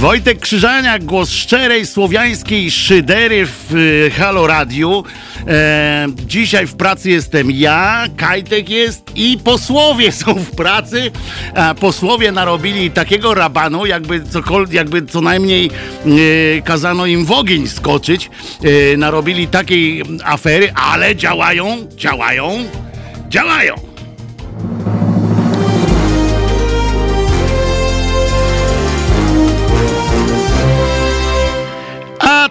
[0.00, 5.04] Wojtek Krzyżaniak, głos szczerej słowiańskiej szydery w y, Halo Radiu.
[5.46, 11.10] E, dzisiaj w pracy jestem ja, Kajtek jest i posłowie są w pracy.
[11.54, 14.22] A posłowie narobili takiego rabanu, jakby,
[14.70, 18.30] jakby co najmniej e, kazano im w ogień skoczyć.
[18.62, 22.64] E, narobili takiej afery, ale działają, działają,
[23.28, 23.74] działają.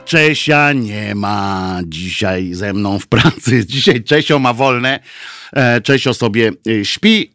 [0.09, 3.65] Czesia nie ma dzisiaj ze mną w pracy.
[3.65, 4.99] Dzisiaj Czesio ma wolne.
[5.53, 7.31] E, Czesio sobie y, śpi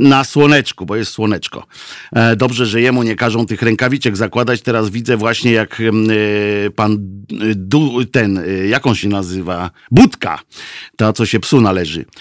[0.00, 1.66] na słoneczku, bo jest słoneczko.
[2.12, 4.62] E, Dobrze, że jemu nie każą tych rękawiczek zakładać.
[4.62, 6.96] Teraz widzę właśnie, jak e, pan e,
[7.54, 9.70] du, ten, jak on się nazywa?
[9.90, 10.40] Budka.
[10.96, 12.04] Ta, co się psu należy.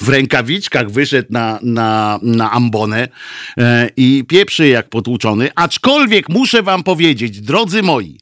[0.00, 3.08] W rękawiczkach wyszedł na, na, na ambonę
[3.96, 5.48] i pieprzy jak potłuczony.
[5.54, 8.18] Aczkolwiek muszę wam powiedzieć, drodzy moi,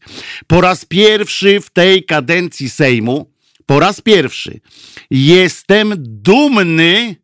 [0.46, 3.35] po raz pierwszy w tej kadencji Sejmu,
[3.66, 4.60] po raz pierwszy
[5.10, 7.16] jestem dumny.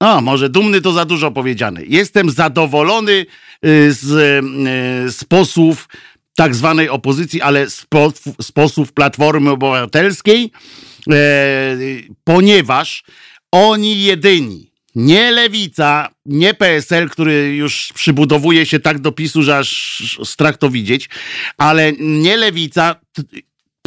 [0.00, 1.82] A, może dumny to za dużo powiedziane.
[1.86, 5.88] Jestem zadowolony y, z, y, z posłów
[6.38, 8.12] tak zwanej opozycji, ale z, po,
[8.42, 10.50] z posłów Platformy Obywatelskiej,
[11.10, 11.76] e,
[12.24, 13.04] ponieważ
[13.52, 20.18] oni jedyni, nie Lewica, nie PSL, który już przybudowuje się tak do PiSu, że aż
[20.24, 21.08] strach to widzieć,
[21.56, 22.96] ale nie Lewica,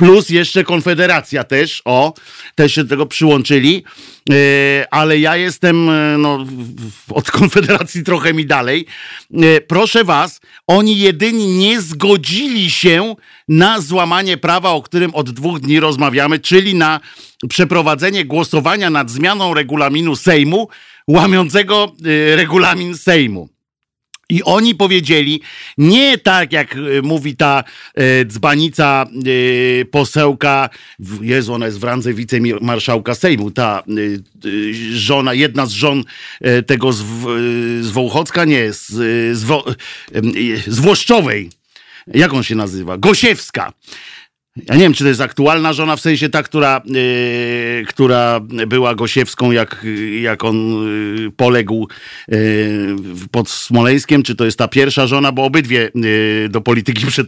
[0.01, 2.13] plus jeszcze Konfederacja też, o,
[2.55, 3.83] też się do tego przyłączyli,
[4.29, 4.33] e,
[4.91, 6.45] ale ja jestem e, no,
[7.09, 8.85] od Konfederacji trochę mi dalej.
[9.33, 13.15] E, proszę was, oni jedyni nie zgodzili się
[13.47, 16.99] na złamanie prawa, o którym od dwóch dni rozmawiamy, czyli na
[17.49, 20.67] przeprowadzenie głosowania nad zmianą regulaminu Sejmu,
[21.07, 21.91] łamiącego
[22.35, 23.49] regulamin Sejmu.
[24.31, 25.41] I oni powiedzieli,
[25.77, 27.63] nie tak jak y, mówi ta
[27.95, 30.69] e, dzbanica e, posełka,
[31.21, 36.03] Jezu, ona jest w randze wicemarszałka Sejmu, ta y, y, żona, jedna z żon
[36.41, 38.87] e, tego z, y, z Wołchocka, nie, z,
[39.37, 39.65] z, Wo,
[40.67, 41.49] z Włoszczowej.
[42.07, 42.97] Jak on się nazywa?
[42.97, 43.73] Gosiewska.
[44.57, 48.95] Ja nie wiem, czy to jest aktualna żona, w sensie ta, która, yy, która była
[48.95, 49.85] Gosiewską, jak,
[50.21, 50.85] jak on
[51.15, 51.87] yy, poległ
[52.27, 52.95] yy,
[53.31, 55.91] pod Smoleńskiem, czy to jest ta pierwsza żona, bo obydwie
[56.49, 57.27] do polityki przed,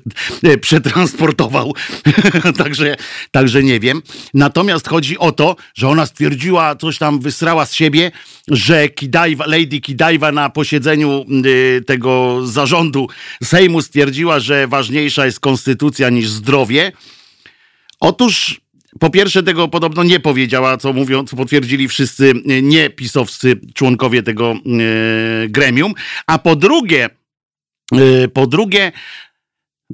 [0.61, 1.73] przetransportował.
[2.57, 2.95] także,
[3.31, 4.01] także nie wiem.
[4.33, 8.11] Natomiast chodzi o to, że ona stwierdziła, coś tam wysrała z siebie,
[8.47, 8.87] że
[9.45, 11.25] Lady Kidajwa na posiedzeniu
[11.85, 13.07] tego zarządu
[13.43, 16.91] Sejmu stwierdziła, że ważniejsza jest konstytucja niż zdrowie.
[18.03, 18.61] Otóż
[18.99, 24.51] po pierwsze tego podobno nie powiedziała, co mówią, co potwierdzili wszyscy e, niepisowscy członkowie tego
[24.51, 24.57] e,
[25.47, 25.93] gremium,
[26.27, 27.09] a po drugie,
[27.91, 28.91] e, po drugie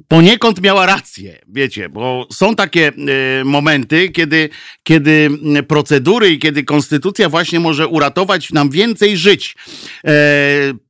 [0.08, 4.48] poniekąd miała rację, wiecie, bo są takie e, momenty, kiedy,
[4.82, 5.30] kiedy
[5.68, 9.56] procedury i kiedy konstytucja właśnie może uratować nam więcej żyć.
[10.04, 10.12] E,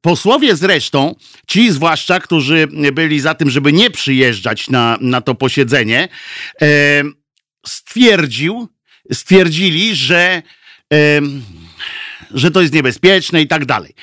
[0.01, 1.15] posłowie zresztą,
[1.47, 6.09] ci zwłaszcza, którzy byli za tym, żeby nie przyjeżdżać na, na to posiedzenie,
[6.63, 7.03] e,
[7.67, 8.69] stwierdził,
[9.13, 10.43] stwierdzili, że
[12.35, 13.95] że to jest niebezpieczne i tak dalej.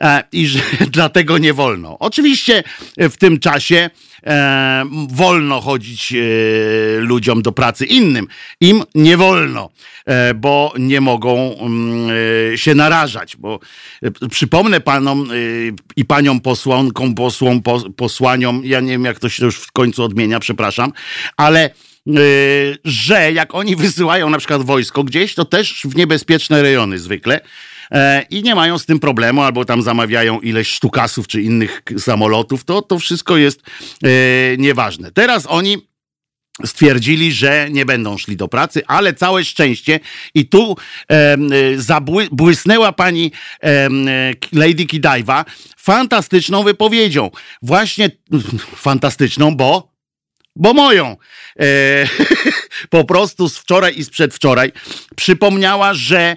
[0.00, 1.98] E, I że dlatego nie wolno.
[1.98, 2.62] Oczywiście
[2.96, 3.90] w tym czasie
[4.26, 6.16] e, wolno chodzić e,
[7.00, 8.26] ludziom do pracy innym.
[8.60, 9.70] Im nie wolno,
[10.34, 13.36] bo nie mogą mm, się narażać.
[13.36, 13.60] Bo
[14.30, 15.28] przypomnę panom
[15.96, 20.02] i paniom posłankom, posłom, pos, posłaniom, ja nie wiem jak to się już w końcu
[20.04, 20.92] odmienia, przepraszam,
[21.36, 21.70] ale
[22.84, 27.40] że jak oni wysyłają na przykład wojsko gdzieś, to też w niebezpieczne rejony zwykle
[28.30, 32.82] i nie mają z tym problemu, albo tam zamawiają ileś sztukasów czy innych samolotów, to
[32.82, 33.62] to wszystko jest
[34.02, 34.08] e,
[34.56, 35.12] nieważne.
[35.12, 35.78] Teraz oni
[36.66, 40.00] stwierdzili, że nie będą szli do pracy, ale całe szczęście
[40.34, 40.76] i tu
[41.08, 43.32] em, y, zabły, błysnęła pani
[43.64, 43.68] y,
[44.52, 45.44] Lady Kidajwa
[45.76, 47.30] fantastyczną wypowiedzią.
[47.62, 48.10] Właśnie
[48.86, 49.94] fantastyczną, bo
[50.56, 51.16] bo moją.
[51.60, 51.64] E,
[52.90, 54.72] po prostu z wczoraj i z przedwczoraj
[55.16, 56.36] przypomniała, że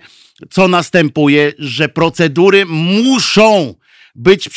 [0.49, 3.75] co następuje, że procedury muszą
[4.17, 4.49] być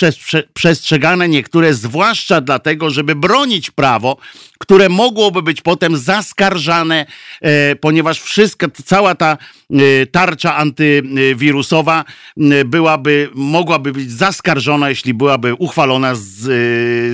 [0.55, 4.17] przestrzegane niektóre, zwłaszcza dlatego, żeby bronić prawo,
[4.59, 7.07] które mogłoby być potem zaskarżane,
[7.41, 9.39] e, ponieważ wszystko, cała ta
[9.71, 12.05] e, tarcza antywirusowa
[12.37, 16.39] e, byłaby, mogłaby być zaskarżona, jeśli byłaby uchwalona z,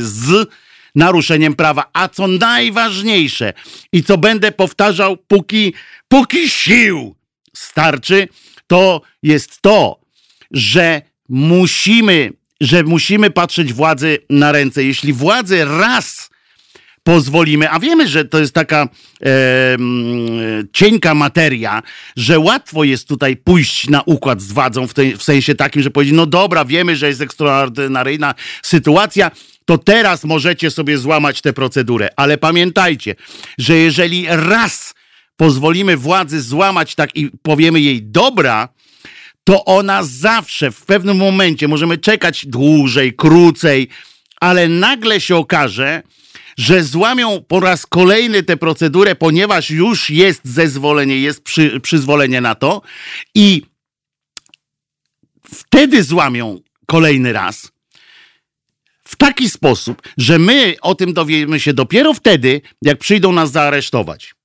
[0.03, 0.49] z
[0.95, 1.91] naruszeniem prawa.
[1.93, 3.53] A co najważniejsze
[3.93, 5.75] i co będę powtarzał, póki,
[6.09, 7.15] póki sił
[7.53, 8.29] starczy,
[8.67, 10.01] to jest to,
[10.51, 14.85] że musimy że musimy patrzeć władzy na ręce.
[14.85, 16.31] Jeśli władzy raz
[17.03, 18.89] pozwolimy, a wiemy, że to jest taka
[19.23, 19.77] e,
[20.73, 21.83] cienka materia,
[22.17, 25.91] że łatwo jest tutaj pójść na układ z władzą w, tej, w sensie takim, że
[25.91, 29.31] powiedzieć, no dobra, wiemy, że jest ekstraordynaryjna sytuacja,
[29.65, 32.09] to teraz możecie sobie złamać tę procedurę.
[32.17, 33.15] Ale pamiętajcie,
[33.59, 34.95] że jeżeli raz
[35.37, 38.69] pozwolimy władzy złamać tak i powiemy jej dobra,
[39.45, 43.89] to ona zawsze w pewnym momencie możemy czekać dłużej, krócej,
[44.41, 46.03] ale nagle się okaże,
[46.59, 52.55] że złamią po raz kolejny tę procedurę, ponieważ już jest zezwolenie, jest przy, przyzwolenie na
[52.55, 52.83] to
[53.35, 53.63] i
[55.55, 57.73] wtedy złamią kolejny raz
[59.05, 64.36] w taki sposób, że my o tym dowiemy się dopiero wtedy, jak przyjdą nas zaaresztować.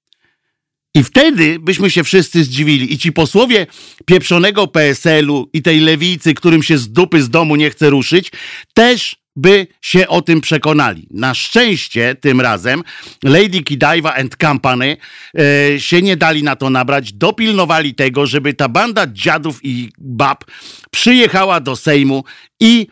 [0.96, 2.94] I wtedy byśmy się wszyscy zdziwili.
[2.94, 3.68] I ci posłowie
[4.06, 8.32] pieprzonego PSL-u i tej lewicy, którym się z dupy z domu nie chce ruszyć,
[8.74, 11.08] też by się o tym przekonali.
[11.12, 12.84] Na szczęście tym razem
[13.24, 14.98] Lady Kidaiwa and Company
[15.40, 20.46] e, się nie dali na to nabrać, dopilnowali tego, żeby ta banda dziadów i bab
[20.92, 22.24] przyjechała do Sejmu
[22.60, 22.88] i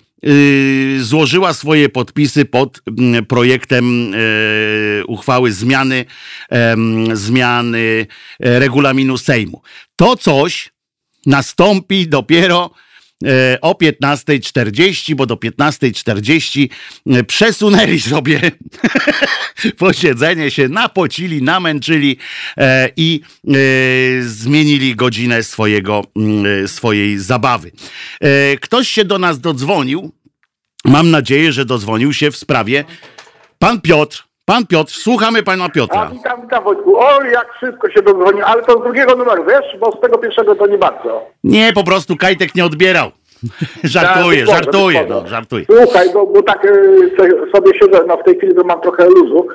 [1.00, 4.18] złożyła swoje podpisy pod m, projektem e,
[5.06, 6.06] uchwały zmiany,
[7.14, 8.08] zmiany
[8.40, 9.62] e, regulaminu Sejmu.
[9.96, 10.72] To coś
[11.26, 12.72] nastąpi dopiero
[13.62, 16.70] o 15.40, bo do 15.40
[17.08, 18.42] e, przesunęli sobie
[19.78, 22.18] posiedzenie się, napocili, namęczyli
[22.58, 23.22] e, i
[24.22, 27.72] zmienili godzinę swojego, mm, swojej zabawy.
[28.62, 30.12] Ktoś się do nas dodzwonił.
[30.86, 32.86] Mam nadzieję, że dodzwonił się w sprawie
[33.60, 34.29] pan Piotr.
[34.50, 36.02] Pan Piotr, słuchamy pana Piotra.
[36.02, 36.98] A, witam, witam Wojtku.
[36.98, 40.56] O, jak szybko się dodzwonił, ale to z drugiego numeru, wiesz, bo z tego pierwszego
[40.56, 41.26] to nie bardzo.
[41.44, 43.12] Nie, po prostu Kajtek nie odbierał.
[43.84, 45.66] żartuję, tak, żartuję, no, żartuję.
[45.66, 47.12] Słuchaj, bo, bo tak y,
[47.56, 49.48] sobie siedzę, no w tej chwili to mam trochę luzu,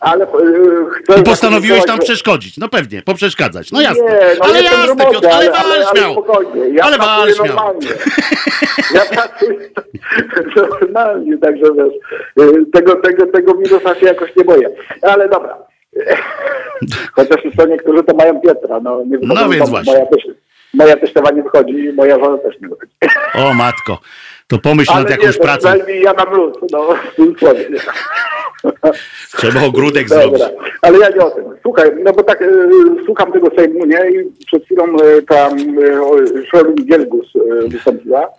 [0.00, 1.20] ale yy, chcę...
[1.20, 4.04] I postanowiłeś tam przeszkodzić, no pewnie, poprzeszkadzać, no jasne.
[4.04, 7.46] Nie, no ale jasne, roboty, Piotr, ale, ale, ale, ale spokojnie, ja ale wal śmiał.
[7.46, 7.88] normalnie.
[8.94, 9.70] ja pracuję
[10.80, 11.94] normalnie, także wiesz,
[12.46, 14.70] y, tego, tego, tego wirusa się jakoś nie boję.
[15.02, 15.58] Ale dobra.
[17.16, 19.92] Chociaż to niektórzy to mają Piotra, no nie No więc właśnie.
[19.92, 20.22] Moja też,
[20.74, 22.92] moja testowa nie wychodzi i moja żona też nie wychodzi.
[23.34, 23.98] O matko,
[24.48, 25.68] to pomyśl Ale nad jakąś nie, pracą.
[26.02, 26.88] ja mam luz, no,
[29.36, 30.42] Trzeba ogródek zrobić.
[30.82, 31.44] Ale ja nie o tym.
[31.62, 32.46] Słuchaj, no bo tak e,
[33.04, 34.10] słucham tego Sejmu, nie?
[34.10, 38.30] I przed chwilą e, tam e, Szolin Gielgus e, wystąpiła.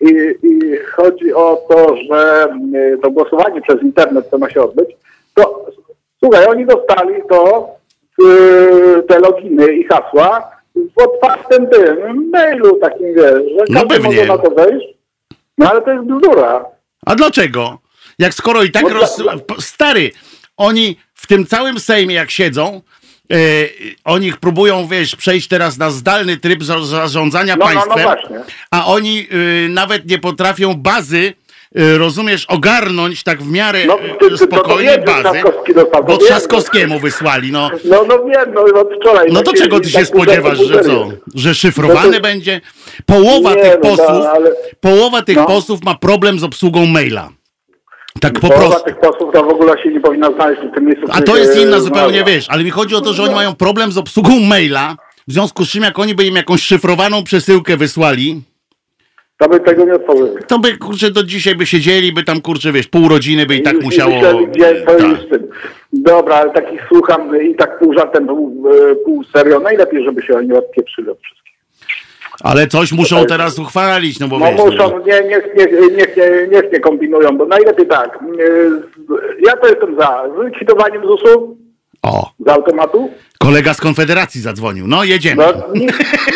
[0.00, 0.10] I,
[0.42, 4.96] I chodzi o to, że e, to głosowanie przez internet, co ma się odbyć,
[5.34, 5.66] to
[6.18, 7.68] słuchaj, oni dostali to,
[8.22, 10.50] e, te loginy i hasła
[10.96, 14.99] w otwartym tym mailu takim, wiesz, że no każdy może na to wejść.
[15.60, 16.64] No ale to jest bzdura.
[17.06, 17.78] A dlaczego?
[18.18, 19.22] Jak skoro i tak no, roz...
[19.58, 20.10] Stary,
[20.56, 22.82] oni w tym całym Sejmie jak siedzą,
[23.30, 23.38] yy,
[24.04, 29.16] oni próbują, wiesz, przejść teraz na zdalny tryb zarządzania no, państwem, no, no a oni
[29.16, 31.34] yy, nawet nie potrafią bazy
[31.78, 35.42] Y, rozumiesz, ogarnąć tak w miarę no, ty, ty, spokojnie to to bazę,
[36.06, 37.70] bo Trzaskowskiemu wysłali, no.
[37.84, 39.32] No, no wiem, no od wczoraj.
[39.32, 41.08] No to czego ty się tak spodziewasz, że co?
[41.34, 42.20] Że szyfrowane to...
[42.20, 42.60] będzie?
[43.06, 44.50] Połowa nie, tych no, posłów, no, ale...
[44.80, 45.46] połowa tych no.
[45.46, 47.28] posłów ma problem z obsługą maila.
[48.20, 48.84] Tak po Połowa prostu.
[48.84, 51.06] tych posłów to w ogóle się nie powinna znaleźć w tym miejscu.
[51.12, 53.92] A to jest inna zupełnie, wiesz, ale mi chodzi o to, że oni mają problem
[53.92, 54.96] z obsługą maila,
[55.28, 58.42] w związku z czym jak oni by im jakąś szyfrowaną przesyłkę wysłali,
[59.40, 60.36] to by tego nie otworzyli.
[60.46, 63.62] To by, kurczę, do dzisiaj by siedzieli, by tam, kurczę, wiesz, pół rodziny by i
[63.62, 64.14] tak I, musiało...
[64.14, 65.08] Myśleli, gdzie to tak.
[65.08, 65.48] jest tym.
[65.92, 69.60] Dobra, ale takich słucham i tak pół żartem, pół, e, pół serio.
[69.60, 71.39] Najlepiej, żeby się oni odpieprzyli od wszystkich.
[72.44, 74.56] Ale coś muszą teraz uchwalić, no bo no wiesz...
[74.56, 76.16] muszą, no, nie, niech, niech, niech,
[76.52, 78.16] niech nie kombinują, bo najlepiej tak.
[78.16, 78.20] E,
[79.46, 81.56] ja to jestem za zlikwidowaniem ZUS-u,
[82.02, 82.30] o.
[82.46, 83.10] Z automatu?
[83.38, 84.86] Kolega z Konfederacji zadzwonił.
[84.86, 85.44] No, jedziemy.
[85.46, 85.52] No,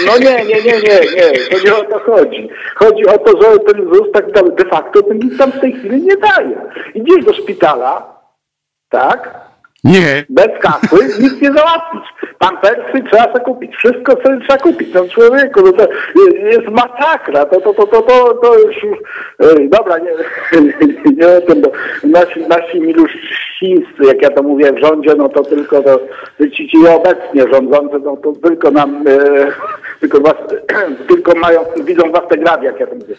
[0.07, 1.33] no nie, nie, nie, nie, nie.
[1.51, 2.49] To nie o to chodzi.
[2.77, 6.03] Chodzi o to, że ten ZUS tak de facto ten nic tam w tej chwili
[6.03, 6.61] nie daje.
[6.95, 8.21] Idziesz do szpitala,
[8.89, 9.41] tak?
[9.85, 10.25] Nie.
[10.29, 12.03] Bez kasy nic nie załatwić.
[12.39, 13.77] Pampersy trzeba sobie kupić.
[13.77, 14.95] Wszystko sobie trzeba kupić.
[14.95, 15.89] No człowieku, no to
[16.37, 17.45] jest masakra.
[17.45, 18.77] To, to, to, to, to, to już...
[19.69, 20.11] Dobra, nie,
[21.13, 21.63] nie o tym.
[22.05, 22.81] Nasi, nasi
[24.07, 26.01] jak ja to mówię, w rządzie, no to tylko to,
[26.53, 29.47] ci, ci obecnie rządzący, no to tylko nam, e,
[30.01, 30.35] tylko, was,
[31.09, 33.15] tylko mają, widzą was te grawy, jak ja to mówię.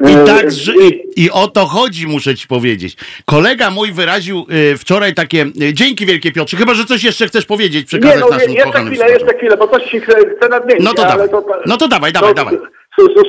[0.00, 0.46] I e, tak,
[0.82, 2.96] i, i o to chodzi, muszę ci powiedzieć.
[3.26, 7.46] Kolega mój wyraził y, wczoraj takie, y, dzięki wielkie Piotrze, chyba, że coś jeszcze chcesz
[7.46, 10.48] powiedzieć, przekazać nie, no, naszym jeszcze kochanym chwilę, jeszcze chwilę, bo coś ci chcę, chcę
[10.48, 10.84] nadmienić.
[10.84, 12.58] No to dawaj, to, no to dawaj, dawaj, dawaj.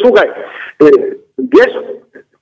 [0.01, 0.27] Słuchaj,
[0.83, 1.73] y, wiesz,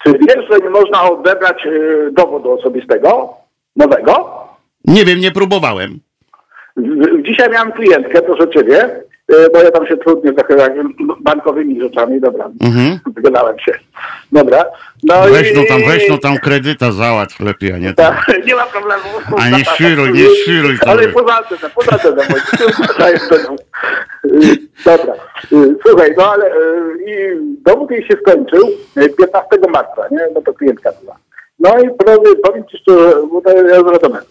[0.04, 3.34] Czy wiesz, że nie można odebrać y, dowodu osobistego
[3.76, 4.40] nowego?
[4.86, 6.00] Nie wiem, nie próbowałem.
[7.22, 9.04] Dzisiaj miałem klientkę, proszę ciebie,
[9.54, 10.74] bo ja tam się trudnię trochę
[11.20, 13.00] bankowymi rzeczami, dobra, Mhm.
[13.16, 13.72] wygadałem się.
[14.32, 14.66] Dobra.
[15.04, 18.16] No Weź i- no tam, weź no tam kredyta załatw lepiej, a nie tam.
[18.16, 19.04] Tak, nie ma problemu.
[19.38, 20.26] A nie świruj, nie
[20.80, 20.90] tam.
[20.90, 22.16] Ale poza tym, poza tym,
[24.86, 25.14] Dobra.
[25.54, 26.52] Y, Słuchaj, no ale y,
[27.08, 27.14] i
[27.66, 30.20] dowód jej się skończył y, 15 marca, nie?
[30.36, 31.16] No to klientka była.
[31.60, 34.26] No i powiem, powiem ci szczerze, bo to ja zrozumiałem.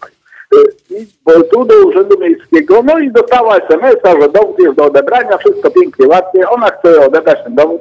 [0.91, 1.07] I
[1.53, 6.07] tu do Urzędu Miejskiego, no i dostała SMS-a, że dowód jest do odebrania, wszystko pięknie,
[6.07, 6.49] ładnie.
[6.49, 7.81] Ona chce odebrać ten dowód.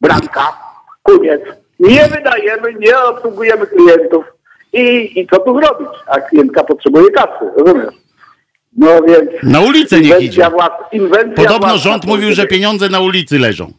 [0.00, 0.58] Bramka,
[1.02, 1.40] koniec.
[1.80, 4.24] Nie wydajemy, nie obsługujemy klientów.
[4.72, 5.88] I, I co tu zrobić?
[6.06, 7.94] A klientka potrzebuje kasy, rozumiesz?
[8.76, 9.30] No więc...
[9.42, 10.50] Na ulicę niech idzie.
[10.50, 10.70] Włas,
[11.36, 13.72] Podobno rząd mówił, że pieniądze na ulicy leżą.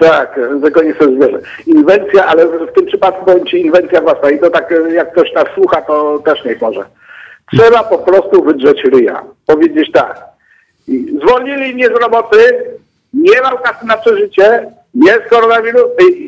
[0.00, 1.38] Tak, zakonie sobie zwierzę.
[1.66, 5.44] Inwencja, ale w tym przypadku powiem Ci inwencja własna i to tak jak ktoś nas
[5.54, 6.84] słucha, to też niech może.
[7.52, 9.22] Trzeba po prostu wydrzeć ryja.
[9.46, 10.22] Powiedzieć tak.
[11.22, 12.64] Zwolnili mnie z roboty,
[13.14, 15.82] nie mam kasy na przeżycie, jest koronawirus,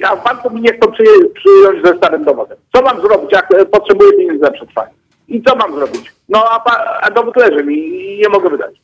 [0.08, 2.58] a pan tu mi nie chcą przyję- przyjąć ze starym dowodem.
[2.76, 4.92] Co mam zrobić, jak e, potrzebuję pieniędzy na przetrwanie?
[5.28, 6.12] I co mam zrobić?
[6.28, 8.74] No a, pa, a dowód leży mi i nie mogę wydać.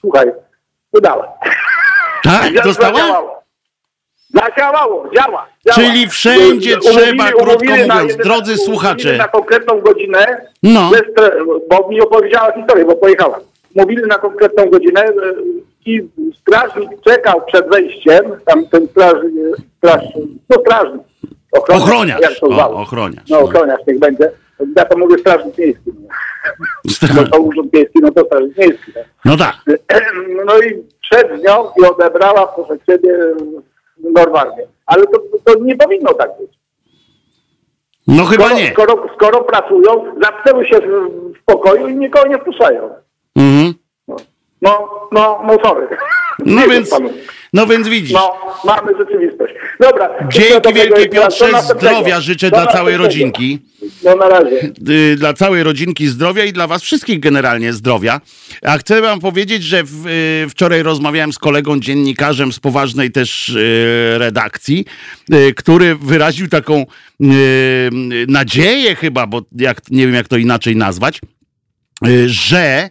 [0.00, 0.32] Słuchaj,
[0.94, 1.26] wydałem.
[2.24, 3.37] Tak, Ja- dostała?
[4.34, 5.10] Zadziałało.
[5.16, 5.46] Działa.
[5.66, 5.74] działa.
[5.74, 9.16] Czyli wszędzie Umówili- trzeba, krótko umówili mówiąc, jeden- drodzy umówili słuchacze.
[9.16, 10.90] na konkretną godzinę, No.
[10.90, 11.02] bez
[11.70, 13.40] bo mi opowiedziała historię, bo pojechała.
[13.76, 15.12] Mówili na konkretną godzinę e,
[15.86, 16.08] i
[16.40, 19.32] strażnik czekał przed wejściem, tam ten strażnik,
[19.78, 20.02] straż,
[20.50, 21.02] no strażnik.
[21.68, 22.20] Ochroniarz.
[22.20, 23.44] Jak to O, ochroniarz, No no.
[23.44, 24.30] ochroniarz niech będzie.
[24.76, 25.90] Ja to mówię strażnik miejski.
[27.16, 28.92] No to urząd miejski, no to strażnik miejski.
[28.92, 29.04] tak.
[29.24, 29.54] No tak.
[30.46, 33.18] No i przed nią i odebrała, proszę ciebie,
[34.14, 34.66] normalnie.
[34.86, 36.58] Ale to, to nie powinno tak być.
[38.06, 38.70] No chyba Skoro, nie.
[38.72, 42.90] skoro, skoro pracują, zamknęły się w, w pokoju i nikogo nie wpuszczają.
[43.36, 43.74] Mhm.
[44.62, 45.88] No, no, no sorry.
[46.46, 47.10] No więc, panu.
[47.52, 48.12] no więc widzisz.
[48.12, 49.54] No, mamy rzeczywistość.
[49.80, 50.10] Dobra.
[50.32, 53.58] Dzięki wielkie Piotrze, zdrowia życzę Do dla całej rodzinki.
[54.04, 54.70] No na razie.
[54.88, 58.20] Y, dla całej rodzinki zdrowia i dla was wszystkich generalnie zdrowia.
[58.62, 60.06] A chcę wam powiedzieć, że w,
[60.46, 64.84] y, wczoraj rozmawiałem z kolegą dziennikarzem z poważnej też y, redakcji,
[65.56, 66.86] który wyraził taką
[68.28, 71.20] nadzieję chyba, bo jak, nie wiem jak to inaczej nazwać,
[72.26, 72.90] że,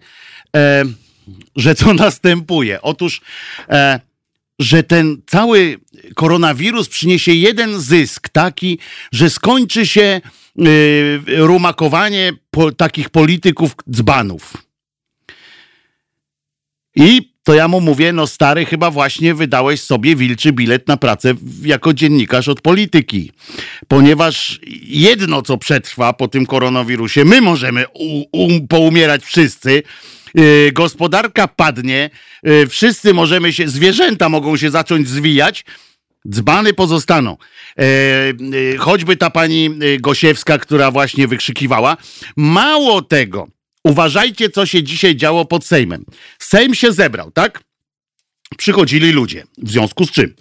[1.55, 2.81] że co następuje.
[2.81, 3.22] Otóż
[3.69, 4.00] e,
[4.60, 5.79] że ten cały
[6.15, 8.79] koronawirus przyniesie jeden zysk, taki,
[9.12, 10.22] że skończy się
[10.60, 14.53] y, rumakowanie po, takich polityków dzbanów.
[16.96, 21.34] I to ja mu mówię, no stary, chyba właśnie wydałeś sobie wilczy bilet na pracę
[21.63, 23.31] jako dziennikarz od polityki.
[23.88, 29.84] Ponieważ jedno, co przetrwa po tym koronawirusie, my możemy u, um, poumierać wszyscy,
[30.74, 32.10] gospodarka padnie,
[32.44, 35.65] yy, wszyscy możemy się, zwierzęta mogą się zacząć zwijać,
[36.29, 37.38] Dzbany pozostaną.
[37.79, 37.84] E,
[38.74, 41.98] e, choćby ta pani Gosiewska, która właśnie wykrzykiwała.
[42.38, 43.48] Mało tego,
[43.84, 46.06] uważajcie, co się dzisiaj działo pod Sejmem.
[46.39, 47.63] Sejm się zebrał, tak?
[48.58, 49.44] Przychodzili ludzie.
[49.58, 50.36] W związku z czym?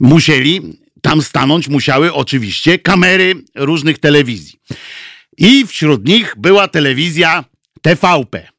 [0.00, 0.60] Musieli
[1.02, 4.58] tam stanąć, musiały oczywiście kamery różnych telewizji.
[5.38, 7.44] I wśród nich była telewizja
[7.82, 8.57] TVP.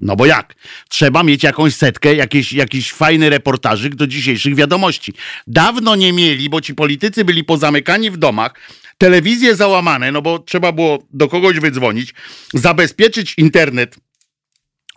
[0.00, 0.54] No bo jak?
[0.88, 5.12] Trzeba mieć jakąś setkę, jakiś, jakiś fajny reportażyk do dzisiejszych wiadomości.
[5.46, 8.54] Dawno nie mieli, bo ci politycy byli pozamykani w domach,
[8.98, 12.14] telewizje załamane, no bo trzeba było do kogoś wydzwonić,
[12.54, 13.96] zabezpieczyć internet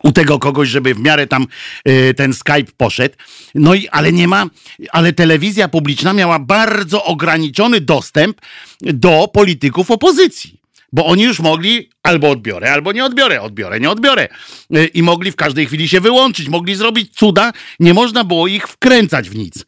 [0.04, 1.48] u tego kogoś, żeby w miarę tam
[1.88, 3.16] y, ten Skype poszedł.
[3.56, 4.46] No i ale nie ma,
[4.92, 8.42] ale telewizja publiczna miała bardzo ograniczony dostęp
[8.82, 10.63] do polityków opozycji.
[10.94, 14.28] Bo oni już mogli albo odbiorę, albo nie odbiorę, odbiorę, nie odbiorę.
[14.76, 18.68] Y, I mogli w każdej chwili się wyłączyć, mogli zrobić cuda, nie można było ich
[18.68, 19.66] wkręcać w nic.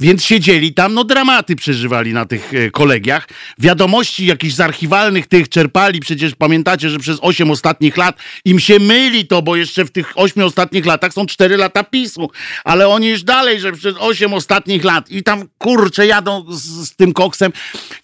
[0.00, 3.28] Więc siedzieli tam, no dramaty przeżywali na tych e, kolegiach.
[3.58, 6.00] Wiadomości jakichś z archiwalnych tych czerpali.
[6.00, 10.12] Przecież pamiętacie, że przez 8 ostatnich lat im się myli to, bo jeszcze w tych
[10.14, 12.30] 8 ostatnich latach są 4 lata PiSu.
[12.64, 16.96] Ale oni już dalej, że przez 8 ostatnich lat i tam kurczę jadą z, z
[16.96, 17.52] tym koksem.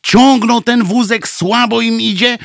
[0.02, 2.38] Ciągną ten wózek, słabo im idzie.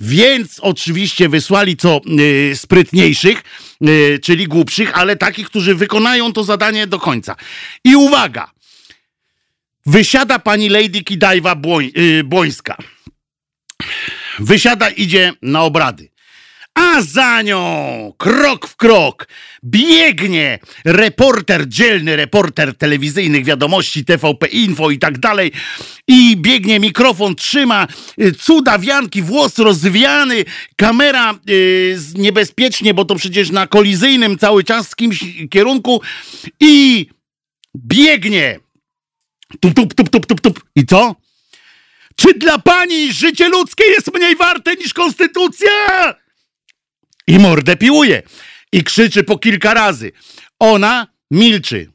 [0.00, 3.42] Więc oczywiście wysłali co y, sprytniejszych,
[3.88, 7.36] y, czyli głupszych, ale takich, którzy wykonają to zadanie do końca.
[7.84, 8.55] I uwaga!
[9.86, 11.56] Wysiada pani Lady Kidajwa
[11.96, 12.76] y, Błońska.
[14.38, 16.08] Wysiada, idzie na obrady.
[16.76, 19.28] a za nią krok w krok
[19.64, 25.52] biegnie reporter, dzielny reporter telewizyjnych wiadomości TVP Info i tak dalej
[26.08, 27.86] i biegnie mikrofon, trzyma
[28.20, 30.44] y, cuda wianki, włos rozwiany,
[30.76, 36.00] kamera yy, niebezpiecznie, bo to przecież na kolizyjnym cały czas z kimś kierunku
[36.60, 37.06] i
[37.76, 38.65] biegnie
[39.60, 40.64] tup, tup, tup, tup, tup, tup.
[40.76, 41.16] I co?
[42.16, 45.70] Czy dla pani życie ludzkie jest mniej warte niż konstytucja?
[47.26, 48.22] I mordę piłuje.
[48.72, 50.12] I krzyczy po kilka razy.
[50.58, 51.92] Ona milczy.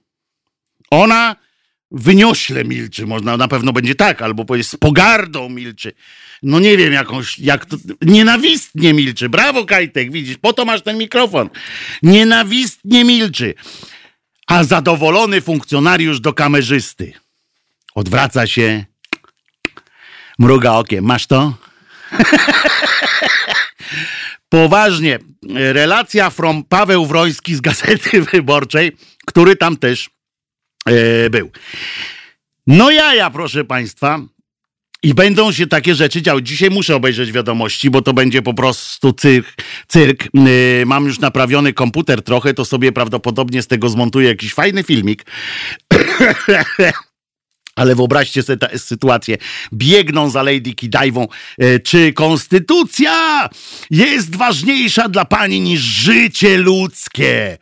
[0.92, 1.36] Ona
[1.92, 3.06] wyniośle milczy.
[3.06, 5.94] Można na pewno będzie tak, albo powie z pogardą milczy.
[6.44, 9.30] No nie wiem, jakąś, jak to, nienawistnie milczy.
[9.30, 11.50] Brawo, Kajtek, widzisz, po to masz ten mikrofon.
[12.04, 13.54] Nienawistnie milczy.
[14.48, 17.14] A zadowolony funkcjonariusz do kamerzysty.
[17.96, 18.86] Odwraca się,
[20.40, 21.06] mruga okiem.
[21.06, 21.54] Masz to?
[24.50, 25.20] Poważnie.
[25.54, 28.92] Relacja from Paweł Wroński z Gazety Wyborczej,
[29.26, 30.10] który tam też
[30.86, 31.52] e, był.
[32.68, 34.20] No ja, proszę Państwa.
[35.04, 36.44] I będą się takie rzeczy działy.
[36.44, 39.48] Dzisiaj muszę obejrzeć wiadomości, bo to będzie po prostu cyrk.
[39.88, 40.28] cyrk.
[40.34, 45.26] Yy, mam już naprawiony komputer trochę, to sobie prawdopodobnie z tego zmontuję jakiś fajny filmik.
[47.76, 49.38] Ale wyobraźcie sobie tę sytuację.
[49.74, 51.28] Biegną za Lady Kidajwą.
[51.58, 53.50] E, czy konstytucja
[53.92, 57.58] jest ważniejsza dla pani niż życie ludzkie?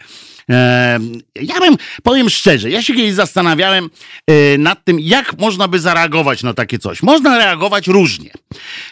[0.49, 0.99] E,
[1.41, 3.89] ja bym, powiem szczerze, ja się kiedyś zastanawiałem
[4.27, 7.03] e, nad tym, jak można by zareagować na takie coś.
[7.03, 8.31] Można reagować różnie,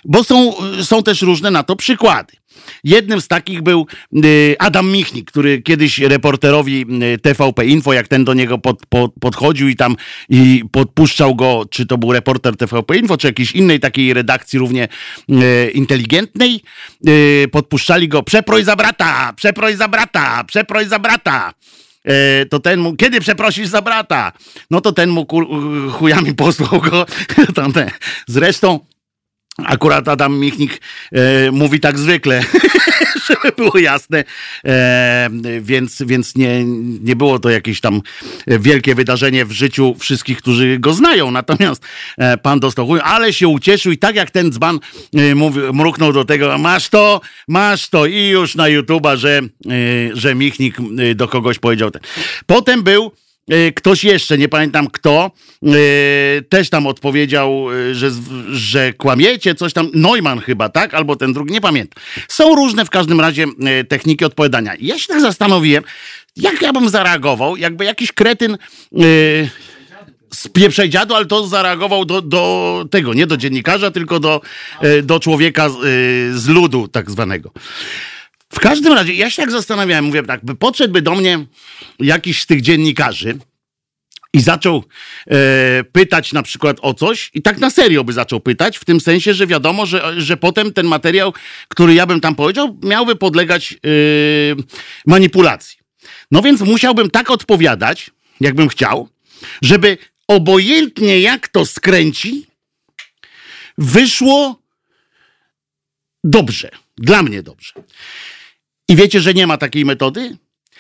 [0.06, 2.34] bo są, są też różne na to przykłady.
[2.84, 3.88] Jednym z takich był
[4.26, 9.12] y, Adam Michnik, który kiedyś reporterowi y, TVP Info, jak ten do niego pod, pod,
[9.20, 9.96] podchodził i tam
[10.30, 14.88] i podpuszczał go, czy to był reporter TVP Info, czy jakiejś innej takiej redakcji równie
[15.30, 16.62] y, inteligentnej,
[17.52, 21.54] podpuszczali go przeproj za brata, przeproj za brata, przeproj za brata
[22.50, 24.32] to ten mu, kiedy przeprosisz za brata?
[24.72, 25.28] No to ten mu
[25.92, 27.06] chujami posłał go.
[28.28, 28.80] Zresztą
[29.66, 32.44] Akurat Adam Michnik e, mówi tak zwykle,
[33.28, 34.24] żeby było jasne,
[34.66, 35.30] e,
[35.62, 36.66] więc, więc nie,
[37.04, 38.02] nie było to jakieś tam
[38.48, 41.32] wielkie wydarzenie w życiu wszystkich, którzy go znają.
[41.32, 41.84] Natomiast
[42.18, 44.80] e, pan dostał ale się ucieszył i tak jak ten dzban
[45.16, 49.42] e, mówi, mruknął do tego, masz to, masz to i już na YouTube'a, że, e,
[50.14, 51.92] że Michnik e, do kogoś powiedział.
[51.92, 52.02] Ten.
[52.46, 53.12] Potem był
[53.76, 55.32] ktoś jeszcze, nie pamiętam kto,
[55.64, 55.70] e,
[56.50, 58.12] też tam odpowiedział, e, że,
[58.50, 59.90] że kłamiecie, coś tam.
[59.94, 60.94] Neumann chyba, tak?
[60.94, 62.04] Albo ten drugi, nie pamiętam.
[62.28, 63.46] Są różne w każdym razie
[63.90, 64.74] techniki odpowiadania.
[64.80, 65.84] Ja się tak zastanowiłem,
[66.36, 68.58] jak ja bym zareagował, jakby jakiś kretyn
[70.34, 74.42] z pieprzej dziadu, ale to zareagował do, do tego, nie do dziennikarza, tylko do,
[75.04, 75.70] do człowieka
[76.32, 77.52] z ludu tak zwanego.
[78.54, 81.46] W każdym razie, ja się tak zastanawiałem, mówię tak, by podszedłby do mnie
[82.00, 83.38] jakiś z tych dziennikarzy
[84.34, 84.84] i zaczął
[85.28, 89.00] e, pytać na przykład o coś i tak na serio by zaczął pytać, w tym
[89.00, 91.34] sensie, że wiadomo, że, że potem ten materiał,
[91.68, 93.78] który ja bym tam powiedział, miałby podlegać e,
[95.06, 95.78] manipulacji.
[96.32, 99.10] No więc musiałbym tak odpowiadać, jakbym chciał,
[99.62, 102.48] żeby obojętnie jak to skręci,
[103.78, 104.62] wyszło
[106.24, 106.70] dobrze.
[106.98, 107.74] Dla mnie dobrze.
[108.90, 110.38] I wiecie, że nie ma takiej metody?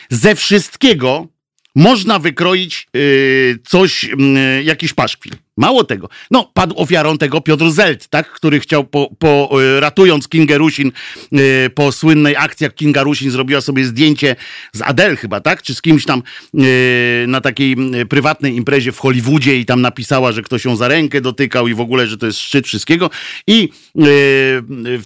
[0.09, 1.27] Ze wszystkiego
[1.75, 5.33] można wykroić yy, coś, yy, jakiś paszkwil.
[5.57, 6.09] Mało tego.
[6.31, 8.31] No, padł ofiarą tego Piotr Zelt, tak?
[8.31, 10.91] który chciał, po, po, y, ratując Kingę Rusin
[11.33, 14.35] y, po słynnej akcji, jak Kinga Rusin zrobiła sobie zdjęcie
[14.73, 15.61] z Adele chyba, tak?
[15.61, 16.23] Czy z kimś tam
[16.55, 17.75] y, na takiej
[18.09, 21.81] prywatnej imprezie w Hollywoodzie i tam napisała, że ktoś ją za rękę dotykał i w
[21.81, 23.09] ogóle, że to jest szczyt wszystkiego.
[23.47, 23.69] I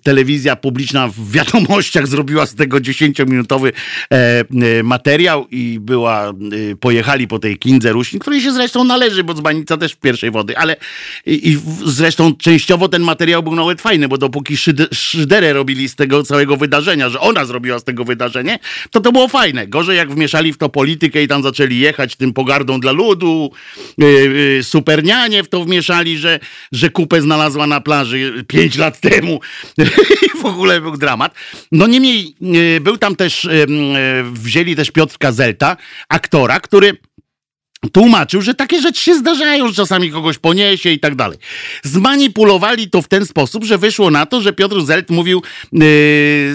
[0.03, 3.71] telewizja publiczna w wiadomościach zrobiła z tego 10-minutowy
[4.09, 6.33] e, materiał i była,
[6.79, 10.40] pojechali po tej Kindze Rusin, której się zresztą należy, bo Zbanica też w pierwszej wojnie
[10.41, 10.75] wody, ale
[11.25, 14.57] i, i zresztą częściowo ten materiał był nawet fajny, bo dopóki
[14.93, 18.59] szyderę robili z tego całego wydarzenia, że ona zrobiła z tego wydarzenie,
[18.91, 19.67] to to było fajne.
[19.67, 23.51] Gorzej jak wmieszali w to politykę i tam zaczęli jechać tym pogardą dla ludu,
[23.97, 24.07] yy,
[24.57, 26.39] yy, supernianie w to wmieszali, że,
[26.71, 29.39] że kupę znalazła na plaży pięć lat temu
[30.41, 31.35] w ogóle był dramat.
[31.71, 35.77] No niemniej yy, był tam też, yy, wzięli też Piotrka Zelta,
[36.09, 36.97] aktora, który
[37.89, 41.37] tłumaczył, że takie rzeczy się zdarzają, że czasami kogoś poniesie i tak dalej.
[41.83, 45.81] Zmanipulowali to w ten sposób, że wyszło na to, że Piotr Zelt mówił, yy,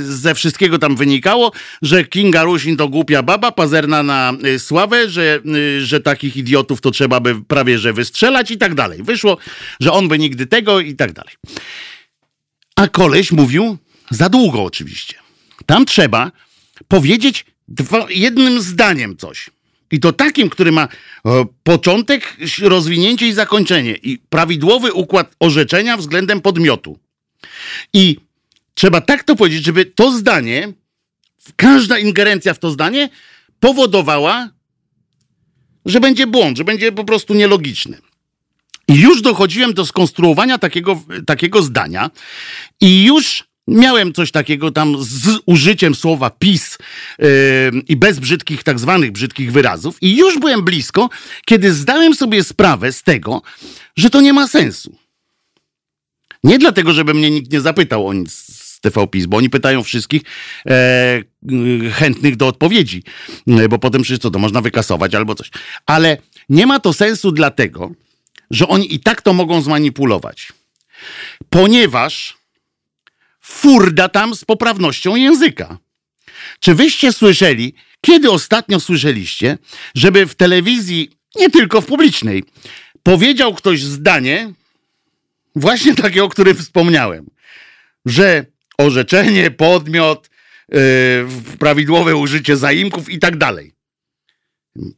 [0.05, 5.41] ze wszystkiego tam wynikało, że Kinga Rusin to głupia baba, pazerna na yy, sławę, że,
[5.45, 9.03] yy, że takich idiotów to trzeba by prawie że wystrzelać i tak dalej.
[9.03, 9.37] Wyszło,
[9.81, 11.35] że on by nigdy tego i tak dalej.
[12.77, 13.79] A koleś mówił
[14.11, 15.15] za długo oczywiście.
[15.67, 16.33] Tam trzeba
[16.89, 19.51] powiedzieć dwa, jednym zdaniem coś.
[19.90, 20.88] I to takim, który ma
[21.27, 23.94] e, początek, rozwinięcie i zakończenie.
[23.94, 26.99] I prawidłowy układ orzeczenia względem podmiotu.
[27.92, 28.16] I
[28.75, 30.72] trzeba tak to powiedzieć, żeby to zdanie,
[31.57, 33.09] każda ingerencja w to zdanie
[33.61, 34.51] powodowała,
[35.85, 37.99] że będzie błąd, że będzie po prostu nielogiczny.
[38.88, 42.11] I już dochodziłem do skonstruowania takiego, takiego zdania
[42.81, 46.79] i już miałem coś takiego tam z użyciem słowa PiS
[47.18, 47.26] yy,
[47.88, 51.09] i bez brzydkich, tak zwanych brzydkich wyrazów i już byłem blisko,
[51.44, 53.42] kiedy zdałem sobie sprawę z tego,
[53.96, 54.96] że to nie ma sensu.
[56.44, 60.22] Nie dlatego, żeby mnie nikt nie zapytał o nic z TV bo oni pytają wszystkich
[60.66, 61.22] e,
[61.92, 63.02] chętnych do odpowiedzi,
[63.48, 65.50] e, bo potem przecież to można wykasować albo coś.
[65.87, 67.90] Ale nie ma to sensu dlatego,
[68.50, 70.52] że oni i tak to mogą zmanipulować.
[71.50, 72.37] Ponieważ
[73.46, 75.78] furda tam z poprawnością języka.
[76.61, 79.59] Czy wyście słyszeli, kiedy ostatnio słyszeliście,
[79.94, 82.44] żeby w telewizji, nie tylko w publicznej,
[83.02, 84.52] powiedział ktoś zdanie,
[85.56, 87.26] właśnie takie, o którym wspomniałem,
[88.06, 88.44] że
[88.78, 90.30] orzeczenie, podmiot,
[90.68, 90.78] yy,
[91.59, 93.76] prawidłowe użycie zaimków i tak dalej.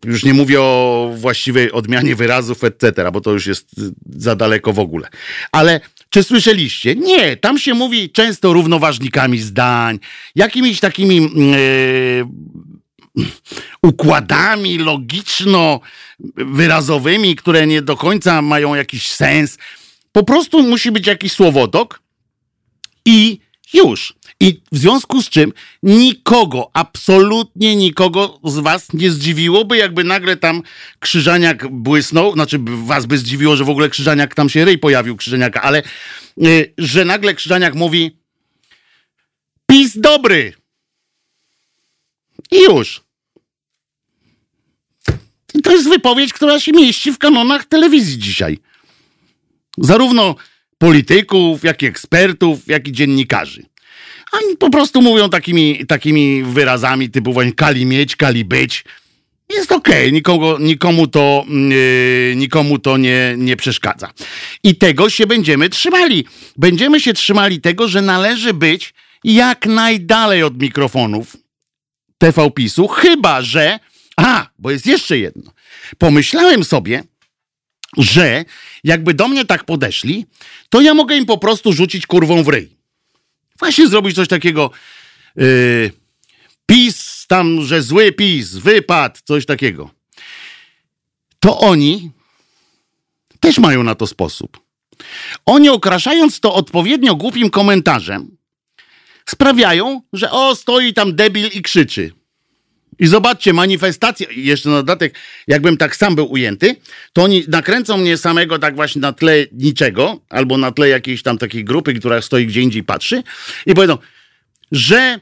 [0.05, 3.69] Już nie mówię o właściwej odmianie wyrazów, etc., bo to już jest
[4.07, 5.09] za daleko w ogóle.
[5.53, 6.97] Ale czy słyszeliście?
[6.97, 9.99] Nie, tam się mówi często równoważnikami zdań,
[10.35, 12.27] jakimiś takimi yy,
[13.83, 19.59] układami logiczno-wyrazowymi, które nie do końca mają jakiś sens.
[20.13, 22.03] Po prostu musi być jakiś słowotok
[23.05, 23.39] i
[23.75, 24.18] już.
[24.41, 30.63] I w związku z czym nikogo, absolutnie nikogo z was nie zdziwiłoby, jakby nagle tam
[30.99, 35.63] Krzyżaniak błysnął, znaczy was by zdziwiło, że w ogóle Krzyżaniak tam się rej pojawił, Krzyżaniaka,
[35.63, 35.83] ale
[36.43, 38.19] y, że nagle Krzyżaniak mówi
[39.67, 40.53] PiS dobry.
[42.51, 43.03] I już.
[45.55, 48.59] I to jest wypowiedź, która się mieści w kanonach telewizji dzisiaj.
[49.79, 50.35] Zarówno
[50.79, 53.68] polityków, jak i ekspertów, jak i dziennikarzy.
[54.33, 58.85] Oni po prostu mówią takimi, takimi wyrazami typu właśnie kali mieć, kali być.
[59.51, 60.13] Jest okej, okay.
[60.13, 64.13] nikomu, nikomu to, yy, nikomu to nie, nie przeszkadza.
[64.65, 66.25] I tego się będziemy trzymali.
[66.57, 71.37] Będziemy się trzymali tego, że należy być jak najdalej od mikrofonów
[72.19, 73.79] TV PiSu, chyba że.
[74.17, 75.53] A, bo jest jeszcze jedno.
[75.99, 77.03] Pomyślałem sobie,
[77.97, 78.45] że
[78.85, 80.27] jakby do mnie tak podeszli,
[80.71, 82.78] to ja mogę im po prostu rzucić kurwą w ryj.
[83.59, 84.71] Właśnie zrobić coś takiego.
[85.37, 85.93] Yy,
[86.67, 89.91] PiS, tam, że zły PiS, wypad, coś takiego.
[91.41, 92.11] To oni
[93.41, 94.61] też mają na to sposób.
[95.47, 98.37] Oni okraszając to odpowiednio głupim komentarzem,
[99.27, 102.13] sprawiają, że o, stoi tam debil i krzyczy.
[102.99, 105.15] I zobaczcie, manifestacje, jeszcze na dodatek,
[105.47, 106.77] jakbym tak sam był ujęty,
[107.13, 111.39] to oni nakręcą mnie samego tak właśnie na tle niczego, albo na tle jakiejś tam
[111.39, 113.23] takiej grupy, która stoi gdzie indziej patrzy
[113.67, 113.99] i powiedzą,
[114.73, 115.21] że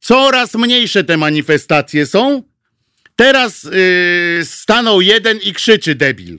[0.00, 2.42] coraz mniejsze te manifestacje są,
[3.16, 6.38] teraz yy, stanął jeden i krzyczy debil.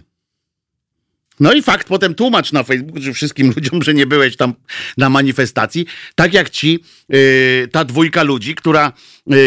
[1.40, 4.54] No i fakt, potem tłumacz na Facebooku, że wszystkim ludziom, że nie byłeś tam
[4.98, 8.94] na manifestacji, tak jak ci, yy, ta dwójka ludzi, która,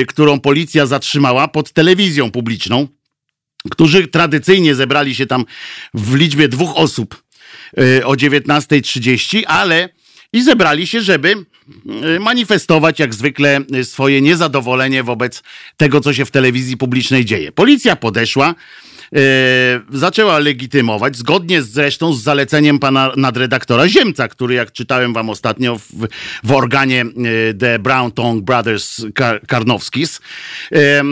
[0.08, 2.88] którą policja zatrzymała pod telewizją publiczną,
[3.70, 5.44] którzy tradycyjnie zebrali się tam
[5.94, 7.22] w liczbie dwóch osób
[7.76, 9.88] yy, o 19.30, ale
[10.32, 11.34] i zebrali się, żeby
[12.20, 15.42] manifestować jak zwykle swoje niezadowolenie wobec
[15.76, 17.52] tego, co się w telewizji publicznej dzieje.
[17.52, 18.54] Policja podeszła,
[19.90, 26.08] zaczęła legitymować, zgodnie zresztą z zaleceniem pana nadredaktora Ziemca, który jak czytałem wam ostatnio w,
[26.44, 30.20] w organie e, The Brown Tongue Brothers Kar Karnowskis,
[30.72, 31.02] e,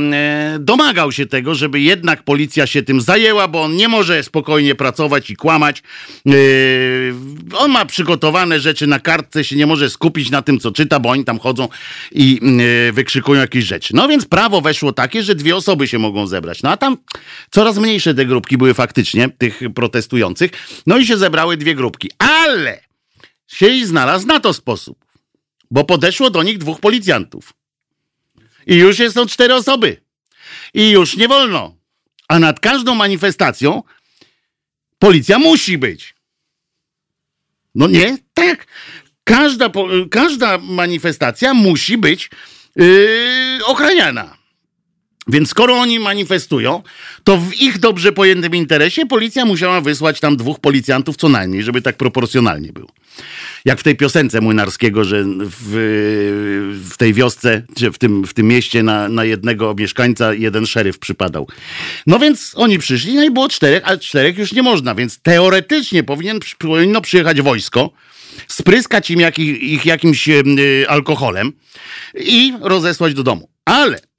[0.59, 5.31] domagał się tego, żeby jednak policja się tym zajęła, bo on nie może spokojnie pracować
[5.31, 5.83] i kłamać.
[7.55, 11.09] On ma przygotowane rzeczy na kartce, się nie może skupić na tym, co czyta, bo
[11.11, 11.69] oni tam chodzą
[12.13, 12.41] i
[12.93, 13.97] wykrzykują jakieś rzeczy.
[13.97, 16.63] No więc prawo weszło takie, że dwie osoby się mogą zebrać.
[16.63, 16.97] No a tam
[17.51, 20.51] coraz mniejsze te grupki były faktycznie, tych protestujących.
[20.87, 22.11] No i się zebrały dwie grupki.
[22.19, 22.81] Ale
[23.47, 25.05] się i znalazł na to sposób,
[25.71, 27.53] bo podeszło do nich dwóch policjantów.
[28.67, 30.01] I już są cztery osoby.
[30.75, 31.77] I już nie wolno.
[32.29, 33.83] A nad każdą manifestacją
[34.99, 36.15] policja musi być.
[37.75, 38.19] No nie?
[38.35, 38.67] Tak.
[39.25, 39.71] Każda,
[40.11, 42.31] każda manifestacja musi być
[42.77, 44.42] yy, ochraniana.
[45.29, 46.83] Więc skoro oni manifestują,
[47.25, 51.83] to w ich dobrze pojętym interesie policja musiała wysłać tam dwóch policjantów co najmniej, żeby
[51.83, 52.89] tak proporcjonalnie było.
[53.65, 58.47] Jak w tej piosence Młynarskiego, że w, w tej wiosce, czy w tym, w tym
[58.47, 61.49] mieście na, na jednego mieszkańca jeden szeryf przypadał.
[62.07, 66.05] No więc oni przyszli, no i było czterech, ale czterech już nie można, więc teoretycznie
[66.05, 67.91] powinien, powinno przyjechać wojsko,
[68.49, 70.43] spryskać im jak, ich jakimś y,
[70.89, 71.53] alkoholem
[72.15, 73.49] i rozesłać do domu.
[73.65, 74.12] Ale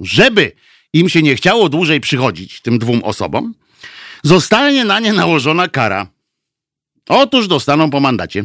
[0.00, 0.52] żeby
[0.92, 3.54] im się nie chciało dłużej przychodzić, tym dwóm osobom,
[4.22, 6.06] zostanie na nie nałożona kara.
[7.08, 8.44] Otóż dostaną po mandacie.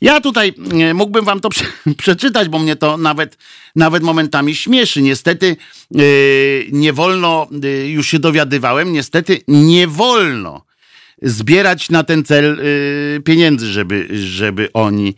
[0.00, 1.64] Ja tutaj e, mógłbym wam to prze,
[2.02, 3.38] przeczytać, bo mnie to nawet,
[3.76, 5.02] nawet momentami śmieszy.
[5.02, 5.56] Niestety
[5.90, 10.64] yy, nie wolno, yy, już się dowiadywałem, niestety nie wolno
[11.24, 15.14] zbierać na ten cel y, pieniędzy, żeby, żeby oni,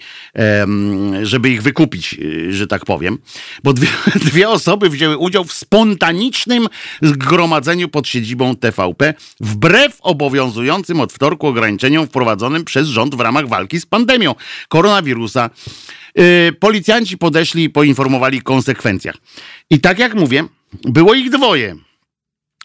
[1.23, 3.19] żeby ich wykupić, y, że tak powiem.
[3.65, 3.89] Bo dwie,
[4.31, 6.67] dwie osoby wzięły udział w spontanicznym
[7.03, 13.81] zgromadzeniu pod siedzibą TVP, wbrew obowiązującym od wtorku ograniczeniom wprowadzonym przez rząd w ramach walki
[13.81, 14.35] z pandemią
[14.69, 15.51] koronawirusa.
[16.19, 19.17] Y, policjanci podeszli i poinformowali o konsekwencjach.
[19.71, 20.45] I tak jak mówię,
[20.85, 21.77] było ich dwoje.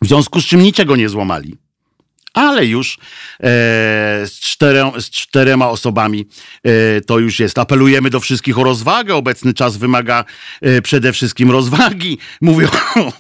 [0.02, 1.58] W związku z czym niczego nie złamali
[2.34, 2.98] ale już
[3.40, 3.48] e,
[4.26, 4.58] z,
[5.00, 6.26] z czterema osobami
[6.64, 7.58] e, to już jest.
[7.58, 9.16] Apelujemy do wszystkich o rozwagę.
[9.16, 10.26] Obecny czas wymaga
[10.62, 12.68] e, przede wszystkim rozwagi, mówią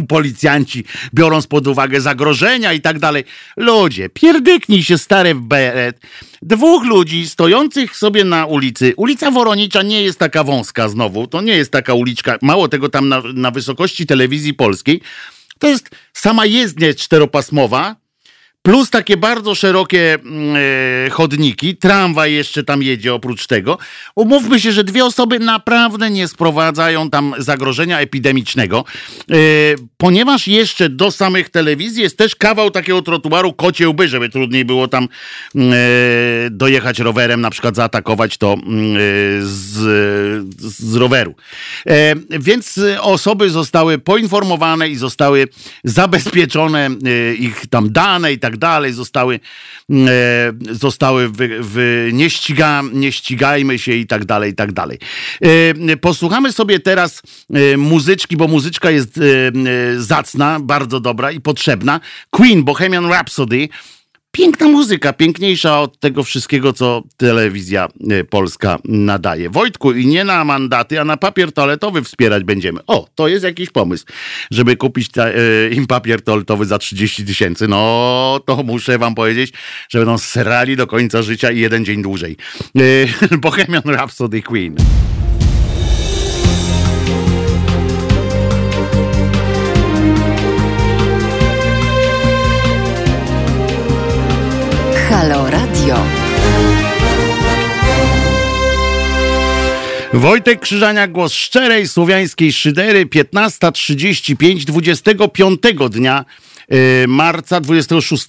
[0.08, 3.24] policjanci, biorąc pod uwagę zagrożenia i tak dalej.
[3.58, 6.02] Ludzie, pierdyknij się stary w beret.
[6.42, 8.94] Dwóch ludzi stojących sobie na ulicy.
[8.98, 13.10] Ulica Woronicza nie jest taka wąska znowu, to nie jest taka uliczka, mało tego tam
[13.10, 15.02] na, na wysokości telewizji polskiej.
[15.60, 17.96] To jest sama jezdnia czteropasmowa,
[18.62, 20.56] plus takie bardzo szerokie mm,
[21.06, 23.78] e, chodniki, tramwaj jeszcze tam jedzie oprócz tego.
[24.16, 28.86] Umówmy się, że dwie osoby naprawdę nie sprowadzają tam zagrożenia epidemicznego,
[29.32, 29.36] e,
[30.02, 34.88] ponieważ jeszcze do samych telewizji jest też kawał takiego trotuaru kocie łby, żeby trudniej było
[34.88, 35.08] tam
[35.56, 35.76] mm, e,
[36.50, 38.98] dojechać rowerem, na przykład zaatakować to mm,
[39.42, 39.78] z,
[40.60, 41.36] z roweru.
[41.88, 45.48] E, więc osoby zostały poinformowane i zostały
[45.84, 49.40] zabezpieczone e, ich tam dane i tak dalej, zostały,
[49.90, 50.08] mm,
[50.72, 55.00] e, zostały w, w, nie, ściga, nie ścigajmy się i tak dalej, i tak dalej.
[55.42, 57.22] E, posłuchamy sobie teraz
[57.54, 59.22] e, muzyczki, bo muzyczka jest e,
[59.91, 62.00] e, zacna, bardzo dobra i potrzebna.
[62.30, 63.70] Queen, Bohemian Rhapsody.
[64.32, 69.50] Piękna muzyka, piękniejsza od tego wszystkiego, co telewizja e, polska nadaje.
[69.50, 72.80] Wojtku, i nie na mandaty, a na papier toaletowy wspierać będziemy.
[72.88, 74.06] O, to jest jakiś pomysł,
[74.52, 75.34] żeby kupić ta, e,
[75.72, 77.68] im papier toaletowy za 30 tysięcy.
[77.68, 79.54] No, to muszę wam powiedzieć,
[79.90, 82.38] że będą serali do końca życia i jeden dzień dłużej.
[83.32, 84.76] E, Bohemian Rhapsody Queen.
[100.14, 106.26] Wojtek Krzyżania, głos szczerej słowiańskiej szydery, 15.35, 25 dnia
[106.70, 108.28] yy, marca 26.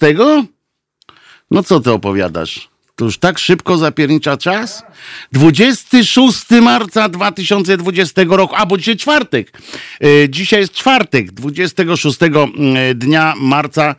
[1.51, 2.69] No co ty opowiadasz?
[2.95, 4.83] To już tak szybko zapiernicza czas?
[5.31, 9.61] 26 marca 2020 roku, albo dzisiaj czwartek.
[10.03, 13.95] E, dzisiaj jest czwartek, 26 mm, dnia marca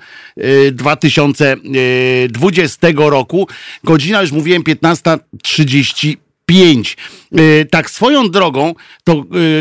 [0.73, 3.49] 2020 e, roku.
[3.85, 6.17] Godzina, już mówiłem, 15.30
[6.47, 6.97] 5.
[7.33, 9.13] E, tak swoją drogą, to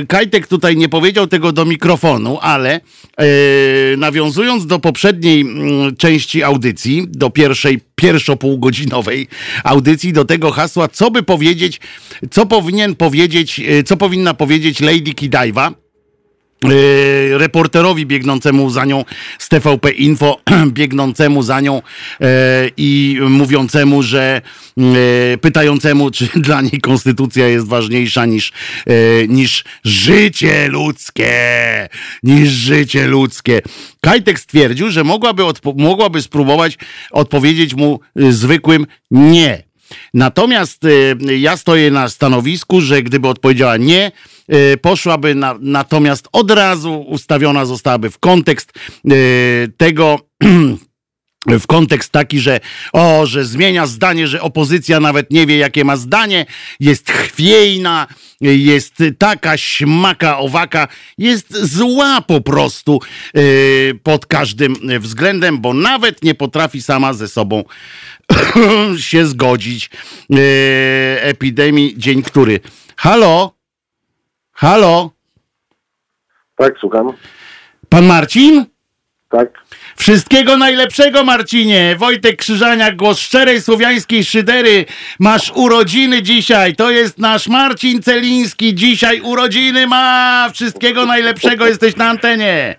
[0.02, 2.82] e, Kajtek tutaj nie powiedział tego do mikrofonu, ale
[3.17, 3.26] e,
[3.98, 9.28] nawiązując do poprzedniej mm, części audycji, do pierwszej, pierwszopółgodzinowej
[9.63, 11.80] audycji, do tego hasła, co by powiedzieć,
[12.32, 15.83] co powinien powiedzieć, co powinna powiedzieć Lady Kidaiwa,
[16.63, 19.06] E, reporterowi biegnącemu za nią
[19.39, 21.82] z TVP Info, biegnącemu za nią
[22.21, 24.41] e, i mówiącemu, że
[24.78, 28.52] e, pytającemu, czy dla niej konstytucja jest ważniejsza niż,
[29.28, 31.34] niż życie ludzkie,
[32.23, 33.62] niż życie ludzkie.
[34.02, 35.43] Kajtek stwierdził, że mogłaby,
[35.78, 36.78] mogłaby spróbować
[37.12, 39.63] odpowiedzieć mu zwykłym nie.
[40.13, 40.82] Natomiast
[41.38, 44.33] ja stoję na stanowisku, że gdyby odpowiedziała nie, Y,
[44.82, 48.73] poszłaby na, natomiast od razu ustawiona zostałaby w kontekst
[49.12, 50.19] y, tego
[51.45, 52.60] w kontekst taki, że
[52.93, 56.45] o, że zmienia zdanie, że opozycja nawet nie wie, jakie ma zdanie,
[56.79, 58.08] jest chwiejna,
[58.41, 62.99] jest taka śmaka, owaka, jest zła po prostu
[63.34, 67.63] yy, pod każdym względem, bo nawet nie potrafi sama ze sobą
[68.97, 69.89] się zgodzić.
[70.29, 70.38] Yy,
[71.21, 72.60] epidemii, dzień który.
[72.95, 73.62] Halo?
[74.54, 75.12] Halo?
[76.56, 77.13] Tak, słucham.
[77.89, 78.66] Pan Marcin?
[79.30, 79.50] Tak.
[79.96, 81.96] Wszystkiego najlepszego, Marcinie.
[82.00, 84.86] Wojtek Krzyżaniak, głos szczerej słowiańskiej szydery.
[85.20, 86.76] Masz urodziny dzisiaj.
[86.76, 88.76] To jest nasz Marcin Celiński.
[88.76, 90.50] Dzisiaj urodziny ma.
[90.54, 91.68] Wszystkiego najlepszego.
[91.68, 92.76] Jesteś na antenie.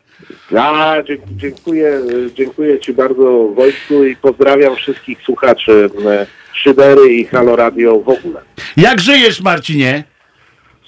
[0.50, 0.96] Ja
[1.36, 2.00] dziękuję,
[2.34, 8.40] dziękuję Ci bardzo Wojtku i pozdrawiam wszystkich słuchaczy e, Szydery i Halo Radio w ogóle.
[8.76, 10.04] Jak żyjesz, Marcinie?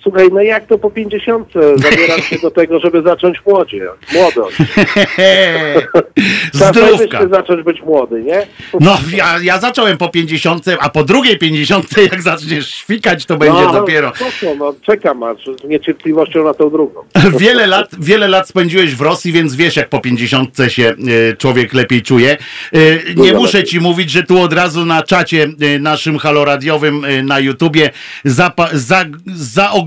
[0.07, 4.57] Słuchaj, no jak to po 50 zabieram się do tego, żeby zacząć młodzie, młodość.
[6.53, 7.21] Zdrówka.
[7.21, 8.47] się zacząć być młody, nie?
[8.81, 13.61] No, ja, ja zacząłem po 50, a po drugiej 50, jak zaczniesz świkać, to będzie
[13.61, 14.13] no, dopiero.
[14.21, 17.01] No, co, no, czekam aż z niecierpliwością na tą drugą.
[17.39, 20.95] Wiele lat, wiele lat spędziłeś w Rosji, więc wiesz, jak po 50 się
[21.31, 22.31] e, człowiek lepiej czuje.
[22.73, 27.07] E, nie Dużo muszę ci mówić, że tu od razu na czacie e, naszym haloradiowym
[27.23, 27.91] na YouTubie
[28.25, 29.05] zapa- za,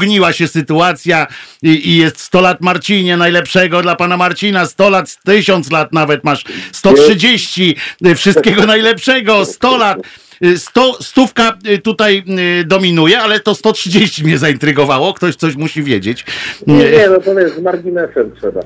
[0.10, 1.28] zaogniła się sytuacja
[1.62, 6.24] i, i jest 100 lat Marcinie, najlepszego dla pana Marcina, 100 lat, 1000 lat nawet
[6.24, 9.98] masz, 130, e, wszystkiego najlepszego, 100 lat.
[10.58, 15.14] Sto, stówka e, tutaj e, dominuje, ale to 130 mnie zaintrygowało.
[15.14, 16.26] Ktoś coś musi wiedzieć.
[16.68, 18.62] Nie, nie, no to jest z marginesem trzeba.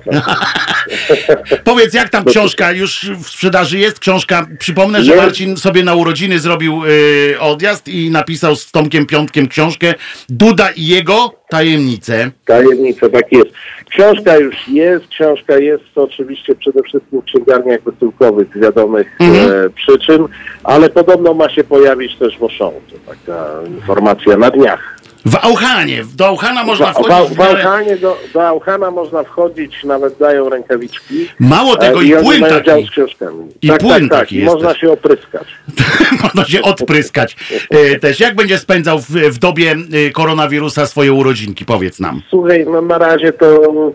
[1.64, 4.00] Powiedz, jak tam książka już w sprzedaży jest?
[4.00, 5.16] Książka, przypomnę, że.
[5.16, 9.94] Marcin sobie na urodziny zrobił y, odjazd i napisał z Tomkiem Piątkiem książkę
[10.30, 12.32] Duda i jego tajemnice.
[12.46, 13.50] Tajemnica, tak jest.
[13.90, 19.66] Książka już jest, książka jest oczywiście przede wszystkim w księgarniach wysyłkowych z wiadomych Mhm.
[19.66, 20.28] e, przyczyn,
[20.64, 22.74] ale podobno ma się pojawić też w.
[22.92, 24.93] To taka informacja na dniach.
[25.26, 27.38] W Auchanie, do Auchana można W, w, wchodzić.
[27.38, 31.28] w Auchanie do, do Auchana można wchodzić, nawet dają rękawiczki.
[31.40, 32.88] Mało tego, e, i oni płyn taki.
[32.88, 33.48] z książkami.
[33.62, 34.20] I tak, płyn tak, tak.
[34.20, 34.82] taki I jest można też.
[34.82, 35.48] się opryskać.
[36.24, 37.36] Można się odpryskać.
[37.76, 39.76] Y, też jak będzie spędzał w, w dobie
[40.08, 41.66] y, koronawirusa swoje urodzinki?
[41.66, 42.22] Powiedz nam.
[42.30, 43.46] Słuchaj, no na razie to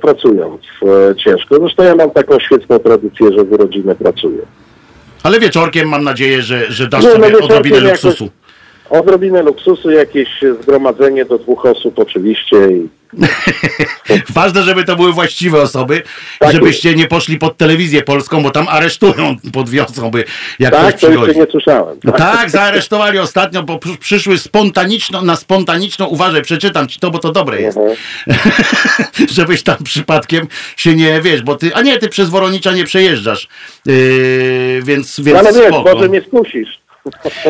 [0.00, 0.62] pracując
[1.10, 1.56] e, ciężko.
[1.60, 4.42] Zresztą ja mam taką świetną tradycję, że w rodzinę pracuję.
[5.22, 8.30] Ale wieczorkiem mam nadzieję, że, że dasz no sobie odrobinę jakoś- luksusu.
[8.90, 10.28] Odrobinę luksusu, jakieś
[10.62, 12.56] zgromadzenie do dwóch osób oczywiście.
[12.70, 12.88] I...
[14.34, 16.02] Ważne, żeby to były właściwe osoby,
[16.38, 20.24] Tak żebyście nie poszli pod telewizję polską, bo tam aresztują po dwie osoby,
[20.58, 21.26] jak Tak, ktoś to przychodzi.
[21.28, 21.98] jeszcze nie słyszałem.
[22.04, 27.18] No tak, zaaresztowali ostatnio, bo przy- przyszły spontaniczną, na spontaniczną, uważaj, przeczytam ci to, bo
[27.18, 27.78] to dobre jest.
[27.78, 27.96] Mhm.
[29.36, 30.46] Żebyś tam przypadkiem
[30.76, 33.48] się nie, wiesz, bo ty, a nie, ty przez Woronicza nie przejeżdżasz,
[33.86, 33.94] yy,
[34.82, 35.94] więc, więc Ale wiesz, spoko.
[35.94, 36.78] może mnie skusisz.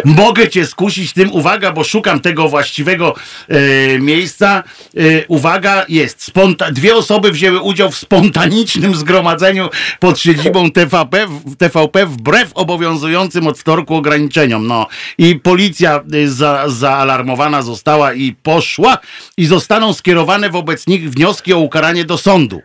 [0.05, 3.15] Mogę cię skusić tym, uwaga, bo szukam tego właściwego
[3.49, 4.63] e, miejsca.
[4.97, 6.25] E, uwaga, jest.
[6.25, 9.69] Sponta- dwie osoby wzięły udział w spontanicznym zgromadzeniu
[10.01, 14.67] pod siedzibą TVP, w- TVP wbrew obowiązującym od wtorku ograniczeniom.
[14.67, 14.87] No
[15.19, 18.99] i policja e, za, zaalarmowana została i poszła
[19.37, 22.61] i zostaną skierowane wobec nich wnioski o ukaranie do sądu.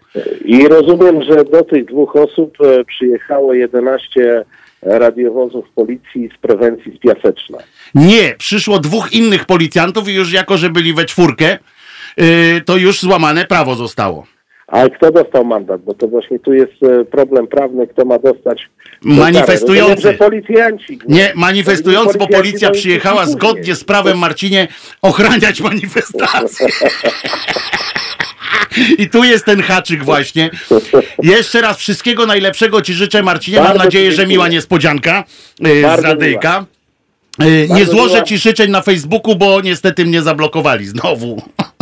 [0.45, 4.45] I rozumiem, że do tych dwóch osób e, przyjechało 11
[4.85, 7.57] radiowozów policji z prewencji z Piaseczna.
[7.95, 11.57] Nie, przyszło dwóch innych policjantów i już jako, że byli we czwórkę,
[12.17, 14.25] e, to już złamane prawo zostało.
[14.67, 15.81] Ale kto dostał mandat?
[15.81, 18.69] Bo to właśnie tu jest e, problem prawny, kto ma dostać.
[19.01, 19.95] Manifestujący.
[19.95, 20.99] Rozumiem, policjanci.
[21.07, 23.35] Nie, manifestujący, bo policja przyjechała później.
[23.35, 24.67] zgodnie z prawem, Marcinie,
[25.01, 26.67] ochraniać manifestacje.
[29.01, 30.49] I tu jest ten haczyk właśnie.
[31.23, 33.57] Jeszcze raz wszystkiego najlepszego Ci życzę, Marcinie.
[33.57, 35.23] Mam Bardzo nadzieję, że miła niespodzianka
[35.67, 36.65] y, z radyjka.
[37.41, 38.23] Y, Nie Bardzo złożę miła.
[38.25, 41.41] Ci życzeń na Facebooku, bo niestety mnie zablokowali znowu.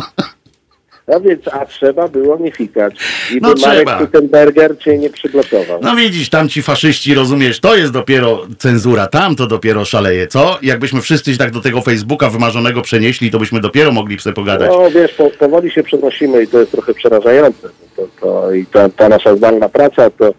[1.11, 2.95] No więc, a trzeba było nie fikać.
[3.31, 3.99] I No by Marek trzeba.
[3.99, 5.79] Zuckerberger cię nie przyblokował.
[5.81, 10.59] No widzisz, tam ci faszyści, rozumiesz, to jest dopiero cenzura, tam to dopiero szaleje, co?
[10.61, 14.71] Jakbyśmy wszyscy się tak do tego Facebooka wymarzonego przenieśli, to byśmy dopiero mogli sobie pogadać.
[14.73, 17.69] No wiesz, po, powoli się przenosimy i to jest trochę przerażające.
[17.95, 20.33] To, to, I ta, ta nasza zdalna praca to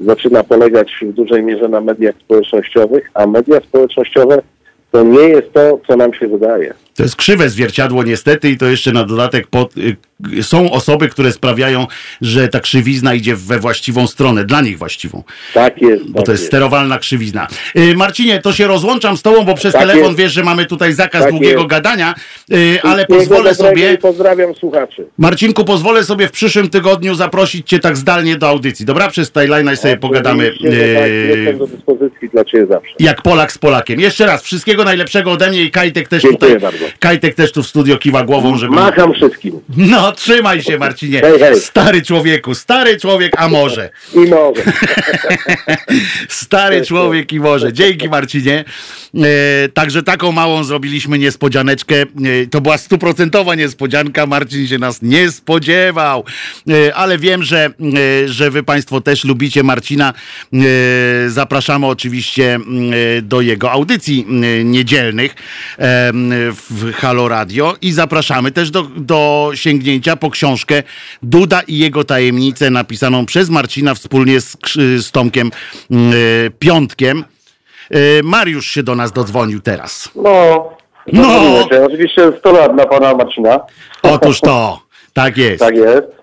[0.00, 4.42] zaczyna polegać w dużej mierze na mediach społecznościowych, a media społecznościowe
[4.90, 6.74] to nie jest to, co nam się wydaje.
[6.94, 9.96] To jest krzywe zwierciadło niestety i to jeszcze na dodatek pod, y,
[10.42, 11.86] są osoby, które sprawiają,
[12.20, 15.22] że ta krzywizna idzie we właściwą stronę, dla nich właściwą,
[15.54, 16.04] Tak jest.
[16.10, 17.46] bo tak to jest sterowalna krzywizna.
[17.78, 20.18] Y, Marcinie, to się rozłączam z tobą, bo przez Tak telefon jest.
[20.18, 21.70] wiesz, że mamy tutaj zakaz Tak długiego jest.
[21.70, 22.14] gadania,
[22.52, 23.98] y, ale Wszystkiego pozwolę sobie...
[23.98, 25.06] Pozdrawiam słuchaczy.
[25.18, 28.86] Marcinku, pozwolę sobie w przyszłym tygodniu zaprosić cię tak zdalnie do audycji.
[28.86, 29.08] Dobra?
[29.08, 32.94] Przez Tajlajna i sobie pogadamy że tak, yy, jestem do dyspozycji dla Ciebie zawsze.
[33.00, 34.00] jak Polak z Polakiem.
[34.00, 36.84] Jeszcze raz, wszystkiego najlepszego ode mnie i Kajtek też Dziękuję tutaj bardzo.
[36.98, 38.74] Kajtek też tu w studio kiwa głową, żeby...
[38.74, 39.60] Macham wszystkim.
[39.76, 41.20] No, trzymaj się Marcinie.
[41.20, 41.60] Hej, hej.
[41.60, 43.90] Stary człowieku, stary człowiek, a może.
[44.14, 44.62] I może.
[46.28, 47.72] Stary człowiek i może.
[47.72, 48.64] Dzięki Marcinie.
[49.14, 51.96] E, także taką małą zrobiliśmy niespodzianeczkę.
[52.02, 52.06] E,
[52.50, 54.26] to była stuprocentowa niespodzianka.
[54.26, 56.24] Marcin się nas nie spodziewał.
[56.68, 57.70] E, ale wiem, że,
[58.26, 60.12] że wy państwo też lubicie Marcina.
[61.26, 62.60] Zapraszamy oczywiście
[63.22, 64.26] do jego audycji
[64.64, 65.34] niedzielnych
[66.70, 70.82] w Halo Radio i zapraszamy też do, do sięgnięcia po książkę
[71.22, 74.56] Duda i jego tajemnice napisaną przez Marcina wspólnie z,
[74.98, 75.50] z Tomkiem
[75.90, 75.94] e,
[76.58, 77.24] Piątkiem.
[77.90, 80.10] E, Mariusz się do nas dodzwonił teraz.
[80.14, 80.70] No.
[81.12, 81.22] No.
[81.22, 81.68] No.
[81.68, 81.84] Się.
[81.84, 83.60] Oczywiście 100 lat dla pana Marcina.
[84.02, 84.80] Otóż to,
[85.12, 85.60] tak jest.
[85.60, 86.18] Tak jest.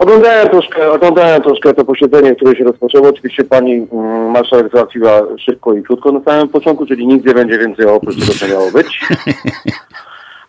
[0.00, 3.08] Oglądałem troszkę, oglądałem troszkę to posiedzenie, które się rozpoczęło.
[3.08, 7.58] Oczywiście pani mm, marszałek załatwiła szybko i krótko na samym początku, czyli nic nie będzie
[7.58, 9.00] więcej oprócz tego, co miało być.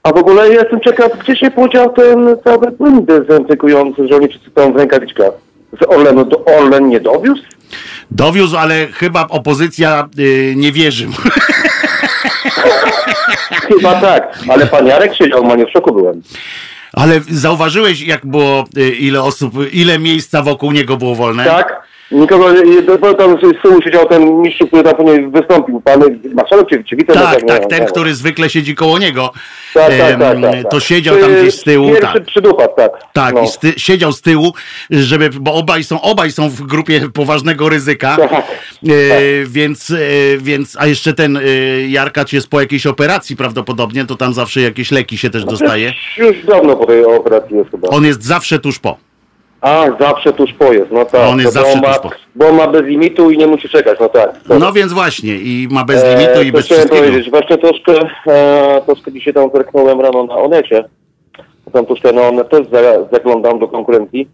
[0.04, 4.50] A w ogóle jestem ciekaw, gdzie się podział ten cały płyn dezynfekujący, że oni wszyscy
[4.58, 5.32] są w rękawiczkach.
[5.82, 7.44] Z Orlenu do Orlen nie dowiózł?
[8.12, 11.08] Dowiózł, ale chyba opozycja y, nie wierzy.
[11.08, 11.14] mu.
[13.68, 16.22] Chyba tak, ale pan Jarek siedział, ma nie w szoku byłem.
[16.94, 21.46] Ale zauważyłeś, jak było, y, ile osób, ile miejsca wokół niego było wolne?
[21.46, 21.82] Tak?
[22.12, 25.82] Nikogo, tam z tyłu siedział ten mistrz, który tam później wystąpił.
[25.82, 26.02] Pan
[26.34, 27.14] marszałek czy, czy wice?
[27.14, 27.92] Tak, nie tak, wiem, ten, tak.
[27.92, 29.34] który zwykle siedzi koło niego.
[29.74, 30.72] Tak, tak, tak, tak, tak.
[30.72, 31.88] To siedział tam gdzieś z tyłu.
[31.90, 32.26] Pierwszy Tak.
[32.26, 32.92] przydupas, tak.
[33.14, 33.42] Tak, No.
[33.42, 34.54] i sty, siedział z tyłu,
[34.90, 38.44] żeby, bo obaj są, obaj są w grupie poważnego ryzyka, Tak, e,
[39.46, 39.98] więc, e,
[40.38, 41.42] więc, a jeszcze ten e,
[41.88, 45.94] Jarkacz jest po jakiejś operacji prawdopodobnie, to tam zawsze jakieś leki się też dostaje.
[46.18, 47.88] Już dawno po tej operacji jest chyba.
[47.88, 49.11] On jest zawsze tuż po.
[49.62, 51.30] A, zawsze tuż po jest, no tak.
[51.30, 52.18] On jest No bo zawsze ma, tuż po.
[52.36, 54.30] Bo ma bez limitu i nie musi czekać, no tak.
[54.60, 56.96] No więc właśnie, i ma bez limitu E, i to bez wszystkiego.
[56.96, 57.94] powiedzieć, właśnie troszkę,
[58.28, 60.84] e, troszkę dzisiaj tam zerknąłem rano na Onecie.
[61.74, 62.80] Tam troszkę na Onet też za,
[63.12, 64.28] zaglądam do konkurencji.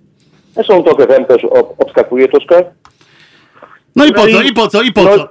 [0.53, 2.63] Zresztą trochę wem też ob, obskakuje troszkę.
[3.95, 5.28] No i po no co, i- i po co, i po no- co?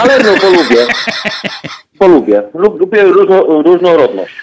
[0.00, 0.86] Ale no polubię.
[1.98, 2.42] Polubię.
[2.54, 4.34] Lub, lubię różno, różnorodność.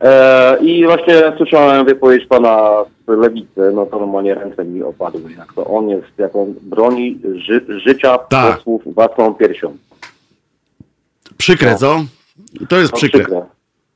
[0.00, 5.32] E, I właśnie słyszałem wypowiedź pana z lewicy, no to normalnie ręce mi opadły.
[5.38, 8.56] Jak to on jest, jak on broni ży, życia Tak.
[8.56, 9.76] posłów własną piersią.
[11.38, 12.04] Przykre, co?
[12.68, 13.20] To jest No, przykre.
[13.20, 13.42] przykre.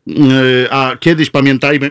[0.07, 1.91] Yy, A kiedyś pamiętajmy,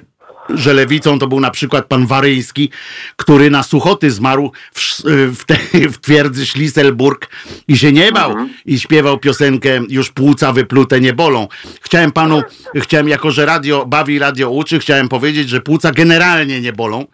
[0.55, 2.69] że lewicą to był na przykład pan Waryński,
[3.15, 5.01] który na suchoty zmarł w,
[5.35, 5.55] w, te,
[5.89, 7.29] w twierdzy Schlisselburg
[7.67, 8.35] i się nie bał
[8.65, 11.47] i śpiewał piosenkę Już płuca wyplute nie bolą.
[11.81, 12.41] Chciałem panu,
[12.75, 17.05] chciałem jako, że radio bawi, radio uczy, chciałem powiedzieć, że płuca generalnie nie bolą.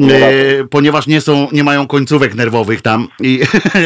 [0.00, 3.40] e, ponieważ nie są, nie mają końcówek nerwowych tam i,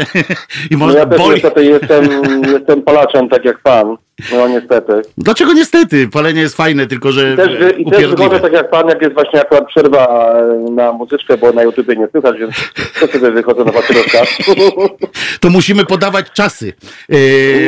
[0.70, 1.34] i No może ja też boli.
[1.34, 2.04] niestety jestem,
[2.52, 3.96] jestem palaczem, tak jak pan.
[4.32, 4.92] No niestety.
[5.18, 6.08] Dlaczego niestety?
[6.08, 9.14] Palenie jest fajne, tylko że I też, I też wychodzę tak jak pan, jak jest
[9.14, 12.54] właśnie akurat przerwa e, na muzyczkę, bo na YouTubie nie słychać, więc
[13.00, 14.18] to sobie wychodzę na papieroska.
[15.40, 16.72] to musimy podawać czasy.
[17.08, 17.18] Yy,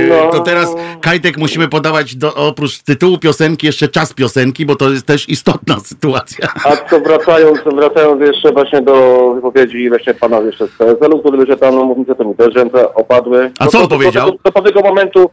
[0.08, 0.30] No.
[0.30, 5.06] To teraz Kajtek musimy podawać do, oprócz tytułu piosenki jeszcze czas piosenki, bo to jest
[5.06, 6.48] też istotna sytuacja.
[6.64, 11.60] A to wracając, wracając jeszcze właśnie do wypowiedzi właśnie pana jeszcze z PSL-u, który wyszedł
[11.60, 13.50] tam na mównicę, to mi też ręce opadły.
[13.58, 14.26] A No co on powiedział?
[14.26, 15.30] To, to, to po tego momentu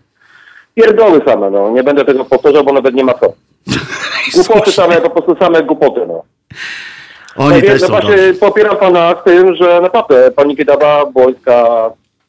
[0.82, 1.69] pierdoły same, no.
[1.69, 3.34] Nie będę tego powtarzał, bo nawet nie ma co.
[4.36, 6.23] Głupoty same, po prostu same głupoty, no.
[7.36, 8.34] Oni Tak też no są właśnie dobrzy.
[8.34, 11.65] popieram pana z tym, że naprawdę pani Kiedawa Błońska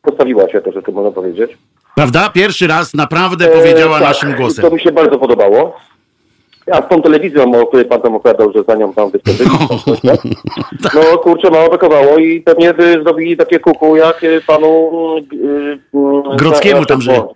[0.02, 1.58] postawiła się, to że to można powiedzieć.
[1.94, 2.30] Prawda?
[2.34, 4.64] Pierwszy raz naprawdę E, powiedziała tak, naszym głosem.
[4.64, 5.76] To mi się bardzo podobało.
[6.72, 9.50] A z tą telewizją, o której pan tam opowiadał, że za nią tam wystąpili.
[10.82, 10.94] Tak.
[10.94, 15.36] No kurczę, mało brakowało i pewnie by zrobili takie kuku jak panu y,
[16.32, 17.34] y, Grodzkiemu tam, że- no,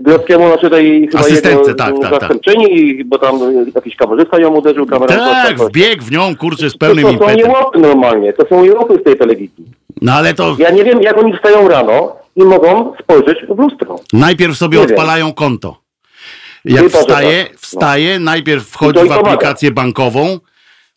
[0.00, 2.20] Grodzkiemu, znaczy tej chyba Asystentce, jego tak, tak, tak.
[2.20, 3.38] zastępczyni, bo tam
[3.74, 5.14] jakiś kamerzysta ją uderzył kamerą.
[5.14, 7.36] Tak, wbiegł w nią, kurczę, z To, pełnym to są impetem.
[7.36, 9.64] niełopy normalnie, to są niełopy z tej telewizji.
[10.02, 13.96] No ale to Ja nie wiem, jak oni wstają rano i mogą spojrzeć w lustro.
[14.12, 14.94] najpierw sobie Nie wiem.
[14.96, 15.76] odpalają konto.
[16.64, 17.52] Jak Chyba, wstaje, tak.
[17.52, 17.58] No.
[17.60, 20.38] wstaje, najpierw I wchodzi w aplikację bankową,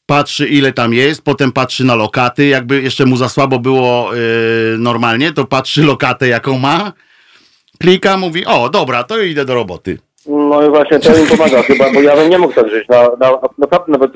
[0.05, 4.77] patrzy ile tam jest, potem patrzy na lokaty, jakby jeszcze mu za słabo było yy,
[4.77, 6.91] normalnie, to patrzy lokatę jaką ma,
[7.81, 9.97] klika, mówi, o dobra, to idę do roboty.
[10.27, 12.87] No i właśnie to im pomaga chyba, bo ja bym nie mógł tak żyć.
[12.87, 13.31] Na, na,
[13.87, 14.11] nawet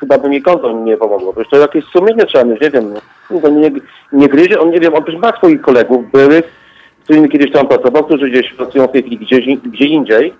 [0.00, 1.34] chyba by mi konto nie pomogło.
[1.36, 2.94] Jeszcze jakieś sumienie trzeba mieć, nie wiem.
[3.30, 3.70] No, to nie,
[4.12, 6.44] nie gryzie, on nie wiem, on też ma swoich kolegów byłych,
[7.00, 9.26] z którymi kiedyś tam pracował, którzy gdzieś pracują w tej chwili
[9.64, 10.34] gdzie indziej.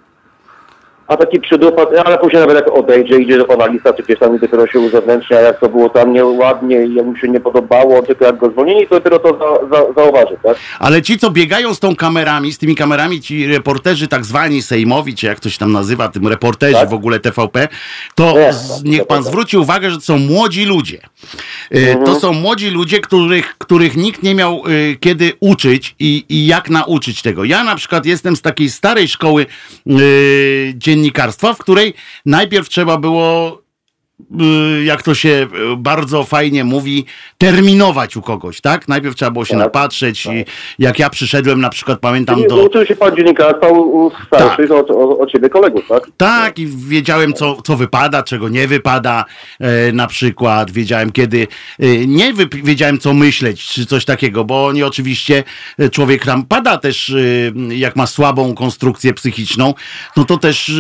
[1.13, 4.39] A taki przydupad, ale później nawet jak odejdzie, idzie do pana lista, czy gdzieś tam
[4.39, 8.25] dopiero się uzewnętrznia, jak to było tam nieładnie i jak mu się nie podobało, tylko
[8.25, 10.57] jak go zwolnili, to dopiero to za, za, zauważy, tak?
[10.79, 15.15] Ale ci, co biegają z tą kamerami, z tymi kamerami, ci reporterzy tak zwani sejmowi,
[15.15, 16.91] czy jak to się tam nazywa, tym reporterzy Tak.
[16.91, 17.69] w ogóle TVP,
[18.15, 20.99] to Nie, z, tak, niech pan zwróci uwagę, że to są młodzi ludzie.
[21.75, 22.07] Y, Mhm.
[22.07, 26.71] To są młodzi ludzie, których, których nikt nie miał y, kiedy uczyć i, i jak
[26.71, 27.45] nauczyć tego.
[27.45, 29.47] Ja na przykład jestem z takiej starej szkoły
[29.87, 30.73] y,
[31.03, 31.95] dziennikarstwa, w której
[32.27, 33.62] najpierw trzeba było
[34.85, 37.05] jak to się y, bardzo fajnie mówi,
[37.39, 38.89] terminować u kogoś, tak?
[38.89, 40.45] Najpierw trzeba było się Tak, napatrzeć i
[40.79, 42.65] jak ja przyszedłem, na przykład pamiętam Czyli do...
[42.65, 46.03] uczył się pan dziennikarstwa u, u starszych od, od ciebie kolegów, tak?
[46.17, 49.25] Tak, i wiedziałem, co, co wypada, czego nie wypada,
[49.61, 50.71] e, na przykład.
[50.71, 51.49] Wiedziałem, kiedy
[51.79, 55.45] e, nie wy, wiedziałem, co myśleć, czy coś takiego, bo oni oczywiście,
[55.79, 59.75] e, człowiek tam pada też, e, jak ma słabą konstrukcję psychiczną,
[60.17, 60.73] no to też e,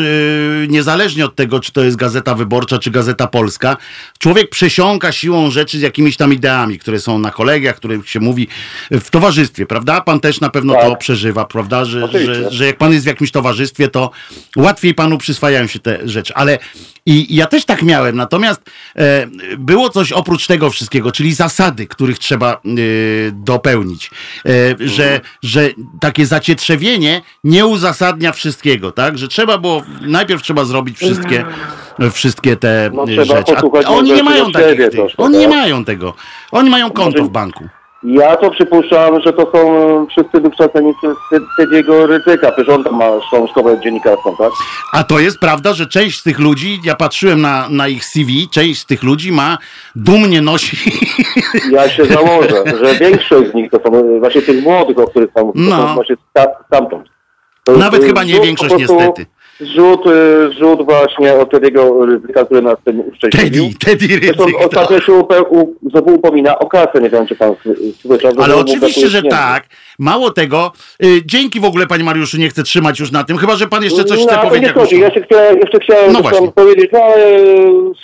[0.68, 3.76] niezależnie od tego, czy to jest Gazeta Wyborcza, czy Gazeta Polska,
[4.18, 8.48] człowiek przesiąka siłą rzeczy z jakimiś tam ideami, które są na kolegiach, których się mówi
[8.90, 10.00] w towarzystwie, prawda?
[10.00, 10.82] Pan też na pewno Tak.
[10.82, 11.84] to przeżywa, prawda?
[11.84, 14.10] Że, że, że jak pan jest w jakimś towarzystwie, to
[14.56, 16.34] łatwiej panu przyswajają się te rzeczy.
[16.34, 16.58] Ale
[17.06, 18.16] i, i ja też tak miałem.
[18.16, 18.60] Natomiast
[18.96, 19.26] e,
[19.58, 22.58] było coś oprócz tego wszystkiego, czyli zasady, których trzeba e,
[23.32, 24.10] dopełnić.
[24.46, 25.70] E, że, że
[26.00, 29.18] takie zacietrzewienie nie uzasadnia wszystkiego, tak?
[29.18, 31.44] Że trzeba było, najpierw trzeba zrobić wszystkie,
[32.12, 33.52] wszystkie te No, e, trzeba rzeczy.
[33.86, 34.90] A oni nie mają takich.
[34.90, 35.56] troszkę, Oni nie tak?
[35.56, 36.14] mają tego.
[36.52, 37.64] Oni mają konto w banku.
[38.04, 42.96] Ja to przypuszczam, że to są wszyscy wykształceni przez Ted- Tediego Rydzyka, przecież on tam
[42.96, 44.50] ma tą szkołę dziennikarską, tak?
[44.92, 48.48] A to jest prawda, że część z tych ludzi, ja patrzyłem na, na ich CV,
[48.50, 49.58] część z tych ludzi ma,
[49.96, 50.76] dumnie nosi.
[51.70, 55.32] Ja się założę, że większość z nich to są e, właśnie tych młodych, o których
[55.32, 55.88] pan mówi, to No.
[55.88, 57.08] są właśnie sta- stamtąd.
[57.64, 59.26] To Nawet jest, chyba nie rzut większość, prostu- niestety.
[59.62, 63.64] Rzut, e, rzut właśnie od Tediego Rydzyka, który nas tym uszczęśliwił.
[63.64, 64.66] Teddy, Teddy Zresztą Rydzyk.
[64.66, 67.54] ostatnio się upe, u, znowu upomina o kasę, nie wiem czy pan
[68.00, 68.32] słyszał.
[68.38, 69.64] Ale oczywiście, że tak.
[70.02, 70.72] Mało tego,
[71.04, 73.82] y, dzięki w ogóle, panie Mariuszu, nie chcę trzymać już na tym, chyba że pan
[73.82, 74.68] jeszcze coś no, chce powiedzieć.
[74.68, 75.00] nie chodzi.
[75.00, 76.52] Ja chciałem, jeszcze chciałem No no właśnie.
[76.52, 77.16] powiedzieć, no ale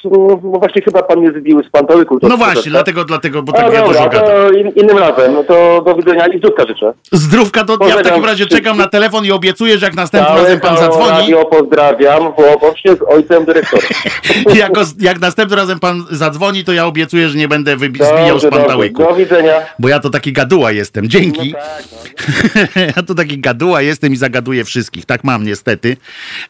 [0.04, 2.18] no, bo właśnie chyba pan mnie zbił z pantołyku.
[2.22, 4.28] No właśnie, dlatego, dlatego, bo A, tak ja dużo dobra, gadam.
[4.28, 5.34] to in, innym razem.
[5.34, 6.92] No to do widzenia i zdrówka życzę.
[7.12, 10.34] Zdrówka, to ja w Pozdrawiam takim razie czekam na telefon i obiecuję, że jak następnym
[10.36, 12.22] Całe razem pan zadzwoni, radio pozdrawiam,
[12.62, 13.88] łącznie z ojcem dyrektorem.
[14.54, 18.38] jak, go- jak następnym razem pan zadzwoni, to ja obiecuję, że nie będę wybi- zbijał
[18.38, 19.02] z pantałyku.
[19.02, 19.52] Do widzenia.
[19.78, 21.08] Bo ja to taki gaduła jestem.
[21.08, 21.52] Dzięki.
[21.52, 21.87] No tak, no.
[22.96, 25.04] ja to taki gaduła jestem i zagaduję wszystkich.
[25.04, 25.96] Tak mam niestety.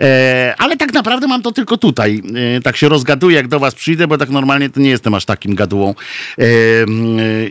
[0.01, 2.23] E, ale tak naprawdę mam to tylko tutaj.
[2.57, 5.25] E, tak się rozgaduję, jak do was przyjdę, bo tak normalnie to nie jestem aż
[5.25, 5.95] takim gadułą.
[6.39, 6.47] E, e,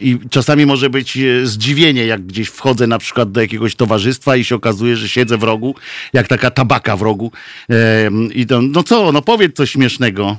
[0.01, 4.43] I czasami może być e, zdziwienie, jak gdzieś wchodzę na przykład do jakiegoś towarzystwa i
[4.43, 5.75] się okazuje, że siedzę w rogu,
[6.13, 7.31] jak taka tabaka w rogu.
[7.69, 10.37] E, I to, no co, no powiedz coś śmiesznego.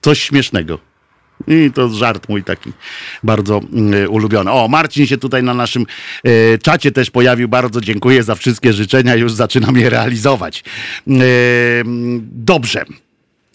[0.00, 0.89] Coś śmiesznego.
[1.48, 2.72] I to żart mój taki
[3.22, 4.50] bardzo mm, ulubiony.
[4.50, 5.86] O, Marcin się tutaj na naszym
[6.24, 7.48] e, czacie też pojawił.
[7.48, 9.14] Bardzo dziękuję za wszystkie życzenia.
[9.14, 10.64] Już zaczynam je realizować.
[11.08, 11.12] E,
[11.80, 12.84] mm, dobrze.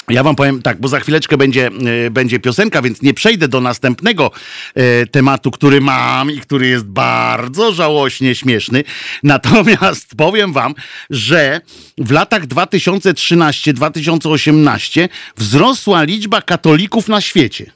[0.10, 1.70] Ja wam powiem tak, bo za chwileczkę będzie,
[2.06, 4.32] e, będzie piosenka, więc nie przejdę do następnego
[4.76, 8.84] e, tematu, który mam i który jest bardzo żałośnie śmieszny.
[9.24, 10.76] Natomiast powiem wam,
[11.10, 11.62] że
[11.97, 17.72] w latach 2013-2018 wzrosła liczba katolików na świecie.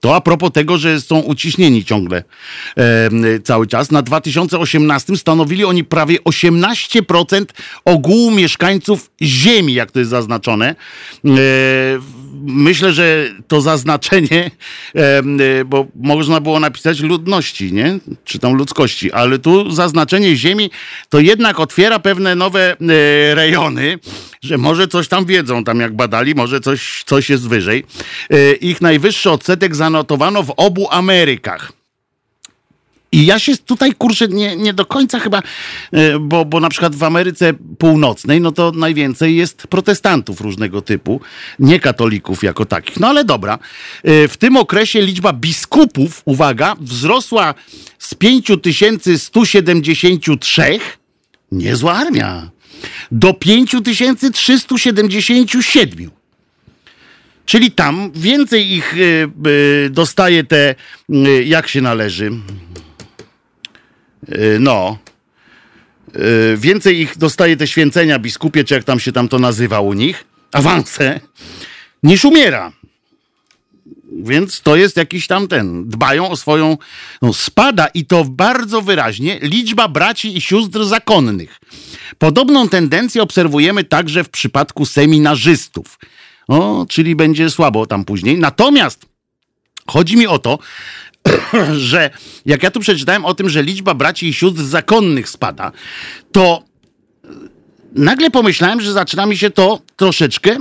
[0.00, 2.24] To a propos tego, że są uciśnieni ciągle
[2.76, 3.10] e,
[3.44, 3.90] cały czas.
[3.90, 7.44] Na 2018 stanowili oni prawie 18%
[7.84, 10.68] ogółu mieszkańców Ziemi, jak to jest zaznaczone.
[11.24, 11.30] E,
[12.42, 14.50] myślę, że to zaznaczenie,
[14.94, 15.22] e,
[15.64, 17.98] bo można było napisać ludności, nie?
[18.24, 20.70] Czy tam ludzkości, ale tu zaznaczenie Ziemi
[21.08, 22.74] to jednak otwiera pewne nowe e,
[23.34, 23.98] rejony,
[24.42, 27.84] że może coś tam wiedzą, tam jak badali, może coś, coś jest wyżej.
[28.30, 31.72] E, ich najwyższy odsetek zanotowano w obu Amerykach.
[33.12, 35.42] I ja się tutaj kurczę nie, nie do końca chyba,
[35.92, 41.20] e, bo, bo na przykład w Ameryce Północnej, no to najwięcej jest protestantów różnego typu,
[41.58, 43.00] nie katolików jako takich.
[43.00, 43.58] No ale dobra.
[44.04, 47.54] E, W tym okresie liczba biskupów, uwaga, wzrosła
[47.98, 50.78] z 5173,
[51.52, 52.50] niezła armia,
[53.10, 56.10] do 5377.
[57.46, 59.28] Czyli tam więcej ich y,
[59.86, 60.74] y, dostaje te,
[61.10, 62.30] y, jak się należy.
[64.60, 64.98] No.
[66.56, 70.24] Więcej ich dostaje te święcenia biskupie, czy jak tam się tam to nazywa u nich,
[70.52, 71.20] awanse,
[72.02, 72.72] niż umiera.
[74.12, 76.78] Więc to jest jakiś tam ten, dbają o swoją,
[77.22, 81.60] no spada i to bardzo wyraźnie liczba braci i sióstr zakonnych.
[82.18, 85.98] Podobną tendencję obserwujemy także w przypadku seminarzystów.
[86.48, 88.38] O, czyli będzie słabo tam później.
[88.38, 89.06] Natomiast
[89.86, 90.58] chodzi mi o to,
[91.90, 92.10] że
[92.46, 95.72] jak ja tu przeczytałem o tym, że liczba braci i sióstr zakonnych spada,
[96.32, 96.62] to
[97.92, 100.56] nagle pomyślałem, że zaczyna mi się to troszeczkę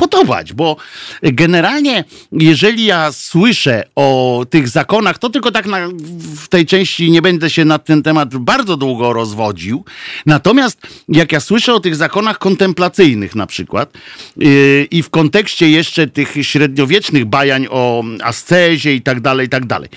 [0.00, 0.76] podobać, bo
[1.22, 5.88] generalnie, jeżeli ja słyszę o tych zakonach, to tylko tak na,
[6.36, 9.84] w tej części nie będę się na ten temat bardzo długo rozwodził.
[10.26, 10.78] Natomiast
[11.08, 13.92] jak ja słyszę o tych zakonach kontemplacyjnych na przykład
[14.36, 19.66] yy, i w kontekście jeszcze tych średniowiecznych bajań o ascezie i tak dalej, i tak
[19.66, 19.88] dalej,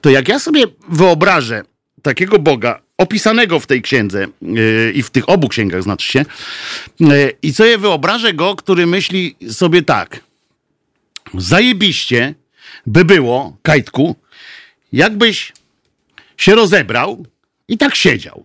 [0.00, 1.62] to jak ja sobie wyobrażę
[2.02, 6.24] takiego Boga, opisanego w tej księdze yy, i w tych obu księgach, znaczy się,
[7.00, 10.20] yy, i co je wyobrażę go, który myśli sobie tak,
[11.34, 12.34] zajebiście
[12.86, 14.16] by było, Kajtku,
[14.92, 15.52] jakbyś
[16.36, 17.26] się rozebrał
[17.68, 18.44] i tak siedział.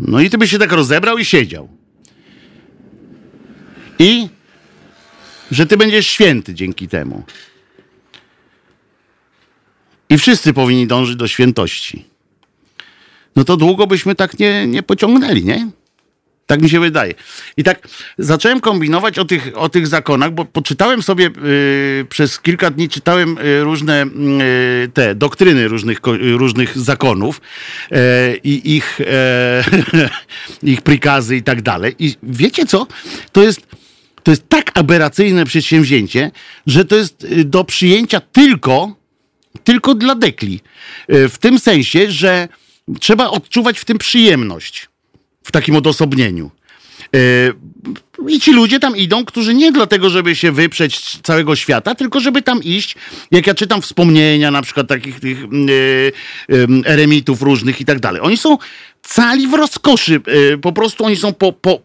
[0.00, 1.68] No i ty byś się tak rozebrał i siedział.
[3.98, 4.28] I
[5.50, 7.22] że ty będziesz święty dzięki temu.
[10.10, 12.04] I wszyscy powinni dążyć do świętości.
[13.36, 15.70] No to długo byśmy tak nie, nie pociągnęli, nie?
[16.46, 17.14] Tak mi się wydaje.
[17.56, 17.88] I tak
[18.18, 23.38] zacząłem kombinować o tych, o tych zakonach, bo poczytałem sobie yy, przez kilka dni czytałem
[23.44, 24.06] yy, różne
[24.80, 27.40] yy, te doktryny różnych, różnych zakonów
[27.90, 27.98] yy,
[28.44, 29.00] i ich,
[30.62, 31.94] yy, ich prikazy i tak dalej.
[31.98, 32.86] I wiecie co?
[33.32, 33.66] To jest,
[34.22, 36.30] to jest tak aberracyjne przedsięwzięcie,
[36.66, 38.96] że to jest do przyjęcia tylko
[39.64, 40.60] tylko dla dekli.
[41.08, 42.48] E, w tym sensie, że
[43.00, 44.88] trzeba odczuwać w tym przyjemność,
[45.42, 46.50] w takim odosobnieniu.
[47.14, 47.18] E,
[48.28, 52.42] I ci ludzie tam idą, którzy nie dlatego, żeby się wyprzeć całego świata, tylko żeby
[52.42, 52.96] tam iść.
[53.30, 56.12] Jak ja czytam wspomnienia na przykład takich tych yy,
[56.84, 58.20] eremitów różnych i tak dalej.
[58.24, 58.58] Oni są
[59.02, 60.20] cali w rozkoszy.
[60.62, 61.80] Po prostu oni są po, po,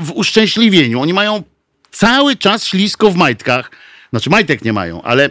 [0.00, 1.00] w uszczęśliwieniu.
[1.00, 1.42] Oni mają
[1.90, 3.70] cały czas ślisko w majtkach.
[4.10, 5.30] Znaczy majtek nie mają, ale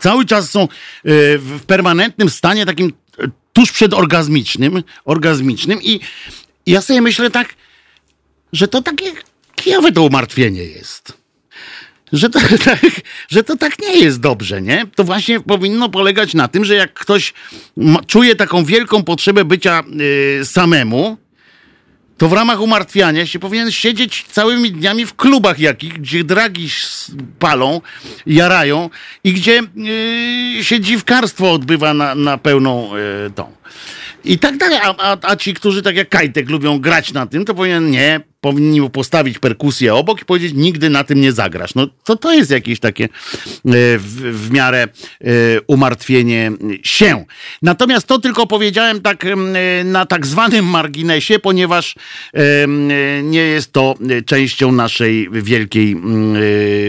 [0.00, 0.68] cały czas są e,
[1.38, 6.00] w permanentnym stanie takim e, tuż przed orgazmicznym, orgazmicznym i
[6.66, 7.54] ja sobie myślę tak,
[8.52, 9.12] że to takie
[9.54, 11.12] kijowe to umartwienie jest.
[12.12, 12.80] Że to, tak,
[13.28, 14.86] że to tak nie jest dobrze, nie?
[14.94, 17.34] To właśnie powinno polegać na tym, że jak ktoś
[18.06, 19.82] czuje taką wielką potrzebę bycia
[20.38, 21.18] yy, samemu,
[22.16, 26.68] to w ramach umartwiania się powinien siedzieć całymi dniami w klubach jakich, gdzie dragi
[27.38, 27.80] palą,
[28.26, 28.90] jarają
[29.24, 29.62] i gdzie
[30.56, 33.52] yy, się dziwkarstwo odbywa na, na pełną yy, tą.
[34.24, 34.78] I tak dalej.
[34.82, 38.20] A, a, a, ci, którzy tak jak Kajtek lubią grać na tym, to powinien nie,
[38.46, 41.74] powinni mu postawić perkusję obok i powiedzieć, nigdy na tym nie zagrasz.
[41.74, 43.08] No to to jest jakieś takie e,
[43.98, 45.28] w, w miarę e,
[45.66, 47.24] umartwienie się.
[47.62, 49.36] Natomiast to tylko powiedziałem tak e,
[49.84, 51.94] na tak zwanym marginesie, ponieważ
[53.22, 53.94] nie jest to
[54.26, 55.96] częścią naszej wielkiej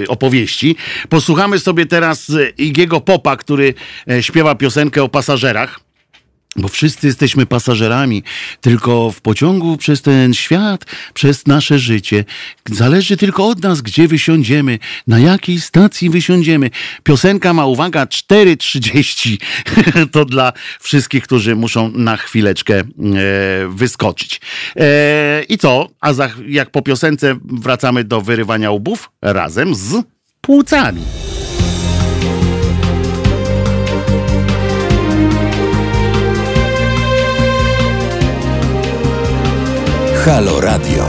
[0.07, 0.75] opowieści.
[1.09, 3.73] Posłuchamy sobie teraz Igiego Popa, który
[4.21, 5.86] śpiewa piosenkę o pasażerach.
[6.57, 8.23] Bo wszyscy jesteśmy pasażerami,
[8.61, 12.25] tylko w pociągu przez ten świat, przez nasze życie.
[12.71, 16.69] Zależy tylko od nas, gdzie wysiądziemy, na jakiej stacji wysiądziemy.
[17.03, 19.37] Piosenka ma, uwaga, 4.30.
[20.13, 22.83] to dla wszystkich, którzy muszą na chwileczkę e,
[23.69, 24.41] wyskoczyć.
[24.75, 25.89] E, I co?
[26.01, 30.03] A za, jak po piosence wracamy do wyrywania łbów razem z
[30.41, 31.01] płucami.
[40.28, 41.05] Halo Radio.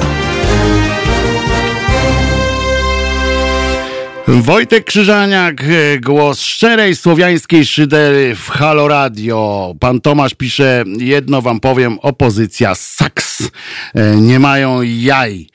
[4.29, 5.65] Wojtek Krzyżaniak,
[6.01, 9.75] głos szczerej słowiańskiej szydery w Halo Radio.
[9.81, 13.51] Pan Tomasz pisze, jedno wam powiem, opozycja saks.
[13.95, 15.47] E, nie mają jaj.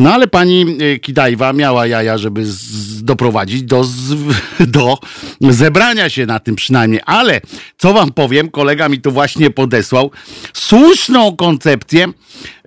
[0.00, 4.14] No ale pani e, Kidajwa miała jaja, żeby z, doprowadzić do, z,
[4.76, 4.98] do
[5.40, 7.00] zebrania się na tym przynajmniej.
[7.06, 7.40] Ale
[7.78, 10.10] co wam powiem, kolega mi tu właśnie podesłał
[10.52, 12.06] słuszną koncepcję.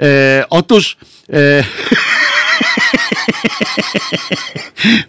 [0.01, 0.97] E, otóż.
[1.33, 1.63] E,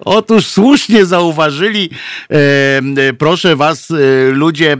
[0.00, 1.90] Otóż słusznie zauważyli,
[2.30, 3.94] e, proszę was, e,
[4.30, 4.76] ludzie e,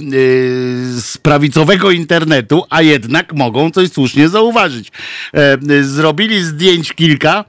[1.01, 4.89] z prawicowego internetu, a jednak mogą coś słusznie zauważyć.
[5.35, 7.45] E, zrobili zdjęć kilka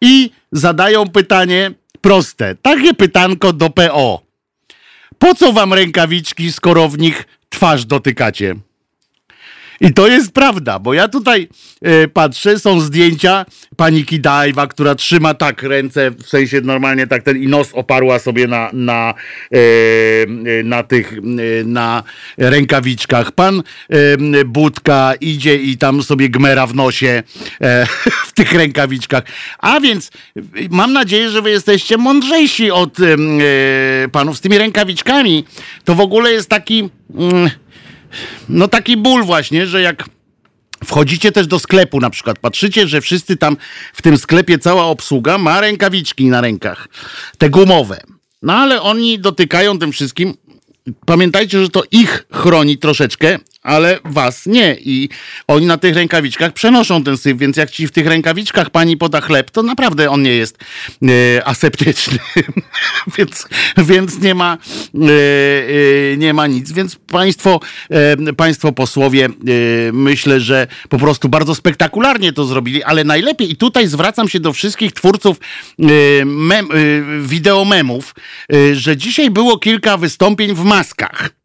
[0.00, 1.70] i zadają pytanie
[2.00, 2.54] proste.
[2.62, 4.22] Takie pytanko do PO.
[5.18, 8.54] Po co wam rękawiczki, skoro w nich twarz dotykacie?
[9.82, 11.48] I to jest prawda, bo ja tutaj
[11.82, 17.42] e, patrzę, są zdjęcia pani Kidajwa, która trzyma tak ręce, w sensie normalnie tak ten
[17.42, 19.14] i nos oparła sobie na, na,
[19.52, 19.58] e,
[20.60, 21.12] e na tych,
[21.64, 22.02] na
[22.38, 23.32] rękawiczkach.
[23.32, 23.62] Pan
[24.46, 27.22] Budka idzie i tam sobie gmera w nosie
[28.28, 29.22] w tych rękawiczkach.
[29.58, 30.10] A więc
[30.70, 32.96] mam nadzieję, że wy jesteście mądrzejsi od
[34.12, 35.44] panów z tymi rękawiczkami.
[35.84, 36.90] To w ogóle jest taki...
[37.14, 37.50] Mm,
[38.48, 40.04] no taki ból właśnie, że jak
[40.84, 43.56] Wchodzicie też do sklepu na przykład, patrzycie, że wszyscy tam
[43.92, 46.88] w tym sklepie, cała obsługa ma rękawiczki na rękach,
[47.38, 48.00] te gumowe.
[48.42, 50.34] No ale oni dotykają tym wszystkim.
[51.06, 54.76] Pamiętajcie, że to ich chroni troszeczkę, ale was nie.
[54.80, 55.08] I
[55.46, 59.20] oni na tych rękawiczkach przenoszą ten syf, więc jak ci w tych rękawiczkach pani poda
[59.20, 60.58] chleb, to naprawdę on nie jest
[61.02, 62.18] e, aseptyczny.
[63.18, 63.48] więc,
[63.78, 64.58] więc nie ma
[64.94, 64.98] e,
[66.12, 66.72] e, nie ma nic.
[66.72, 67.60] Więc państwo,
[67.90, 69.30] e, państwo posłowie, e,
[69.92, 74.52] myślę, że po prostu bardzo spektakularnie to zrobili, ale najlepiej, i tutaj zwracam się do
[74.52, 75.36] wszystkich twórców
[75.78, 75.84] e,
[76.24, 76.68] mem,
[77.22, 78.14] wideomemów,
[78.72, 81.41] że dzisiaj było kilka wystąpień w maskach.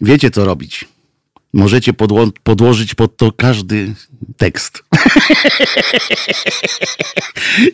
[0.00, 0.88] Wiecie, co robić.
[1.52, 3.94] Możecie podło podłożyć pod to każdy
[4.36, 4.84] tekst.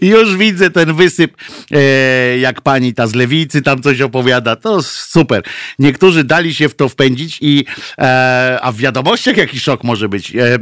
[0.01, 1.37] Już widzę ten wysyp,
[1.71, 4.57] e, jak pani ta z lewicy tam coś opowiada.
[4.57, 5.43] To super.
[5.79, 7.65] Niektórzy dali się w to wpędzić i
[7.99, 10.37] e, a w wiadomościach jaki szok może być.
[10.37, 10.59] E,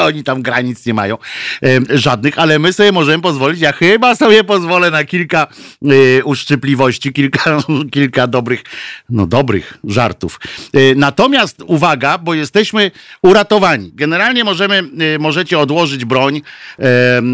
[0.08, 1.18] oni tam granic nie mają
[1.62, 3.60] e, żadnych, ale my sobie możemy pozwolić.
[3.60, 5.46] Ja chyba sobie pozwolę na kilka
[5.82, 7.58] e, uszczypliwości, kilka,
[7.92, 8.62] kilka dobrych,
[9.10, 10.40] no dobrych żartów.
[10.72, 12.90] E, natomiast uwaga, bo jesteśmy
[13.22, 13.90] uratowani.
[13.94, 14.82] Generalnie możemy,
[15.14, 16.42] y, możecie odłożyć broń,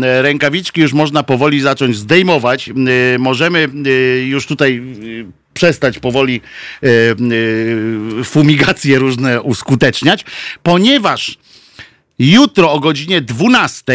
[0.01, 2.69] rękawiczki już można powoli zacząć zdejmować.
[2.69, 4.83] Y, możemy y, już tutaj
[5.55, 6.41] przestać powoli
[8.25, 10.25] fumigacje różne uskuteczniać,
[10.63, 11.39] ponieważ
[12.19, 13.93] jutro o godzinie 12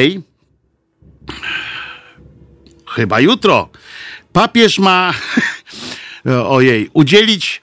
[2.95, 3.69] chyba jutro
[4.35, 5.13] papież ma
[6.57, 7.61] ojej, udzielić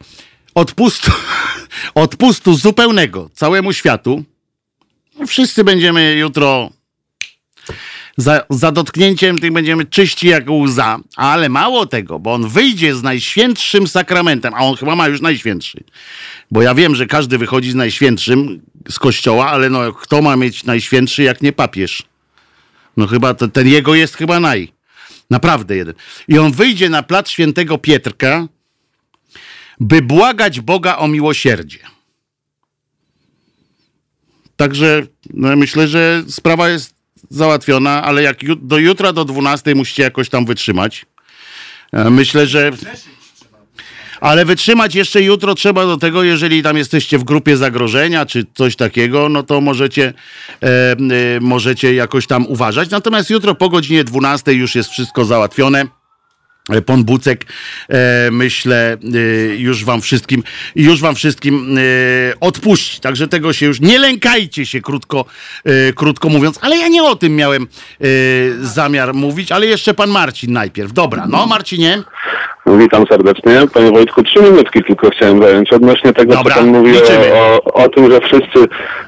[0.55, 1.12] odpustu,
[1.94, 4.24] odpustu zupełnego całemu światu.
[5.26, 6.70] Wszyscy będziemy jutro
[8.16, 13.03] za, za dotknięciem tych będziemy czyści jak łza, ale mało tego, bo on wyjdzie z
[13.03, 15.84] najświętszym sakramentem, a on chyba ma już najświętszy.
[16.50, 20.64] Bo ja wiem, że każdy wychodzi z najświętszym z kościoła, ale no kto ma mieć
[20.64, 22.03] najświętszy jak nie papież?
[22.96, 24.72] No chyba to, ten jego jest chyba naj.
[25.30, 25.94] Naprawdę jeden.
[26.28, 28.48] I on wyjdzie na plac świętego Pietrka,
[29.80, 31.78] by błagać Boga o miłosierdzie.
[34.56, 35.02] Także
[35.34, 36.94] no, myślę, że sprawa jest
[37.30, 41.06] załatwiona, ale jak do jutra do 12 musicie jakoś tam wytrzymać.
[41.92, 42.70] E, myślę, że.
[44.20, 48.76] Ale wytrzymać jeszcze jutro trzeba do tego, jeżeli tam jesteście w grupie zagrożenia czy coś
[48.76, 50.14] takiego, no to możecie,
[50.62, 50.96] e, e,
[51.40, 52.90] możecie jakoś tam uważać.
[52.90, 56.01] Natomiast jutro po godzinie 12 już jest wszystko załatwione.
[56.70, 57.46] E, Pan Bucek,
[57.88, 59.18] e, myślę, e,
[59.56, 60.42] już wam wszystkim,
[60.76, 61.78] już wam wszystkim
[62.40, 63.00] odpuści.
[63.00, 65.24] Także tego się już nie lękajcie się, krótko,
[65.94, 66.58] krótko mówiąc.
[66.62, 67.66] Ale ja nie o tym miałem
[68.60, 70.92] zamiar mówić, ale jeszcze pan Marcin najpierw.
[70.92, 72.02] Dobra, no Marcinie.
[72.66, 73.52] Witam serdecznie.
[73.74, 76.92] Panie Wojtku, trzy minutki tylko chciałem zająć odnośnie tego, Dobra, co Pan mówi
[77.34, 78.58] o, o, tym, że wszyscy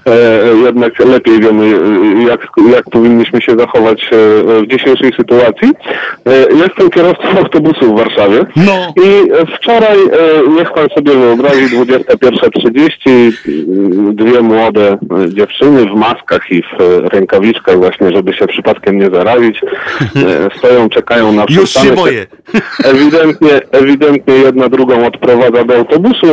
[0.06, 1.70] e, jednak lepiej wiemy,
[2.28, 4.16] jak, jak powinniśmy się zachować e,
[4.62, 5.72] w dzisiejszej sytuacji.
[6.26, 8.94] E, jestem kierowcą autobusu w Warszawie no.
[9.04, 13.32] i wczoraj, e, niech Pan sobie wyobrazi, 21.30,
[14.14, 14.98] dwie młode
[15.28, 21.32] dziewczyny w maskach i w rękawiczkach właśnie, żeby się przypadkiem nie zarazić, e, stoją, czekają
[21.32, 22.26] na Już się boję.
[22.84, 26.26] Ewidentnie ewidentnie, ewidentnie jedna drugą odprowadza do autobusu.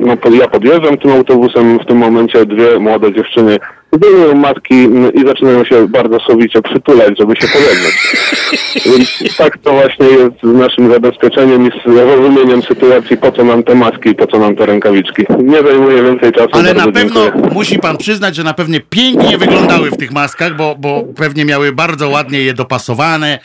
[0.00, 3.58] No, ja podjeżdżam tym autobusem, w tym momencie dwie młode dziewczyny
[3.96, 4.74] zdejmują matki
[5.14, 8.16] i zaczynają się bardzo sowicie przytulać, żeby się pojednać.
[8.86, 13.62] Więc tak to właśnie jest z naszym zabezpieczeniem i z rozumieniem sytuacji, po co nam
[13.62, 15.26] te maski i po co nam te rękawiczki.
[15.38, 16.48] Nie zajmuje więcej czasu.
[16.52, 17.50] Ale na pewno dziękuję.
[17.54, 21.72] musi pan przyznać, że na pewno pięknie wyglądały w tych maskach, bo, bo pewnie miały
[21.72, 23.38] bardzo ładnie je dopasowane.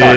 [0.00, 0.16] Tak.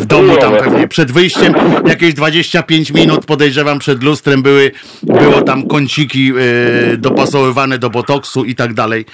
[0.00, 1.54] w domu tam pewnie przed wyjściem
[1.86, 4.70] jakieś 25 minut podejrzewam przed lustrem były
[5.02, 9.04] było tam kąciki yy, dopasowywane do botoksu i tak dalej.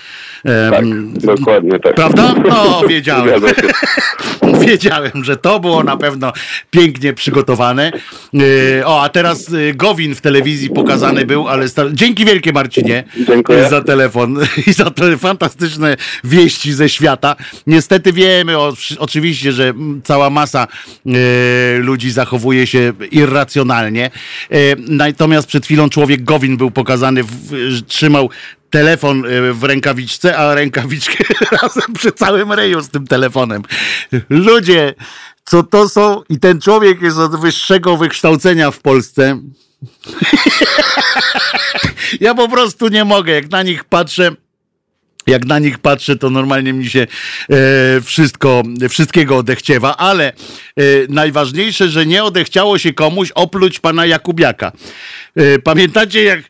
[0.71, 1.95] Tak, dokładnie tak.
[1.95, 2.35] Prawda?
[2.49, 3.43] No, wiedziałem.
[4.61, 6.33] wiedziałem, że to było na pewno
[6.71, 7.93] pięknie przygotowane.
[8.81, 11.93] E, o, a teraz e, Gowin w telewizji pokazany był, ale star...
[11.93, 13.69] dzięki wielkie Marcinie Dziękuję.
[13.69, 17.37] za telefon i za te fantastyczne wieści ze świata.
[17.67, 19.73] Niestety wiemy o, oczywiście, że
[20.05, 20.67] cała masa
[21.07, 21.11] e,
[21.79, 24.11] ludzi zachowuje się irracjonalnie.
[24.79, 28.31] Natomiast przed chwilą człowiek Gowin był pokazany, w, trzymał
[28.71, 31.25] telefon e, w rękawiczce, a rękawiczkę
[31.63, 33.63] razem przy całym reju z tym telefonem.
[34.31, 34.95] Ludzie,
[35.45, 36.23] co to są?
[36.29, 39.41] I ten człowiek jest od wyższego wykształcenia w Polsce.
[42.21, 44.31] ja po prostu nie mogę, jak na nich patrzę.
[45.27, 47.01] Jak na nich patrzę, to normalnie mi się
[47.51, 50.33] e, wszystko, wszystkiego odechciewa, ale e,
[51.09, 54.73] najważniejsze, że nie odechciało się komuś opluć pana Jakubiaka.
[55.37, 56.41] E, pamiętacie, jak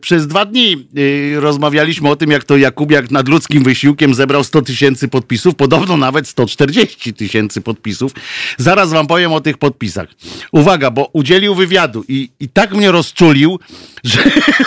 [0.00, 4.62] przez dwa dni yy, rozmawialiśmy o tym, jak to Jakubiak nad ludzkim wysiłkiem zebrał 100
[4.62, 8.12] tysięcy podpisów, podobno nawet 140 tysięcy podpisów.
[8.58, 10.08] Zaraz wam powiem o tych podpisach.
[10.52, 13.58] Uwaga, bo udzielił wywiadu i, i tak mnie rozczulił,
[14.04, 14.22] że,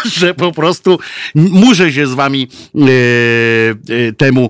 [0.05, 0.99] że po prostu
[1.35, 4.49] muszę się z wami yy, temu,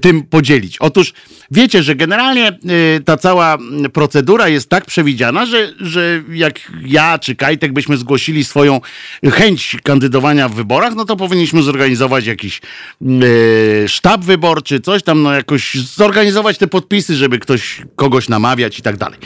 [0.00, 0.78] tym podzielić.
[0.78, 1.12] Otóż
[1.50, 2.58] wiecie, że generalnie
[3.04, 3.58] ta cała
[3.92, 8.80] procedura jest tak przewidziana, że, że jak ja czy Kajtek byśmy zgłosili swoją
[9.32, 12.60] chęć chęć kandydowania w wyborach, no to powinniśmy zorganizować jakiś
[13.00, 18.82] yy, sztab wyborczy, coś tam, no jakoś zorganizować te podpisy, żeby ktoś kogoś namawiać i
[18.82, 19.18] tak dalej.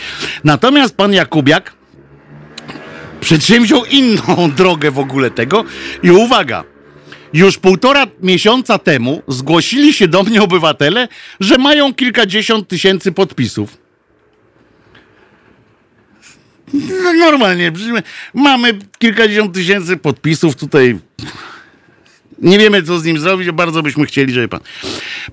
[0.44, 1.72] Natomiast pan Jakubiak
[3.20, 5.64] przedsięwziął inną drogę w ogóle tego
[6.02, 6.64] i uwaga,
[7.32, 11.08] już półtora miesiąca temu zgłosili się do mnie obywatele,
[11.40, 13.83] że mają kilkadziesiąt tysięcy podpisów.
[16.74, 17.72] No, normalnie,
[18.34, 20.98] mamy kilkadziesiąt tysięcy podpisów tutaj.
[22.38, 24.60] Nie wiemy, co z nim zrobić, bardzo byśmy chcieli, żeby pan.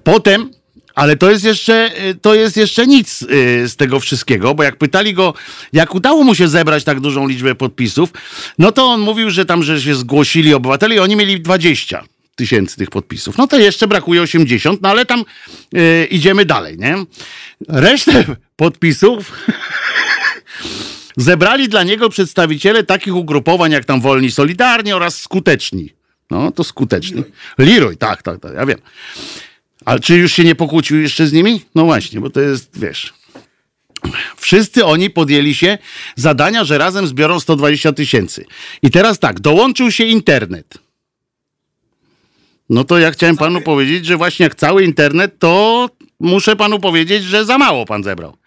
[0.03, 0.49] Potem,
[0.95, 5.13] ale to jest jeszcze, to jest jeszcze nic y, z tego wszystkiego, bo jak pytali
[5.13, 5.33] go,
[5.73, 8.09] jak udało mu się zebrać tak dużą liczbę podpisów,
[8.57, 12.03] no to on mówił, że tam, że się zgłosili obywatele i oni mieli 20
[12.35, 13.37] tysięcy tych podpisów.
[13.37, 15.25] No to jeszcze brakuje 80, no ale tam
[15.75, 16.95] y, idziemy dalej, nie?
[17.67, 18.25] Resztę
[18.55, 19.31] podpisów
[21.18, 25.93] zebrali dla niego przedstawiciele takich ugrupowań jak tam Wolni Solidarni oraz Skuteczni.
[26.32, 27.24] No, to Skuteczni.
[27.57, 28.80] Leroy, tak, tak, tak, ja wiem.
[29.86, 31.62] Ale czy już się nie pokłócił jeszcze z nimi?
[31.76, 33.14] No właśnie, bo to jest, wiesz...
[34.38, 35.78] Wszyscy oni podjęli się
[36.16, 38.45] zadania, że razem zbiorą 120 tysięcy.
[38.82, 40.78] I teraz tak, dołączył się internet.
[42.70, 45.89] No to ja chciałem panu powiedzieć, że właśnie jak cały internet, to
[46.22, 48.38] muszę panu powiedzieć, że za mało pan zebrał.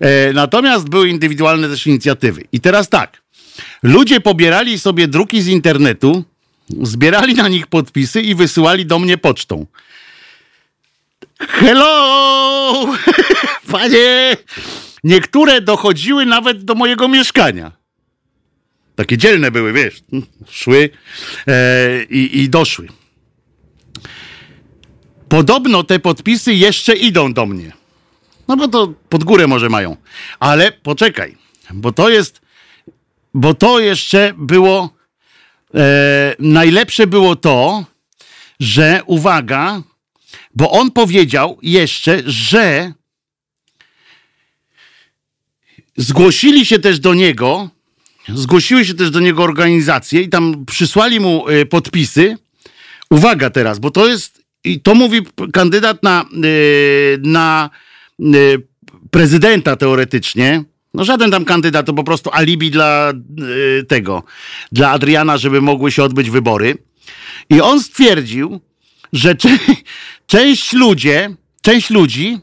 [0.00, 2.44] E, natomiast były indywidualne też inicjatywy.
[2.52, 3.22] I teraz tak.
[3.82, 6.24] Ludzie pobierali sobie druki z internetu,
[6.82, 9.66] zbierali na nich podpisy i wysyłali do mnie pocztą.
[11.40, 12.86] Hello!
[13.72, 14.36] Panie!
[15.04, 17.72] Niektóre dochodziły nawet do mojego mieszkania.
[18.94, 20.02] Takie dzielne były, wiesz.
[20.50, 20.90] Szły
[21.46, 22.88] e, i, i doszły.
[25.30, 27.72] Podobno te podpisy jeszcze idą do mnie.
[28.48, 29.96] No bo to pod górę może mają.
[30.40, 31.36] Ale poczekaj,
[31.70, 32.40] bo to jest,
[33.34, 34.90] bo to jeszcze było,
[35.74, 37.84] e, najlepsze było to,
[38.60, 39.82] że uwaga,
[40.54, 42.92] bo on powiedział jeszcze, że
[45.96, 47.70] zgłosili się też do niego,
[48.28, 52.36] zgłosiły się też do niego organizacje i tam przysłali mu e, podpisy.
[53.10, 55.20] Uwaga teraz, bo to jest, i to mówi
[55.52, 56.26] kandydat na, e,
[57.18, 57.70] na
[58.20, 58.62] Y,
[59.10, 63.12] prezydenta teoretycznie, no żaden tam kandydat, to po prostu alibi dla
[63.80, 64.22] y, tego,
[64.72, 66.78] dla Adriana, żeby mogły się odbyć wybory.
[67.50, 68.60] I on stwierdził,
[69.12, 69.34] że
[70.26, 72.38] część ludzie, część ludzi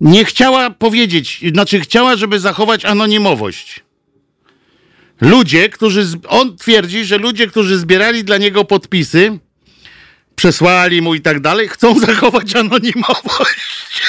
[0.00, 3.84] nie chciała powiedzieć, znaczy chciała, żeby zachować anonimowość.
[5.20, 9.38] Ludzie, którzy, on twierdzi, że ludzie, którzy zbierali dla niego podpisy,
[10.38, 14.02] przesłali mu i tak dalej, chcą zachować anonimowość.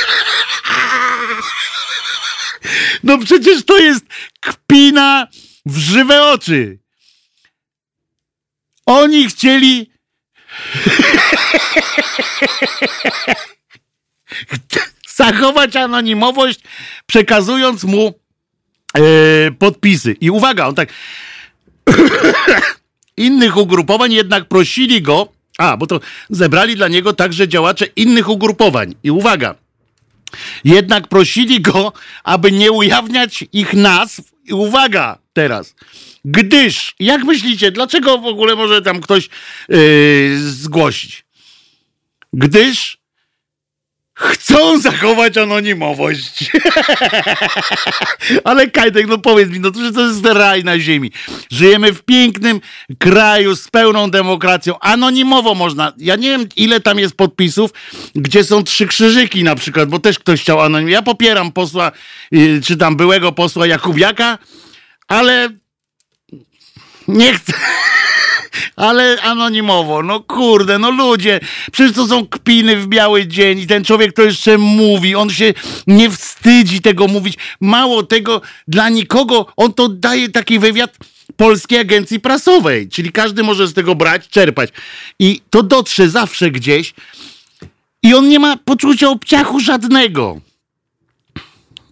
[3.03, 4.05] No przecież to jest
[4.39, 5.27] kpina
[5.65, 6.79] w żywe oczy.
[8.85, 9.91] Oni chcieli.
[15.15, 16.59] zachować anonimowość,
[17.05, 18.19] przekazując mu
[18.97, 19.01] e,
[19.51, 20.15] podpisy.
[20.21, 20.89] I uwaga, on tak.
[23.17, 25.38] Innych ugrupowań jednak prosili go.
[25.59, 25.99] A, bo to
[26.29, 28.95] zebrali dla niego także działacze innych ugrupowań.
[29.03, 29.55] I uwaga,
[30.63, 31.93] jednak prosili go,
[32.23, 34.21] aby nie ujawniać ich nazw.
[34.45, 35.75] I uwaga teraz.
[36.25, 39.29] Gdyż, jak myślicie, dlaczego w ogóle może tam ktoś
[39.69, 41.25] yy, zgłosić?
[42.33, 42.98] Gdyż
[44.19, 46.51] chcą zachować anonimowość.
[48.43, 51.11] Ale Kajtek, no powiedz mi, no to, że to jest raj na ziemi.
[51.51, 52.61] Żyjemy w pięknym
[52.97, 54.79] kraju z pełną demokracją.
[54.79, 55.93] Anonimowo można.
[55.97, 57.71] Ja nie wiem, ile tam jest podpisów,
[58.15, 60.93] gdzie są trzy krzyżyki na przykład, bo też ktoś chciał anonimowo.
[60.93, 61.91] Ja popieram posła,
[62.33, 64.37] y, czy tam byłego posła Jakubiaka,
[65.07, 65.49] ale
[67.07, 67.53] nie chcę
[68.79, 70.03] ale anonimowo.
[70.03, 71.39] No kurde, no ludzie,
[71.71, 75.53] przecież to są kpiny w biały dzień i ten człowiek to jeszcze mówi, on się
[75.87, 77.37] nie wstydzi tego mówić.
[77.61, 80.97] Mało tego, dla nikogo, on to daje taki wywiad
[81.37, 84.69] Polskiej Agencji Prasowej, czyli każdy może z tego brać, czerpać.
[85.19, 86.93] I to dotrze zawsze gdzieś
[88.03, 90.41] i on nie ma poczucia obciachu żadnego,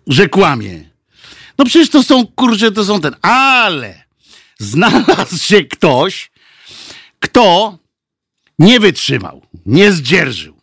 [0.08, 0.90] że kłamie.
[1.58, 4.04] No przecież to są, kurczę, to są ten, ale
[4.60, 6.32] znalazł się ktoś,
[7.20, 7.78] kto
[8.60, 10.58] nie wytrzymał, nie zdzierżył.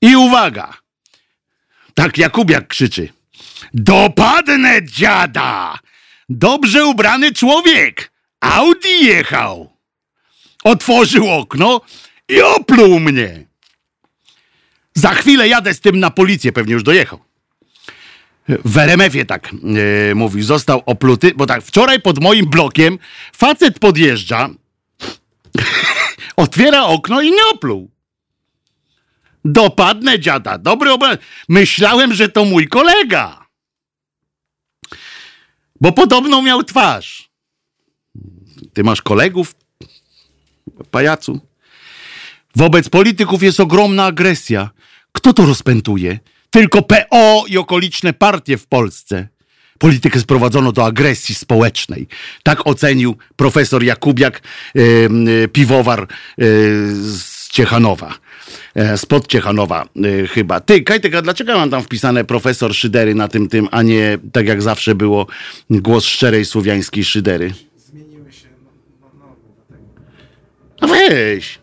[0.00, 0.74] I uwaga,
[1.94, 3.08] tak Jakubiak krzyczy,
[3.74, 5.78] dopadnę dziada,
[6.28, 9.72] dobrze ubrany człowiek, Audi jechał.
[10.64, 11.80] Otworzył okno
[12.28, 13.46] i opluł mnie.
[14.94, 17.20] Za chwilę jadę z tym na policję, pewnie już dojechał.
[18.48, 19.50] W RMF-ie tak
[20.32, 22.98] yy, został opluty, bo tak wczoraj pod moim blokiem
[23.32, 24.48] facet podjeżdża,
[26.36, 27.90] Otwiera okno i nie opluł.
[29.44, 30.58] Dopadnę dziada.
[30.58, 31.18] Dobry obraz.
[31.48, 33.46] Myślałem, że to mój kolega.
[35.80, 37.30] Bo podobną miał twarz.
[38.74, 39.54] Ty masz kolegów,
[40.90, 41.40] pajacu?
[42.56, 44.70] Wobec polityków jest ogromna agresja.
[45.12, 46.18] Kto to rozpętuje?
[46.50, 49.28] Tylko PO i okoliczne partie w Polsce
[49.78, 52.06] politykę sprowadzono do agresji społecznej.
[52.42, 54.40] Tak ocenił profesor Jakubiak,
[54.74, 56.06] yy, piwowar
[56.38, 56.46] yy,
[56.94, 58.14] z Ciechanowa.
[58.74, 60.60] E, spod Ciechanowa yy, chyba.
[60.60, 64.46] Ty, Kajtek, a dlaczego mam tam wpisane profesor Szydery na tym tym, a nie tak
[64.46, 65.26] jak zawsze było
[65.70, 67.52] głos szczerej słowiańskiej Szydery?
[67.76, 68.48] Zmieniły się
[69.00, 69.38] normy
[70.80, 71.58] No weź.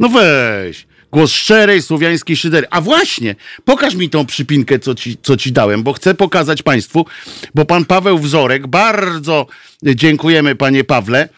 [0.00, 0.86] No weź
[1.16, 2.66] głos szczerej słowiańskiej szydery.
[2.70, 7.06] A właśnie, pokaż mi tą przypinkę, co ci, co ci dałem, bo chcę pokazać Państwu,
[7.54, 9.46] bo pan Paweł Wzorek, bardzo
[9.82, 11.28] dziękujemy panie Pawle,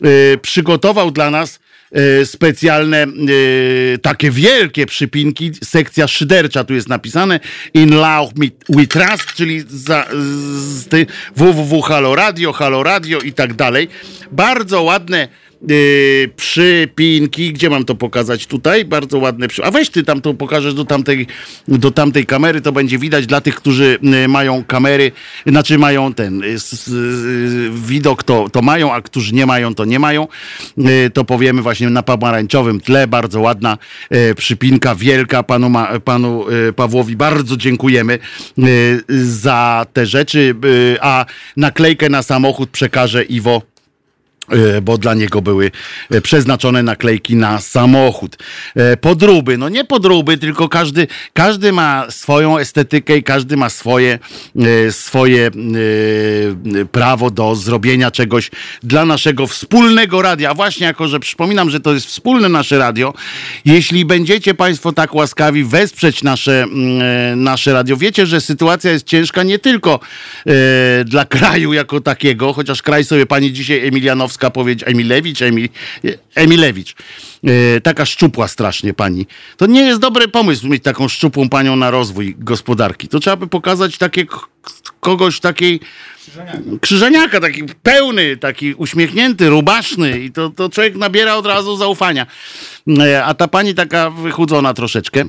[0.00, 1.60] yy, przygotował dla nas
[1.92, 3.06] yy, specjalne,
[3.92, 7.40] yy, takie wielkie przypinki, sekcja szydercza, tu jest napisane
[7.74, 8.32] In Love
[8.68, 13.88] We Trust, czyli za, z, z, www Halo Radio, Halo Radio i tak dalej.
[14.32, 15.28] Bardzo ładne
[15.62, 17.52] Yy, przypinki.
[17.52, 18.46] Gdzie mam to pokazać?
[18.46, 18.84] Tutaj.
[18.84, 19.48] Bardzo ładne.
[19.48, 19.64] Przy...
[19.64, 21.26] A weź ty tam to pokażesz do tamtej,
[21.68, 25.12] do tamtej kamery, to będzie widać dla tych, którzy yy, mają kamery,
[25.46, 30.28] znaczy mają ten yy, widok, to, to mają, a którzy nie mają, to nie mają.
[30.76, 33.06] Yy, to powiemy właśnie na pomarańczowym tle.
[33.06, 33.78] Bardzo ładna
[34.10, 36.44] yy, przypinka, wielka panu, ma, panu
[36.76, 37.16] Pawłowi.
[37.16, 38.18] Bardzo dziękujemy
[39.24, 40.54] za te rzeczy.
[41.00, 43.62] a naklejkę na samochód przekaże Iwo
[44.82, 45.70] bo dla niego były
[46.10, 48.36] e, przeznaczone naklejki na samochód.
[48.74, 54.18] E, podróby, no nie podróby, tylko każdy, każdy ma swoją estetykę i każdy ma swoje,
[54.90, 55.50] swoje
[56.92, 58.50] prawo do zrobienia czegoś
[58.82, 60.54] dla naszego wspólnego radia.
[60.54, 63.14] Właśnie jako, że przypominam, że to jest wspólne nasze radio,
[63.64, 66.66] jeśli będziecie Państwo tak łaskawi wesprzeć nasze,
[67.36, 70.00] nasze radio, wiecie, że sytuacja jest ciężka nie tylko
[71.04, 75.68] dla kraju jako takiego, chociaż kraj sobie pani dzisiaj Emilianowska polska powiedzieć Emilewicz, Emil,
[76.34, 76.94] Emilewicz.
[77.44, 79.26] E, taka szczupła strasznie pani.
[79.56, 83.08] To nie jest dobry pomysł mieć taką szczupłą panią na rozwój gospodarki.
[83.08, 84.26] To trzeba by pokazać takie
[85.00, 91.46] kogoś takiej krzyżeniaka, krzyżeniaka taki pełny, taki uśmiechnięty, rubaszny i to, to człowiek nabiera od
[91.46, 92.26] razu zaufania.
[92.98, 95.24] E, a ta pani taka wychudzona troszeczkę.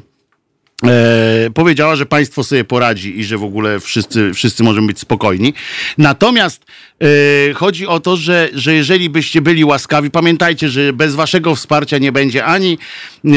[0.86, 5.53] E, powiedziała, że państwo sobie poradzi i że w ogóle wszyscy, wszyscy możemy być spokojni.
[5.97, 6.65] Natomiast
[7.01, 11.97] e, chodzi o to, że, że jeżeli byście byli łaskawi, pamiętajcie, że bez waszego wsparcia
[11.97, 12.77] nie będzie ani
[13.25, 13.30] e,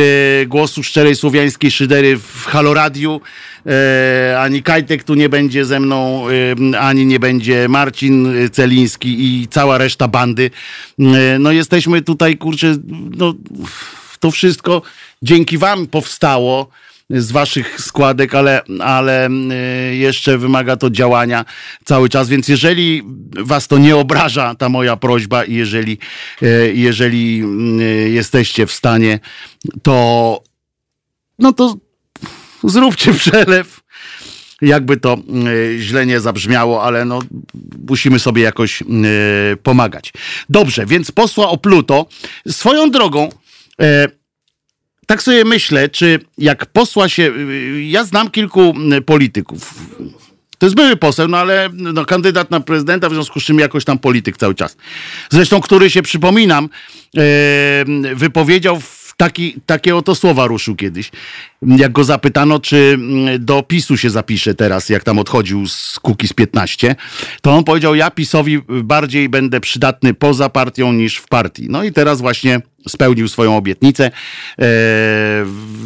[0.46, 3.20] głosu szczerej słowiańskiej szydery w Haloradiu,
[3.66, 6.26] e, ani Kajtek tu nie będzie ze mną,
[6.72, 10.50] e, ani nie będzie Marcin Celiński i cała reszta bandy.
[10.98, 12.76] E, no jesteśmy tutaj, kurczę,
[13.16, 13.34] no
[14.20, 14.82] to wszystko
[15.22, 16.68] dzięki wam powstało
[17.10, 19.28] z waszych składek, ale, ale
[19.90, 21.44] y, jeszcze wymaga to działania
[21.84, 23.02] cały czas, więc jeżeli
[23.38, 25.98] was to nie obraża, ta moja prośba i jeżeli,
[26.42, 27.42] y, jeżeli
[27.80, 29.20] y, jesteście w stanie,
[29.82, 30.42] to
[31.38, 31.76] no to
[32.64, 33.82] zróbcie przelew
[34.62, 35.16] jakby to
[35.78, 37.18] źle nie zabrzmiało, ale no,
[37.88, 38.82] musimy sobie jakoś
[39.62, 40.12] pomagać.
[40.48, 42.06] Dobrze, więc posła o Pluto.
[42.48, 43.28] Swoją drogą,
[45.06, 47.32] tak sobie myślę, czy jak posła się.
[47.82, 48.74] Ja znam kilku
[49.06, 49.74] polityków.
[50.58, 53.84] To jest były poseł, no ale no, kandydat na prezydenta, w związku z czym jakoś
[53.84, 54.76] tam polityk cały czas.
[55.30, 56.68] Zresztą, który się przypominam,
[57.16, 57.24] e,
[58.14, 61.10] wypowiedział w taki, takie oto słowa ruszył kiedyś.
[61.62, 66.32] Jak go zapytano, czy mm, do PiSu się zapisze teraz, jak tam odchodził z Kukiz
[66.32, 66.94] 15,
[67.42, 71.66] to on powiedział, ja PiSowi bardziej będę przydatny poza partią niż w partii.
[71.70, 74.10] No i teraz właśnie spełnił swoją obietnicę,
[74.58, 74.66] e,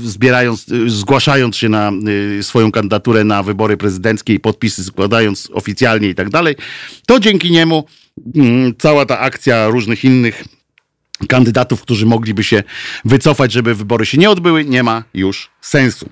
[0.03, 1.93] zbierając, e, zgłaszając się na
[2.39, 6.55] e, swoją kandydaturę na wybory prezydenckie i podpisy składając oficjalnie i tak dalej.
[7.07, 7.84] To dzięki niemu
[8.37, 10.45] mm, cała ta akcja różnych innych
[11.28, 12.62] kandydatów, którzy mogliby się
[13.04, 16.08] wycofać, żeby wybory się nie odbyły, nie ma już sensu.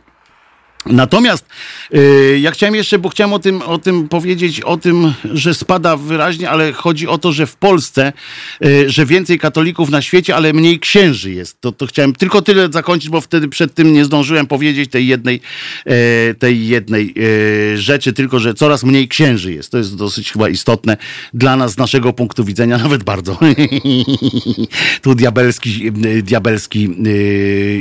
[0.87, 1.47] Natomiast
[1.91, 5.97] yy, ja chciałem jeszcze, bo chciałem o tym, o tym powiedzieć, o tym, że spada
[5.97, 8.13] wyraźnie, ale chodzi o to, że w Polsce,
[8.61, 11.61] yy, że więcej katolików na świecie, ale mniej księży jest.
[11.61, 15.41] To, to chciałem tylko tyle zakończyć, bo wtedy przed tym nie zdążyłem powiedzieć tej jednej,
[15.87, 15.95] yy,
[16.39, 17.15] tej jednej
[17.75, 19.71] rzeczy, tylko że coraz mniej księży jest.
[19.71, 20.97] To jest dosyć chyba istotne
[21.35, 23.39] dla nas z naszego punktu widzenia, nawet bardzo.
[25.03, 26.89] tu diabelski, diabelski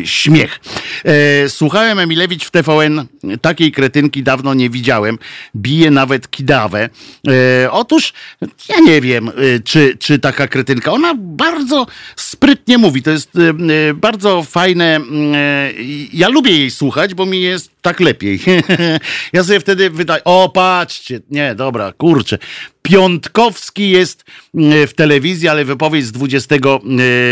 [0.06, 0.60] śmiech.
[1.06, 2.93] Yy, słuchałem Emilewicz w TVN
[3.41, 5.18] takiej kretynki dawno nie widziałem.
[5.56, 6.89] Bije nawet kidawę.
[7.28, 8.14] E, otóż
[8.70, 9.32] ja nie wiem, e,
[9.64, 10.91] czy, czy taka kretynka.
[10.91, 13.04] Ona bardzo sprytnie mówi.
[13.04, 13.39] To jest e,
[13.89, 14.96] e, bardzo fajne.
[14.96, 15.72] mm, e,
[16.14, 18.39] ja lubię jej słuchać, bo mi jest tak lepiej.
[19.34, 22.38] ja sobie wtedy wydaję, o patrzcie, nie, dobra, kurczę.
[22.84, 24.24] Piątkowski jest
[24.56, 26.60] mm, w telewizji, ale wypowiedź z 20 e,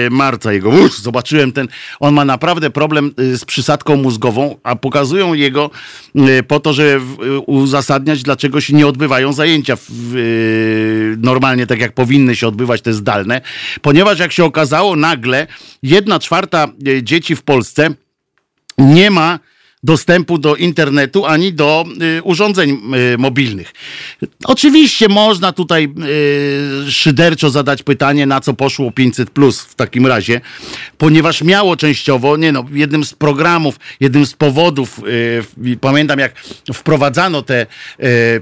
[0.09, 0.69] marca jego.
[0.69, 1.67] Uż, zobaczyłem ten,
[1.99, 5.71] on ma naprawdę problem e, z przysadką mózgową, a pokazują jego
[6.15, 11.79] e, po to, żeby e, uzasadniać, dlaczego się nie odbywają zajęcia w, e, normalnie tak
[11.79, 13.41] jak powinny się odbywać te zdalne,
[13.81, 15.47] ponieważ jak się okazało nagle,
[15.83, 17.89] jedna czwarta e, dzieci w Polsce
[18.77, 19.39] nie ma
[19.83, 21.85] dostępu do internetu ani do
[22.19, 22.81] y, urządzeń
[23.13, 23.73] y, mobilnych.
[24.43, 25.93] Oczywiście można tutaj
[26.87, 30.41] y, szyderczo zadać pytanie, na co poszło 500 plus w takim razie,
[30.97, 35.01] ponieważ miało częściowo, nie no, jednym z programów, jednym z powodów,
[35.81, 36.35] pamiętam jak
[36.73, 37.65] wprowadzano te,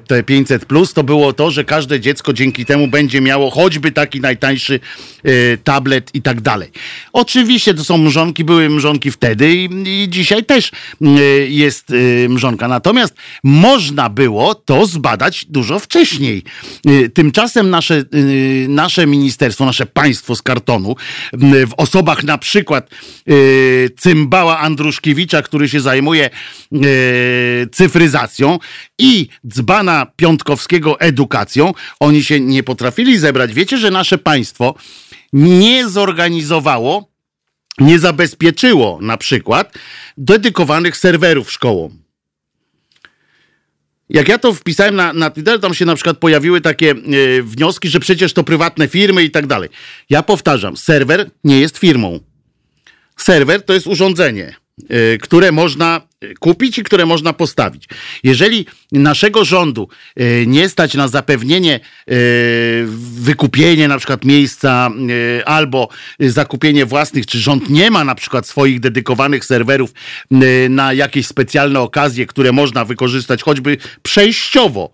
[0.07, 4.21] te 500 plus, to było to, że każde dziecko dzięki temu będzie miało choćby taki
[4.21, 4.79] najtańszy
[5.63, 6.71] tablet i tak dalej.
[7.13, 10.71] Oczywiście to są mrzonki, były mrzonki wtedy i, i dzisiaj też
[11.49, 12.67] jest y, mrzonka.
[12.67, 13.13] Natomiast
[13.43, 16.43] można było to zbadać dużo wcześniej.
[16.87, 20.95] Y, Tymczasem nasze, y, nasze ministerstwo, nasze państwo z kartonu
[21.33, 22.89] y, w osobach na przykład
[23.29, 26.29] y, Cymbała Andruszkiewicza, który się zajmuje
[26.73, 28.59] y, cyfryzacją
[28.99, 33.53] i dzbana Piątkowskiego edukacją, oni się nie potrafili zebrać.
[33.53, 34.75] Wiecie, że nasze państwo
[35.33, 37.08] nie zorganizowało
[37.79, 39.73] nie zabezpieczyło na przykład
[40.17, 41.99] dedykowanych serwerów szkołom.
[44.09, 46.95] Jak ja to wpisałem na, na Twitter, tam się na przykład pojawiły takie e,
[47.43, 49.69] wnioski, że przecież to prywatne firmy i tak dalej.
[50.09, 52.19] Ja powtarzam, serwer nie jest firmą.
[53.17, 54.55] Serwer to jest urządzenie,
[54.89, 56.01] e, które można
[56.39, 57.85] kupić i które można postawić.
[58.23, 62.13] Jeżeli naszego rządu e, nie stać na zapewnienie, e,
[63.13, 64.89] wykupienie na przykład miejsca
[65.39, 65.89] e, albo
[66.19, 69.93] zakupienie własnych, czy rząd nie ma na przykład swoich dedykowanych serwerów
[70.69, 74.91] na jakieś specjalne okazje, które można wykorzystać choćby przejściowo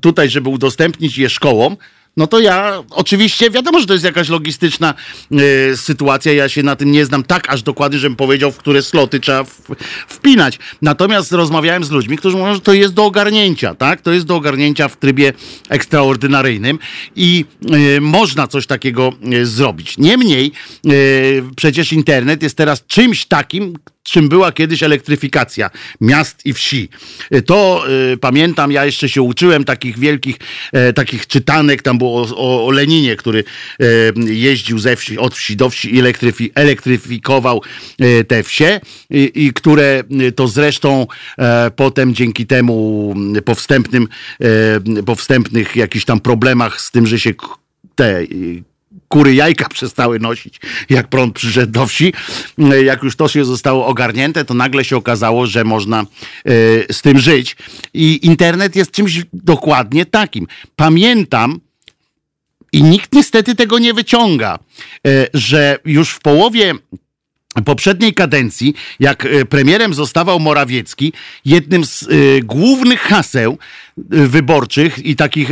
[0.00, 1.76] tutaj, żeby udostępnić je szkołom,
[2.18, 4.94] no to ja oczywiście wiadomo, że to jest jakaś logistyczna
[5.32, 6.32] e, sytuacja.
[6.32, 9.44] Ja się na tym nie znam tak aż dokładnie, żebym powiedział, w które sloty trzeba
[9.44, 9.60] w,
[10.08, 10.58] wpinać.
[10.82, 14.00] Natomiast rozmawiałem z ludźmi, którzy mówią, że to jest do ogarnięcia, tak?
[14.00, 15.32] To jest do ogarnięcia w trybie
[15.68, 16.78] ekstraordynaryjnym
[17.16, 17.44] i
[17.96, 19.98] e, można coś takiego e, zrobić.
[19.98, 20.52] Niemniej
[21.56, 23.74] przecież internet jest teraz czymś takim,
[24.08, 26.88] czym była kiedyś elektryfikacja miast i wsi.
[27.34, 30.36] Y, To y, pamiętam, ja jeszcze się uczyłem takich wielkich,
[30.94, 33.44] takich czytanek, tam było o, o, o Leninie, który
[33.80, 33.84] e,
[34.32, 37.62] jeździł ze wsi, od wsi do wsi i elektryfi, elektryfikował
[37.98, 38.80] e, te wsie
[39.10, 41.06] i, i które y, to zresztą
[41.38, 44.08] e, potem dzięki temu mm, po wstępnym,
[44.98, 47.34] e, po wstępnych jakichś tam problemach z tym, że się
[47.94, 48.26] te
[49.08, 52.12] kury jajka przestały nosić, jak prąd przyszedł do wsi.
[52.58, 56.04] E, Jak już to się zostało ogarnięte, to nagle się okazało, że można e,
[56.92, 57.56] z tym żyć.
[57.94, 60.46] I internet jest czymś dokładnie takim.
[60.76, 61.60] Pamiętam,
[62.72, 64.58] i nikt niestety tego nie wyciąga,
[65.06, 66.74] e, że już w połowie
[67.64, 71.12] poprzedniej kadencji, jak e, premierem zostawał Morawiecki,
[71.44, 72.06] jednym z e,
[72.42, 73.58] głównych haseł
[74.08, 75.48] wyborczych i takich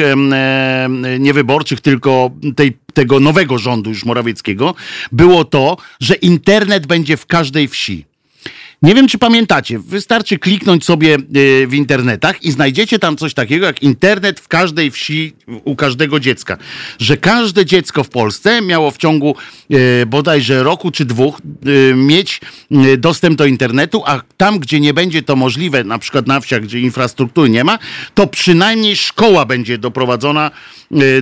[1.18, 4.74] nie wyborczych, tylko tej, tego nowego rządu już Morawieckiego,
[5.12, 8.04] było to, że internet będzie w każdej wsi.
[8.82, 13.66] Nie wiem, czy pamiętacie, wystarczy kliknąć sobie y, w internetach i znajdziecie tam coś takiego
[13.66, 15.32] jak internet w każdej wsi
[15.64, 16.56] u każdego dziecka.
[16.98, 19.34] Że każde dziecko w Polsce miało w ciągu
[19.72, 22.40] y, bodajże roku czy dwóch y, mieć
[22.98, 26.80] dostęp do internetu, a tam, gdzie nie będzie to możliwe, na przykład na wsiach, gdzie
[26.80, 27.78] infrastruktury nie ma,
[28.14, 30.50] to przynajmniej szkoła będzie doprowadzona,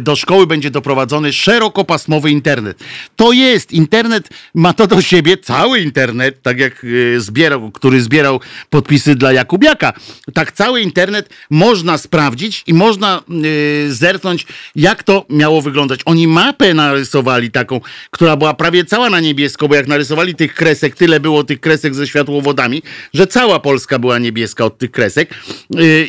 [0.00, 2.84] do szkoły będzie doprowadzony szerokopasmowy internet.
[3.16, 6.86] To jest, internet ma to do siebie, cały internet, tak jak
[7.18, 9.92] zbiera zbierał, który zbierał podpisy dla Jakubiaka.
[10.34, 14.46] Tak cały internet można sprawdzić i można yy, zerknąć,
[14.76, 16.00] jak to miało wyglądać.
[16.04, 17.80] Oni mapę narysowali taką,
[18.10, 21.94] która była prawie cała na niebiesko, bo jak narysowali tych kresek, tyle było tych kresek
[21.94, 22.82] ze światłowodami,
[23.14, 25.34] że cała Polska była niebieska od tych kresek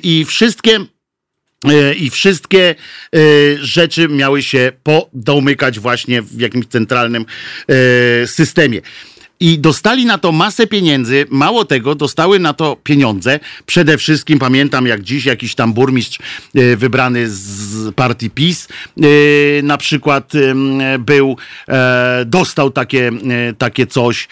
[0.03, 0.94] i wszystkie y,
[1.97, 2.75] i wszystkie
[3.15, 7.25] y, rzeczy miały się podomykać właśnie w jakimś centralnym
[8.23, 8.81] y, systemie.
[9.39, 11.25] I dostali na to masę pieniędzy.
[11.29, 13.39] Mało tego, dostały na to pieniądze.
[13.65, 16.19] Przede wszystkim pamiętam, jak dziś jakiś tam burmistrz
[16.55, 19.07] e, wybrany z partii PiS e,
[19.63, 20.33] na przykład
[20.99, 21.37] był,
[21.67, 23.11] e, dostał takie,
[23.57, 24.27] takie coś,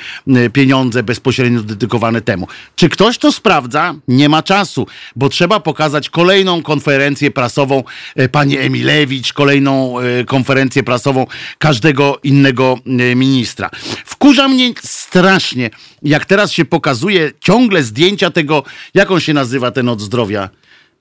[0.53, 2.47] pieniądze bezpośrednio dedykowane temu.
[2.75, 3.95] Czy ktoś to sprawdza?
[4.07, 7.83] Nie ma czasu, bo trzeba pokazać kolejną konferencję prasową
[8.31, 9.95] pani Emilewicz, kolejną
[10.27, 11.27] konferencję prasową
[11.57, 12.77] każdego innego
[13.15, 13.69] ministra.
[14.05, 15.69] Wkurza mnie strasznie,
[16.01, 18.63] jak teraz się pokazuje ciągle zdjęcia tego,
[18.93, 20.49] jak on się nazywa ten od zdrowia?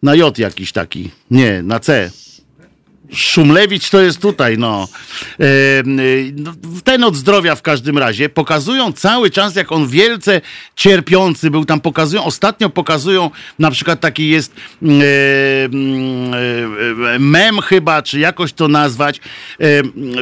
[0.02, 1.10] Na J jakiś taki.
[1.30, 2.10] Nie, na C.
[3.14, 4.88] Szumlewicz to jest tutaj, no.
[5.40, 5.44] E,
[6.36, 6.54] no.
[6.84, 8.28] Ten od zdrowia w każdym razie.
[8.28, 10.40] Pokazują cały czas, jak on wielce
[10.76, 11.80] cierpiący był tam.
[11.80, 14.86] Pokazują, ostatnio pokazują, na przykład taki jest e,
[17.14, 19.20] e, mem chyba, czy jakoś to nazwać,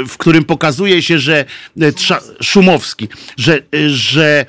[0.08, 1.44] w którym pokazuje się, że
[2.42, 3.58] Szumowski, że,
[3.88, 4.46] że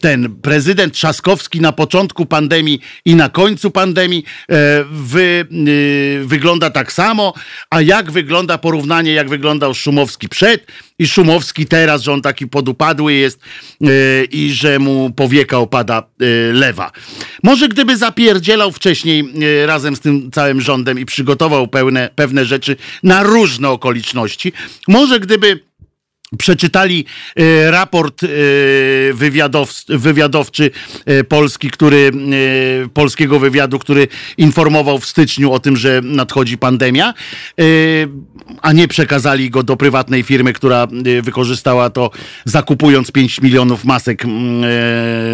[0.00, 4.24] ten prezydent Trzaskowski na początku pandemii i na końcu pandemii
[4.90, 5.46] wy,
[6.24, 7.34] wygląda tak samo,
[7.70, 10.66] a jak wygląda porównanie, jak wyglądał Szumowski przed
[10.98, 13.40] i Szumowski teraz, że on taki podupadły jest
[13.80, 13.90] yy,
[14.30, 16.92] i że mu powieka opada yy, lewa.
[17.42, 22.76] Może gdyby zapierdzielał wcześniej yy, razem z tym całym rządem i przygotował pełne, pewne rzeczy
[23.02, 24.52] na różne okoliczności,
[24.88, 25.67] może gdyby
[26.36, 27.04] przeczytali
[27.36, 28.28] e, raport e,
[29.88, 30.70] wywiadowczy
[31.06, 32.10] e, Polski, który,
[32.94, 37.14] polskiego wywiadu, który informował w styczniu o tym, że nadchodzi pandemia,
[38.62, 40.86] a nie przekazali go do prywatnej firmy, która
[41.22, 42.10] wykorzystała to
[42.44, 44.24] zakupując 5 milionów masek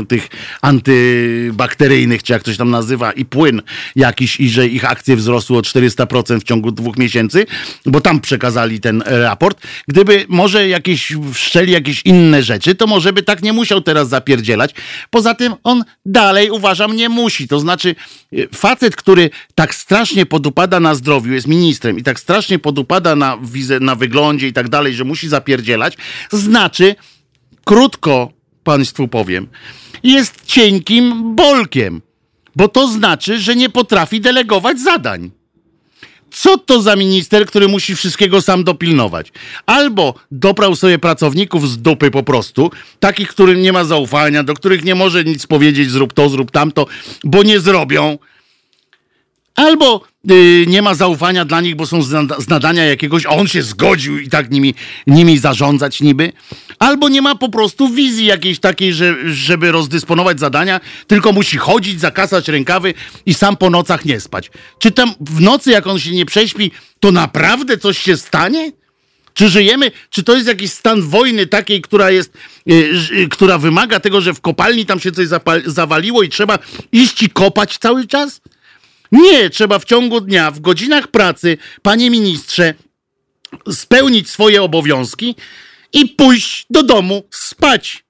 [0.09, 0.29] tych
[0.63, 3.63] antybakteryjnych, czy jak to się tam nazywa, i płyn
[3.97, 7.47] jakiś, i że ich akcje wzrosły o 400% w ciągu dwóch miesięcy,
[7.87, 9.67] bo tam przekazali ten raport.
[9.89, 14.09] Gdyby może jak jakieś wszczeli jakieś inne rzeczy, to może by tak nie musiał teraz
[14.09, 14.75] zapierdzielać.
[15.11, 17.49] Poza tym on dalej, uważam, nie musi.
[17.49, 17.95] To znaczy,
[18.33, 23.39] y, facet, który tak strasznie podupada na zdrowiu, jest ministrem i tak strasznie podupada na,
[23.81, 25.97] na wyglądzie i tak dalej, że musi zapierdzielać,
[26.33, 26.95] znaczy,
[27.65, 28.33] krótko
[28.65, 29.49] państwu powiem,
[30.03, 32.03] jest cienkim bolkiem.
[32.57, 35.31] Bo to znaczy, że nie potrafi delegować zadań.
[36.35, 39.33] Co to za minister, który musi wszystkiego sam dopilnować?
[39.67, 42.71] Albo doprał sobie pracowników z dupy po prostu,
[43.01, 46.87] takich, którym nie ma zaufania, do których nie może nic powiedzieć, zrób to, zrób tamto,
[47.25, 48.19] bo nie zrobią.
[49.55, 50.01] Albo
[50.67, 52.03] nie ma zaufania dla nich, bo są
[52.39, 54.75] z nadania jakiegoś, a on się zgodził i tak nimi,
[55.07, 56.33] nimi zarządzać niby.
[56.79, 62.01] Albo nie ma po prostu wizji jakiejś takiej, że, żeby rozdysponować zadania, tylko musi chodzić,
[62.01, 62.95] zakasać rękawy
[63.27, 64.51] i sam po nocach nie spać.
[64.79, 66.71] Czy tam w nocy, jak on się nie prześpi,
[67.01, 68.73] to naprawdę coś się stanie?
[69.35, 72.33] Czy żyjemy, czy to jest jakiś stan wojny takiej, która jest,
[72.67, 75.29] yy, która wymaga tego, że w kopalni tam się coś
[75.67, 76.59] zawaliło i trzeba
[76.93, 78.41] iść i kopać cały czas?
[79.15, 82.75] Nie, trzeba w ciągu dnia, w godzinach pracy, panie ministrze,
[83.73, 85.35] spełnić swoje obowiązki
[85.93, 88.05] i pójść do domu spać.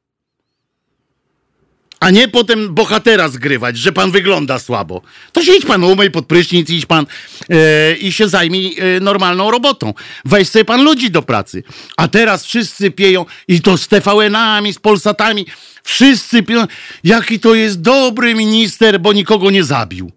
[2.01, 5.03] A nie potem bohatera zgrywać, że pan wygląda słabo.
[5.33, 7.07] To się idź pan umyj pod prysznic, idź pan
[7.49, 7.57] yy,
[7.97, 9.95] i się zajmij yy, normalną robotą.
[10.25, 11.63] Weź sobie pan ludzi do pracy.
[11.97, 15.47] A teraz wszyscy pieją i to z TVN-ami, z Polsatami.
[15.83, 16.67] Wszyscy pieją,
[17.05, 20.13] jaki to jest dobry minister, bo nikogo nie zabił.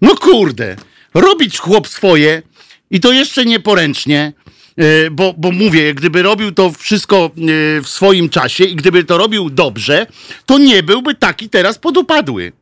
[0.00, 0.76] No kurde,
[1.14, 2.42] robić chłop swoje
[2.90, 4.32] i to jeszcze nieporęcznie,
[4.76, 7.30] e, bo, bo mówię, gdyby robił to wszystko e,
[7.80, 10.06] w swoim czasie i gdyby to robił dobrze,
[10.46, 12.52] to nie byłby taki teraz podupadły.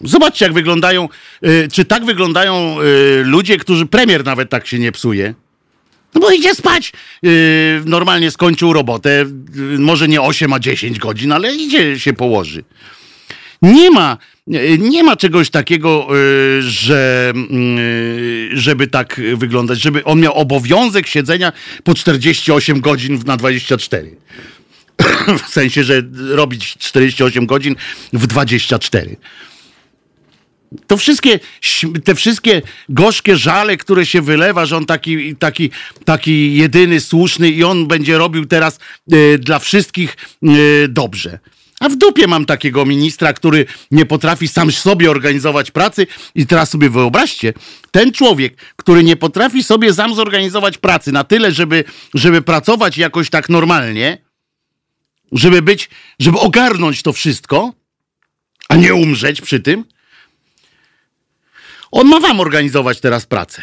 [0.00, 1.08] Zobaczcie, jak wyglądają,
[1.42, 2.76] e, czy tak wyglądają
[3.24, 5.34] ludzie, którzy premier nawet tak się nie psuje.
[6.14, 6.92] No bo idzie spać.
[7.84, 9.24] Normalnie skończył robotę,
[9.78, 12.64] może nie 8, a 10 godzin, ale idzie się położy.
[13.62, 14.18] Nie ma,
[14.78, 21.52] nie ma czegoś takiego, yy, że yy, żeby tak wyglądać, żeby on miał obowiązek siedzenia
[21.84, 24.16] po 48 godzin na 24.
[25.46, 27.76] w sensie, że robić 48 godzin
[28.12, 29.16] w 24
[30.86, 31.40] to wszystkie,
[32.04, 35.70] te wszystkie gorzkie żale, które się wylewa, że on taki, taki,
[36.04, 38.78] taki jedyny, słuszny i on będzie robił teraz
[39.12, 41.38] y, dla wszystkich y, dobrze.
[41.84, 46.06] A w dupie mam takiego ministra, który nie potrafi sam sobie organizować pracy.
[46.34, 47.52] I teraz sobie wyobraźcie,
[47.90, 51.84] ten człowiek, który nie potrafi sobie sam zorganizować pracy na tyle, żeby,
[52.14, 54.18] żeby pracować jakoś tak normalnie,
[55.32, 57.72] żeby być, żeby ogarnąć to wszystko,
[58.68, 59.84] a nie umrzeć przy tym,
[61.90, 63.62] on ma wam organizować teraz pracę.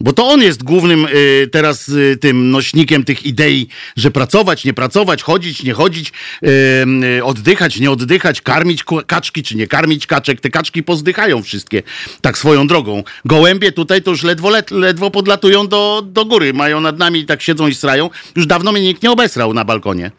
[0.00, 4.74] Bo to on jest głównym y, teraz y, tym nośnikiem tych idei, że pracować, nie
[4.74, 6.12] pracować, chodzić, nie chodzić,
[7.16, 10.40] y, oddychać, nie oddychać, karmić kaczki, czy nie karmić kaczek.
[10.40, 11.82] Te kaczki pozdychają wszystkie,
[12.20, 13.02] tak swoją drogą.
[13.24, 16.54] Gołębie tutaj to już ledwo, ledwo podlatują do, do góry.
[16.54, 18.10] Mają nad nami, tak siedzą i srają.
[18.36, 20.10] Już dawno mnie nikt nie obesrał na balkonie.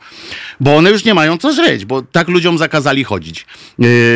[0.60, 3.46] Bo one już nie mają co żreć, bo tak ludziom zakazali chodzić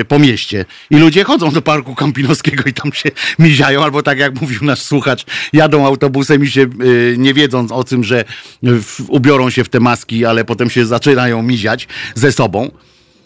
[0.07, 0.65] po mieście.
[0.89, 3.09] I ludzie chodzą do parku Kampinoskiego i tam się
[3.39, 7.83] miziają, albo tak jak mówił nasz słuchacz, jadą autobusem i się y, nie wiedząc o
[7.83, 8.25] tym, że
[9.07, 12.71] ubiorą się w te maski, ale potem się zaczynają miziać ze sobą.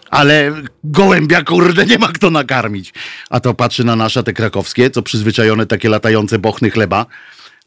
[0.09, 0.51] Ale
[0.83, 2.93] gołębia, kurde, nie ma kto nakarmić.
[3.29, 7.05] A to patrzy na nasze te krakowskie, co przyzwyczajone takie latające bochny chleba,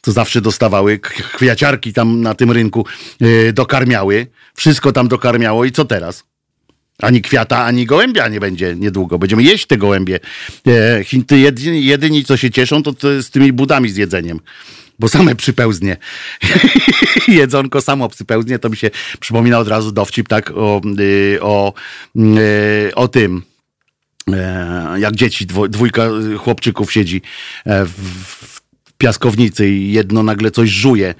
[0.02, 0.98] co zawsze dostawały,
[1.36, 2.86] kwiaciarki tam na tym rynku
[3.20, 4.26] yy, dokarmiały.
[4.54, 6.24] Wszystko tam dokarmiało i co teraz?
[7.02, 9.18] Ani kwiata, ani gołębia nie będzie niedługo.
[9.18, 10.20] Będziemy jeść te gołębie.
[11.30, 14.40] E, jedyni, jedyni, co się cieszą, to, to z tymi budami z jedzeniem.
[14.98, 15.96] Bo same przypełznie.
[17.28, 18.58] Jedzonko samo przypełznie.
[18.58, 18.90] To mi się
[19.20, 21.72] przypomina od razu dowcip, tak, o, y, o,
[22.16, 23.42] y, o tym.
[24.32, 26.08] E, jak dzieci, dwójka
[26.38, 27.22] chłopczyków siedzi
[27.66, 28.59] e, w
[29.00, 31.14] piaskownicy i jedno nagle coś żuje.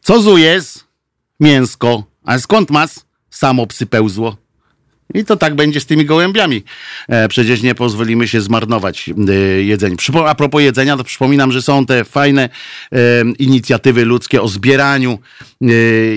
[0.00, 0.64] Co zujesz?
[1.40, 2.04] Mięsko.
[2.24, 3.04] A skąd mas?
[3.30, 4.36] Samo psy pełzło.
[5.14, 6.64] I to tak będzie z tymi gołębiami.
[7.08, 9.32] E, przecież nie pozwolimy się zmarnować e,
[9.62, 9.96] jedzeniu.
[10.26, 12.48] A propos jedzenia, to przypominam, że są te fajne
[12.92, 12.98] e,
[13.38, 15.18] inicjatywy ludzkie o zbieraniu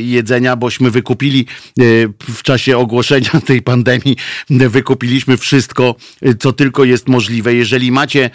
[0.02, 1.46] jedzenia, bośmy wykupili
[2.20, 4.16] w czasie ogłoszenia tej pandemii,
[4.50, 5.96] wykupiliśmy wszystko,
[6.40, 7.54] co tylko jest możliwe.
[7.54, 8.30] Jeżeli macie,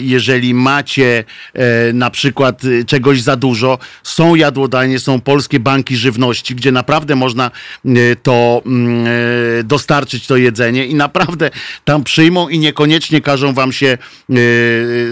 [0.00, 1.24] jeżeli macie
[1.94, 7.50] na przykład czegoś za dużo, są jadłodajnie, są polskie banki żywności, gdzie naprawdę można
[8.22, 9.06] to mm,
[9.64, 11.50] dostarczyć to jedzenie i naprawdę
[11.84, 14.34] tam przyjmą i niekoniecznie każą wam się e,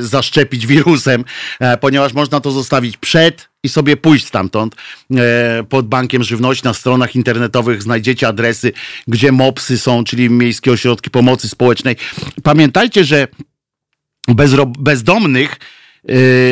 [0.01, 1.25] zaszczepić wirusem,
[1.61, 4.77] e, ponieważ można to zostawić przed i sobie pójść stamtąd
[5.17, 6.65] e, pod bankiem żywności.
[6.65, 8.73] Na stronach internetowych znajdziecie adresy,
[9.09, 11.97] gdzie MOPSy są, czyli Miejskie Ośrodki Pomocy Społecznej.
[12.43, 13.29] Pamiętajcie, że
[14.79, 15.78] bezdomnych Y,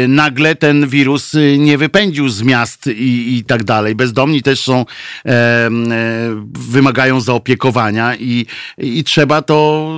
[0.09, 3.95] nagle ten wirus y, nie wypędził z miast i, i tak dalej.
[3.95, 4.85] Bezdomni też są,
[5.27, 5.71] e,
[6.71, 8.47] wymagają zaopiekowania i,
[8.79, 9.89] i trzeba to,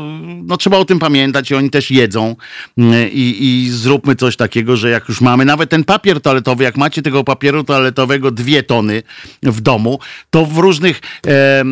[0.44, 2.36] no trzeba o tym pamiętać i oni też jedzą
[2.78, 6.76] y, i, i zróbmy coś takiego, że jak już mamy nawet ten papier toaletowy, jak
[6.76, 9.02] macie tego papieru toaletowego dwie tony
[9.42, 9.98] w domu,
[10.30, 11.64] to w różnych e,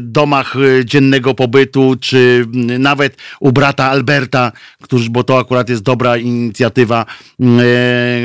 [0.00, 0.54] domach
[0.84, 2.46] dziennego pobytu, czy
[2.78, 7.07] nawet u brata Alberta, którzy, bo to akurat jest dobra inicjatywa, Mm,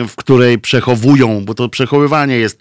[0.07, 2.59] w której przechowują, bo to przechowywanie jest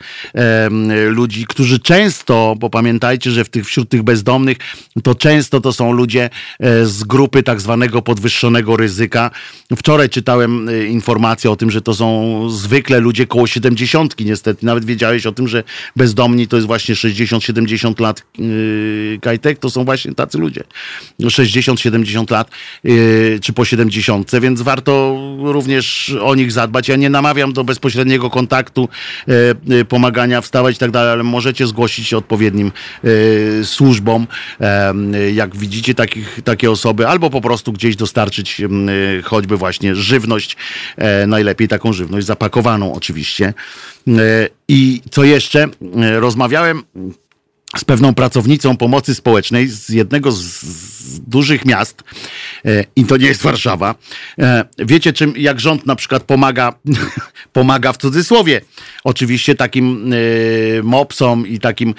[1.09, 4.57] ludzi, którzy często, bo pamiętajcie, że w tych, wśród tych bezdomnych,
[5.03, 6.31] to często to są ludzie
[6.61, 9.31] e, z grupy tak zwanego podwyższonego ryzyka.
[9.77, 14.67] Wczoraj czytałem e, informację o tym, że to są zwykle ludzie koło 70, niestety.
[14.67, 15.63] Nawet wiedziałeś o tym, że
[15.97, 18.23] bezdomni to jest właśnie 60-70 lat
[19.21, 20.65] kajtek, to są właśnie tacy ludzie.
[21.21, 22.51] 60-70 lat,
[23.43, 26.89] czy po 70, więc warto również o nich zadbać.
[26.89, 28.89] Ja nie namawiam do bezpośredniego kontaktu,
[29.29, 29.33] e,
[29.81, 32.73] e, pomagania, wstawać i tak dalej, ale możecie zgłosić się odpowiednim
[33.05, 34.27] e, służbom,
[35.35, 38.63] jak widzicie takich, takie osoby, albo po prostu gdzieś dostarczyć
[39.25, 40.57] choćby właśnie żywność,
[41.27, 43.55] najlepiej taką żywność zapakowaną oczywiście.
[44.69, 45.69] I co jeszcze?
[46.15, 46.83] Rozmawiałem
[47.77, 50.65] z pewną pracownicą pomocy społecznej z jednego z
[51.21, 52.03] dużych miast
[52.65, 53.95] e, i to nie jest Warszawa.
[54.39, 56.73] E, wiecie, czym jak rząd na przykład pomaga,
[57.53, 58.61] pomaga w cudzysłowie,
[59.05, 61.95] oczywiście takim e, mopsom i takim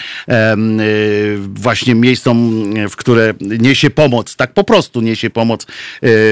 [1.39, 5.65] właśnie miejscom, w które niesie pomoc, tak po prostu niesie pomoc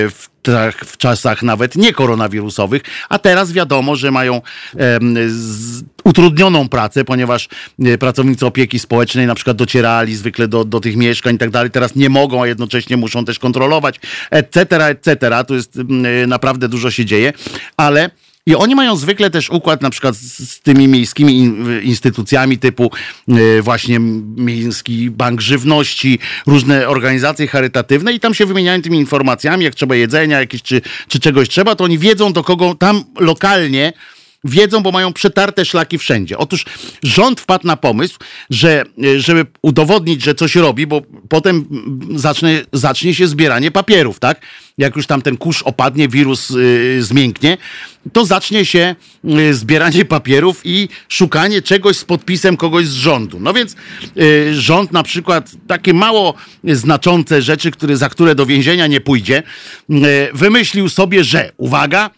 [0.10, 0.32] w
[0.86, 4.42] w czasach nawet nie koronawirusowych, a teraz wiadomo, że mają
[5.28, 7.50] z, utrudnioną pracę, ponieważ
[7.80, 11.72] e, pracownicy opieki społecznej na przykład docierali zwykle do, do tych mieszkań i tak dalej,
[11.72, 14.00] teraz nie mogą, a jednocześnie muszą też kontrolować,
[14.32, 15.44] etc., etc.
[15.48, 17.34] Tu jest e, naprawdę dużo się dzieje,
[17.78, 18.10] ale
[18.46, 22.92] i oni mają zwykle też układ na przykład z, tymi miejskimi in, instytucjami typu
[23.30, 24.00] y, właśnie
[24.36, 30.40] Miejski Bank Żywności, różne organizacje charytatywne i tam się wymieniają tymi informacjami, jak trzeba jedzenia
[30.40, 33.94] jakieś, czy, czy czegoś trzeba, to oni wiedzą do kogo tam lokalnie
[34.44, 36.38] wiedzą, bo mają przetarte szlaki wszędzie.
[36.38, 36.66] Otóż
[37.04, 38.20] rząd wpadł na pomysł,
[38.50, 38.84] że
[39.18, 41.66] żeby udowodnić, że coś robi, bo potem
[42.16, 44.42] zacznie, zacznie się zbieranie papierów, tak?
[44.78, 47.58] Jak już tam ten kurz opadnie, wirus yy, zmięknie,
[48.14, 53.40] to zacznie się yy, zbieranie papierów i szukanie czegoś z podpisem kogoś z rządu.
[53.40, 53.76] No więc
[54.16, 59.44] yy, rząd na przykład takie mało znaczące rzeczy, które, za które do więzienia nie pójdzie,
[60.34, 62.10] wymyślił sobie, że uwaga,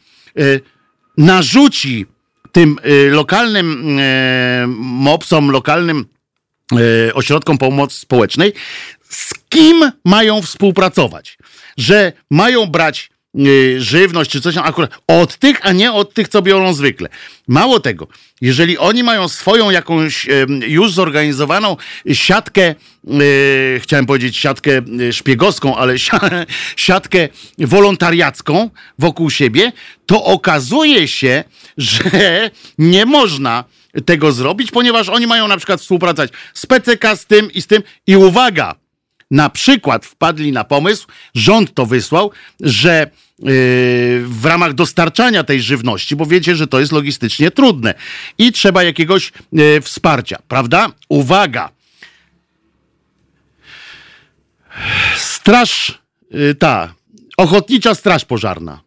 [1.18, 2.06] narzuci
[2.54, 6.06] tym y, lokalnym y, mopsom, lokalnym
[7.08, 8.54] y, ośrodkom pomocy społecznej,
[9.10, 11.38] z kim mają współpracować.
[11.78, 13.10] Że mają brać
[13.78, 17.10] żywność czy coś tam akurat od tych, a nie od tych, co biorą zwykle.
[17.48, 18.08] Mało tego,
[18.42, 20.28] jeżeli oni mają swoją jakąś
[20.68, 21.78] już zorganizowaną
[22.14, 22.76] siatkę,
[23.80, 24.72] chciałem powiedzieć siatkę
[25.12, 25.96] szpiegowską, ale
[26.76, 28.70] siatkę wolontariacką
[29.00, 29.72] wokół siebie,
[30.06, 31.44] to okazuje się,
[31.78, 32.04] że
[32.78, 33.64] nie można
[34.06, 37.84] tego zrobić, ponieważ oni mają na przykład współpracować z PCK, z tym i z tym.
[38.08, 38.76] I uwaga,
[39.34, 43.46] na przykład wpadli na pomysł, rząd to wysłał, że yy,
[44.26, 47.94] w ramach dostarczania tej żywności, bo wiecie, że to jest logistycznie trudne
[48.38, 50.88] i trzeba jakiegoś yy, wsparcia, prawda?
[51.10, 51.70] Uwaga!
[55.18, 56.02] Straż,
[56.32, 56.94] yy, ta,
[57.38, 58.82] ochotnicza straż pożarna.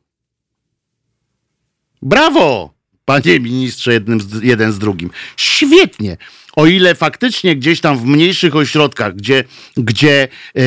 [2.02, 2.76] Brawo!
[3.04, 5.10] Panie ministrze, jednym z, jeden z drugim.
[5.36, 6.16] Świetnie.
[6.56, 9.44] O ile faktycznie gdzieś tam w mniejszych ośrodkach, gdzie,
[9.76, 10.62] gdzie yy,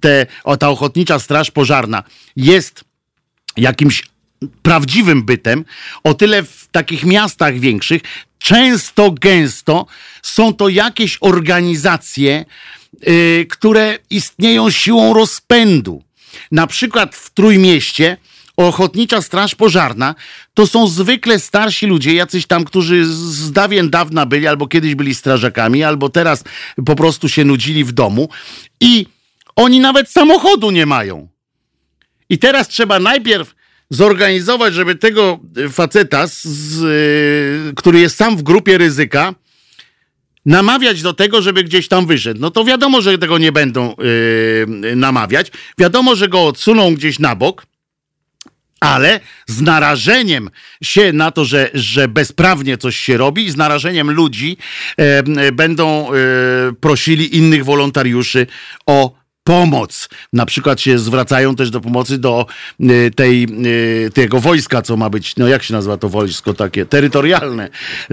[0.00, 2.02] te, o, ta ochotnicza straż pożarna
[2.36, 2.84] jest
[3.56, 4.02] jakimś
[4.62, 5.64] prawdziwym bytem,
[6.04, 8.02] o tyle w takich miastach większych
[8.38, 9.86] często, gęsto
[10.22, 12.44] są to jakieś organizacje,
[13.06, 16.02] yy, które istnieją siłą rozpędu.
[16.52, 18.16] Na przykład w Trójmieście
[18.56, 20.14] Ochotnicza Straż Pożarna
[20.54, 25.14] to są zwykle starsi ludzie, jacyś tam, którzy z dawien dawna byli, albo kiedyś byli
[25.14, 26.44] strażakami, albo teraz
[26.86, 28.28] po prostu się nudzili w domu
[28.80, 29.06] i
[29.56, 31.28] oni nawet samochodu nie mają.
[32.28, 33.54] I teraz trzeba najpierw
[33.90, 35.40] zorganizować, żeby tego
[35.72, 36.82] faceta, z,
[37.70, 39.34] y, który jest sam w grupie ryzyka,
[40.46, 42.40] namawiać do tego, żeby gdzieś tam wyszedł.
[42.40, 43.94] No to wiadomo, że tego nie będą
[44.82, 45.52] yy, namawiać.
[45.78, 47.66] Wiadomo, że go odsuną gdzieś na bok
[48.84, 50.50] ale z narażeniem
[50.82, 54.56] się na to, że, że bezprawnie coś się robi z narażeniem ludzi
[54.96, 56.14] e, będą e,
[56.80, 58.46] prosili innych wolontariuszy
[58.86, 60.08] o pomoc.
[60.32, 62.46] Na przykład się zwracają też do pomocy do
[62.80, 66.86] e, tej, e, tego wojska, co ma być, no jak się nazywa to wojsko takie,
[66.86, 67.68] terytorialne,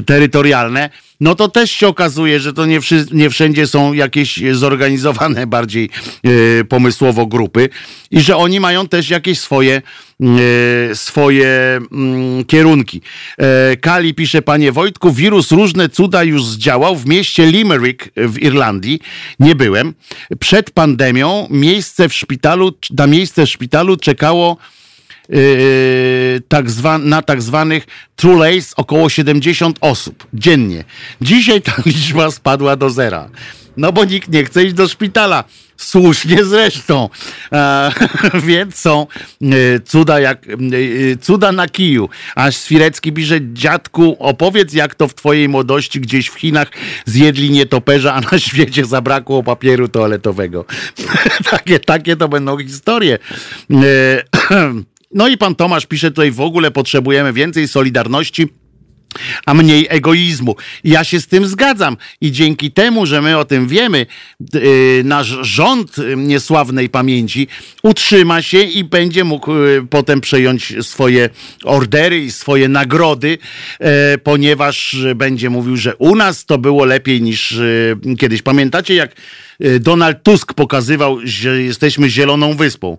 [0.05, 0.89] terytorialne,
[1.21, 2.79] no to też się okazuje, że to nie,
[3.11, 5.89] nie wszędzie są jakieś zorganizowane bardziej
[6.23, 7.69] e, pomysłowo grupy
[8.11, 9.81] i że oni mają też jakieś swoje
[10.21, 13.01] E, swoje mm, kierunki.
[13.37, 18.99] E, Kali pisze, panie Wojtku, wirus różne cuda już zdziałał w mieście Limerick w Irlandii.
[19.39, 19.93] Nie byłem.
[20.39, 24.57] Przed pandemią miejsce w szpitalu, na miejsce w szpitalu czekało
[26.47, 30.83] tak zwa, na tak zwanych True Lace około 70 osób dziennie.
[31.21, 33.29] Dzisiaj ta liczba spadła do zera.
[33.77, 35.43] No bo nikt nie chce iść do szpitala.
[35.77, 37.09] Słusznie zresztą.
[37.53, 37.91] E,
[38.47, 39.07] więc są
[39.41, 40.57] e, cuda jak e,
[41.21, 42.09] cuda na kiju.
[42.35, 46.67] Aż Swirecki pisze, dziadku, opowiedz jak to w twojej młodości gdzieś w Chinach
[47.05, 50.65] zjedli nietoperza, a na świecie zabrakło papieru toaletowego.
[51.51, 53.19] takie, takie to będą historie.
[53.71, 54.23] E,
[55.13, 58.47] no i pan Tomasz pisze tutaj, w ogóle potrzebujemy więcej solidarności
[59.45, 60.55] a mniej egoizmu.
[60.83, 64.05] Ja się z tym zgadzam i dzięki temu, że my o tym wiemy,
[64.53, 64.61] yy,
[65.03, 67.47] nasz rząd niesławnej pamięci
[67.83, 71.29] utrzyma się i będzie mógł yy, potem przejąć swoje
[71.63, 73.37] ordery i swoje nagrody,
[73.79, 73.87] yy,
[74.23, 78.41] ponieważ będzie mówił, że u nas to było lepiej niż y, kiedyś.
[78.41, 79.15] Pamiętacie, jak y,
[79.79, 82.97] Donald Tusk pokazywał, że jesteśmy zieloną wyspą.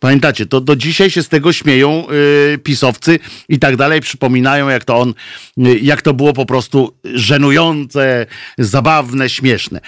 [0.00, 2.06] Pamiętacie, to do dzisiaj się z tego śmieją
[2.54, 3.18] y, pisowcy
[3.48, 5.14] i tak dalej, przypominają jak to on,
[5.58, 8.26] y, jak to było po prostu żenujące,
[8.58, 9.80] zabawne, śmieszne.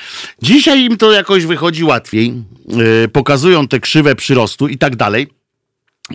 [0.42, 2.34] Dzisiaj im to jakoś wychodzi łatwiej,
[3.04, 5.39] y, pokazują te krzywe przyrostu i tak dalej.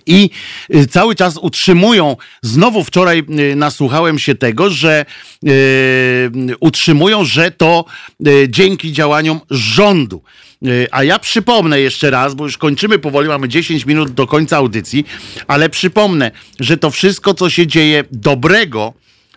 [0.05, 0.29] I
[0.75, 5.05] y, cały czas utrzymują, znowu wczoraj y, nasłuchałem się tego, że
[5.47, 7.85] y, utrzymują, że to
[8.27, 10.21] y, dzięki działaniom rządu.
[10.67, 14.57] Y, A ja przypomnę jeszcze raz, bo już kończymy powoli, mamy 10 minut do końca
[14.57, 15.05] audycji,
[15.47, 18.93] ale przypomnę, że to wszystko, co się dzieje dobrego,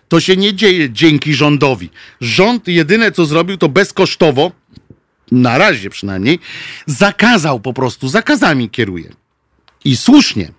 [0.07, 1.89] to się nie dzieje dzięki rządowi.
[2.21, 4.51] Rząd jedyne, co zrobił, to bezkosztowo,
[5.31, 6.39] na razie przynajmniej,
[6.85, 9.09] zakazał po prostu, zakazami kieruje.
[9.85, 10.51] I słusznie,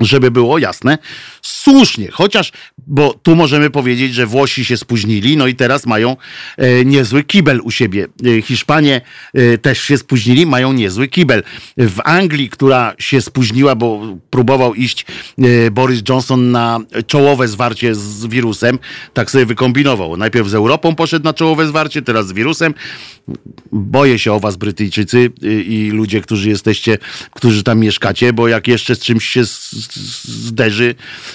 [0.00, 0.98] żeby było jasne,
[1.42, 2.52] słusznie, chociaż,
[2.86, 6.16] bo tu możemy powiedzieć, że Włosi się spóźnili, no i teraz mają
[6.56, 8.06] e, niezły kibel u siebie.
[8.38, 9.00] E, Hiszpanie
[9.34, 11.42] e, też się spóźnili, mają niezły kibel.
[11.76, 15.06] W Anglii, która się spóźniła, bo próbował iść
[15.38, 18.78] e, Boris Johnson na czołowe zwarcie z wirusem,
[19.12, 20.16] tak sobie wykombinował.
[20.16, 22.74] Najpierw z Europą poszedł na czołowe zwarcie, teraz z wirusem.
[23.72, 26.98] Boję się o was, Brytyjczycy y, i ludzie, którzy jesteście,
[27.30, 29.42] którzy tam mieszkacie, bo jak jeszcze z czymś się
[30.24, 30.94] zderzy,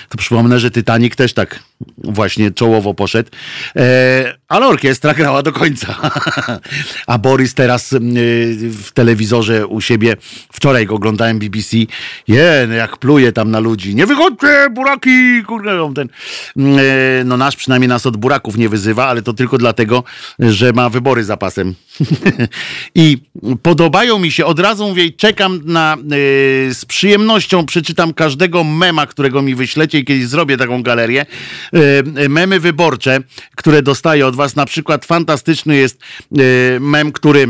[0.09, 3.29] to przypomnę, że Titanic też tak właśnie czołowo poszedł.
[3.75, 5.95] E, ale orkiestra grała do końca.
[7.07, 7.99] A Boris teraz y,
[8.71, 10.15] w telewizorze u siebie,
[10.53, 11.77] wczoraj go oglądałem BBC,
[12.27, 13.95] je, no jak pluje tam na ludzi.
[13.95, 15.43] Nie wychodźcie, buraki!
[15.47, 16.09] Kurde, ten.
[16.57, 20.03] E, no nasz przynajmniej nas od buraków nie wyzywa, ale to tylko dlatego,
[20.39, 21.75] że ma wybory za pasem.
[22.95, 23.17] I
[23.61, 25.97] podobają mi się, od razu mówię, czekam na,
[26.69, 31.25] z przyjemnością przeczytam każdego mema, którego mi wyślecie i kiedyś zrobię taką galerię.
[31.75, 33.19] Y, memy wyborcze,
[33.55, 34.55] które dostaję od was.
[34.55, 36.01] Na przykład fantastyczny jest
[36.37, 37.47] y, mem, który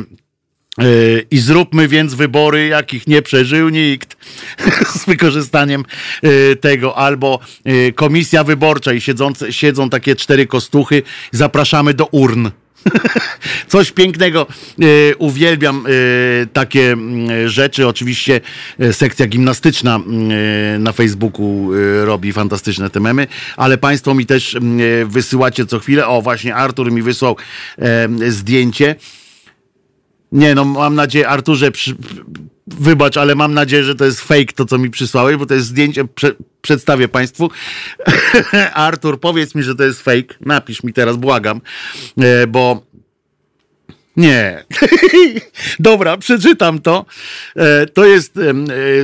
[0.81, 4.17] y, i zróbmy więc wybory, jakich nie przeżył nikt
[4.99, 5.83] z wykorzystaniem
[6.23, 12.49] y, tego, albo y, komisja wyborcza i siedzące, siedzą takie cztery kostuchy, zapraszamy do urn.
[13.67, 14.47] Coś pięknego.
[14.81, 17.87] E, uwielbiam e, takie mm, rzeczy.
[17.87, 18.41] Oczywiście
[18.79, 21.69] e, sekcja gimnastyczna mm, na Facebooku
[22.03, 23.27] robi fantastyczne te memy,
[23.57, 26.07] ale Państwo mi też mm, wysyłacie co chwilę.
[26.07, 27.35] O, właśnie Artur mi wysłał
[28.27, 28.95] zdjęcie.
[30.31, 31.95] Nie, no mam nadzieję, Arturze, przy,
[32.79, 35.67] wybacz, ale mam nadzieję, że to jest fake to, co mi przysłałeś, bo to jest
[35.67, 36.31] zdjęcie, prze,
[36.61, 37.49] przedstawię Państwu.
[38.73, 40.35] Artur, powiedz mi, że to jest fake.
[40.41, 41.61] Napisz mi teraz, błagam,
[42.17, 42.88] e, bo
[44.19, 44.63] nie.
[45.79, 47.05] Dobra, przeczytam to.
[47.55, 48.53] E, To jest e,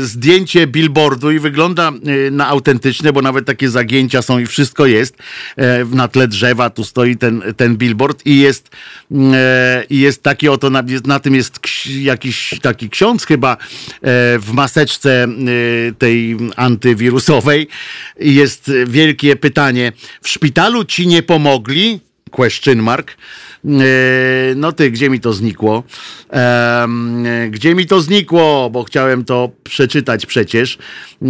[0.02, 5.16] zdjęcie billboardu i wygląda e, na autentyczne, bo nawet takie zagięcia są i wszystko jest.
[5.92, 8.70] Na tle drzewa tu stoi ten, ten billboard i jest,
[9.90, 13.58] jest taki oto, na, na tym jest jakiś taki ksiądz chyba
[14.40, 15.28] w maseczce
[15.98, 17.68] tej antywirusowej.
[18.20, 19.92] Jest wielkie pytanie.
[20.22, 22.00] W szpitalu ci nie pomogli?
[22.32, 23.18] Question mark.
[23.66, 25.84] E, No ty, gdzie mi to znikło?
[27.50, 28.70] Gdzie mi to znikło?
[28.70, 30.78] Bo chciałem to przeczytać przecież.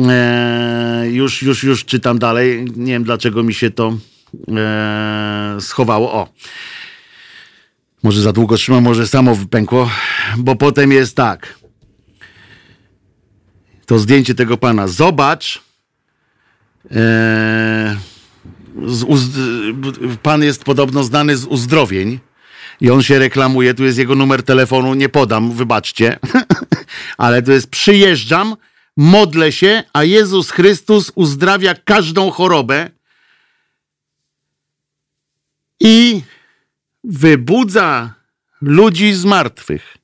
[0.09, 2.65] E, Już, już, już czytam dalej.
[2.75, 3.97] Nie wiem, dlaczego mi się to
[4.57, 6.13] e, schowało.
[6.13, 6.27] O.
[8.03, 9.89] Może za długo trzymam, może samo wypękło,
[10.37, 11.59] bo potem jest tak.
[13.85, 14.87] To zdjęcie tego pana.
[14.87, 15.61] Zobacz.
[16.91, 17.97] E,
[18.85, 22.19] z uzd- pan jest podobno znany z uzdrowień
[22.81, 26.19] i on się reklamuje, tu jest jego numer telefonu, nie podam, wybaczcie,
[27.18, 28.56] ale tu jest przyjeżdżam,
[28.97, 32.89] modlę się, a Jezus Chrystus uzdrawia każdą chorobę
[35.80, 36.22] i
[37.03, 38.14] wybudza
[38.61, 39.97] ludzi z martwych.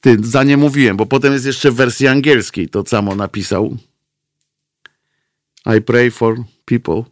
[0.00, 3.76] Ty, za nie mówiłem, bo potem jest jeszcze w wersji angielskiej, to samo napisał.
[5.76, 7.02] I pray for people.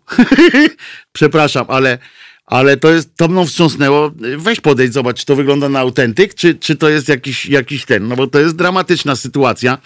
[1.12, 1.98] Przepraszam, ale,
[2.46, 4.10] ale to jest, to mną wstrząsnęło.
[4.36, 8.08] Weź podejdź, zobacz, czy to wygląda na autentyk, czy, czy to jest jakiś, jakiś ten,
[8.08, 9.78] no bo to jest dramatyczna sytuacja.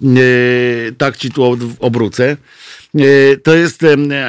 [0.00, 2.36] Yy, tak ci tu obrócę.
[2.94, 3.84] Yy, To jest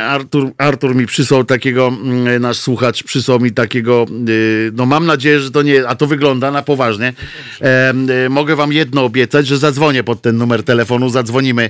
[0.07, 1.91] Artur, Artur mi przysłał takiego,
[2.39, 6.51] nasz słuchacz przysłał mi takiego, yy, no mam nadzieję, że to nie, a to wygląda
[6.51, 7.13] na poważnie.
[7.61, 11.69] Yy, Mogę wam jedno obiecać, że zadzwonię pod ten numer telefonu, zadzwonimy.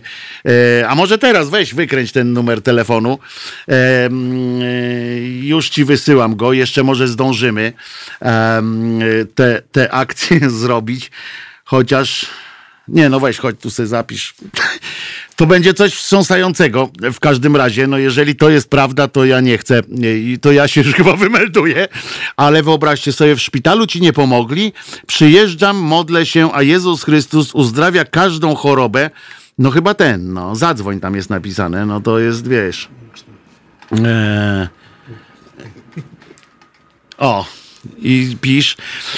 [0.88, 3.20] A może teraz weź, wykręć ten numer telefonu.
[5.42, 7.74] Już ci wysyłam go, jeszcze może zdążymy
[9.36, 11.12] te, te akcje zrobić,
[11.64, 12.26] chociaż
[12.88, 14.34] nie, no weź, chodź tu sobie zapisz.
[15.42, 17.88] To będzie coś wstrząsającego w każdym razie.
[17.88, 21.16] No jeżeli to jest prawda, to ja nie chcę i to ja się już chyba
[21.16, 21.88] wymelduję.
[22.38, 24.74] Ale wyobraźcie sobie, w szpitalu ci nie pomogli.
[25.08, 29.10] Przyjeżdżam, modlę się, a Jezus Chrystus uzdrawia każdą chorobę.
[29.58, 31.86] No chyba ten, no zadzwoń tam jest napisane.
[31.86, 32.90] No to jest, wiesz...
[33.92, 34.68] Eee...
[37.18, 37.46] O,
[38.02, 38.78] i pisz.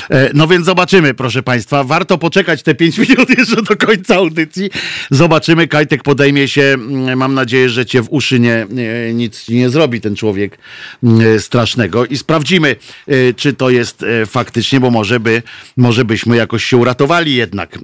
[0.10, 1.84] E, no więc zobaczymy, proszę Państwa.
[1.84, 4.69] Warto poczekać te 5 minut jeszcze do końca audycji.
[5.11, 5.68] Zobaczymy.
[5.68, 6.61] Kajtek podejmie się.
[6.61, 8.68] Mm, mam nadzieję, że cię w uszy nie,
[9.14, 10.57] nic nie zrobi ten człowiek
[11.03, 12.06] mm, strasznego.
[12.06, 12.76] I sprawdzimy,
[13.07, 15.44] e, czy to jest e, faktycznie, bo może by,
[15.77, 17.80] może byśmy jakoś się uratowali jednak.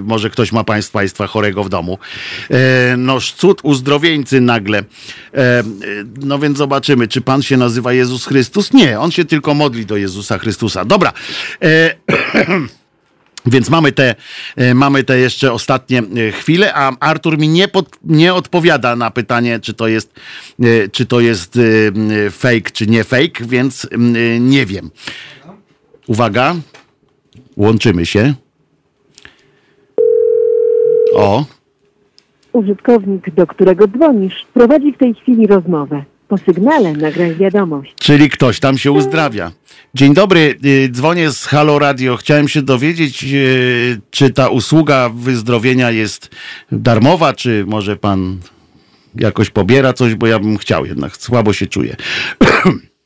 [0.00, 1.98] Może ktoś ma państwa, państwa chorego w domu.
[2.96, 4.84] No cud uzdrowieńcy nagle.
[6.22, 8.72] No więc zobaczymy, czy Pan się nazywa Jezus Chrystus?
[8.72, 10.84] Nie, On się tylko modli do Jezusa Chrystusa.
[10.84, 11.12] Dobra.
[11.62, 11.94] E,
[13.46, 14.14] Więc mamy te,
[14.56, 19.10] e, mamy te jeszcze ostatnie e, chwile, a Artur mi nie, pod, nie odpowiada na
[19.10, 20.20] pytanie, czy to jest,
[20.60, 21.58] e, czy to jest
[22.30, 23.88] fake, czy nie fake, więc
[24.40, 24.90] nie wiem.
[26.06, 26.54] Uwaga,
[27.56, 28.34] łączymy się.
[31.14, 31.44] O.
[32.52, 36.04] Użytkownik, do którego dzwonisz, prowadzi w tej chwili rozmowę.
[36.28, 37.94] Po sygnale nagraj wiadomość.
[38.00, 39.52] Czyli ktoś tam się uzdrawia.
[39.94, 42.16] Dzień dobry, y, dzwonię z Halo Radio.
[42.16, 46.30] Chciałem się dowiedzieć, y, czy ta usługa wyzdrowienia jest
[46.72, 48.38] darmowa, czy może pan
[49.14, 51.96] jakoś pobiera coś, bo ja bym chciał jednak, słabo się czuję.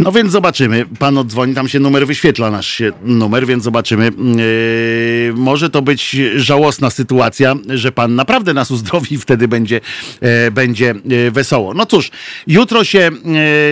[0.00, 0.86] No więc zobaczymy.
[0.98, 4.04] Pan odzwoni, tam się numer wyświetla, nasz się numer, więc zobaczymy.
[4.04, 9.80] Yy, może to być żałosna sytuacja, że pan naprawdę nas uzdrowi i wtedy będzie,
[10.20, 11.74] yy, będzie yy, wesoło.
[11.74, 12.10] No cóż,
[12.46, 13.10] jutro się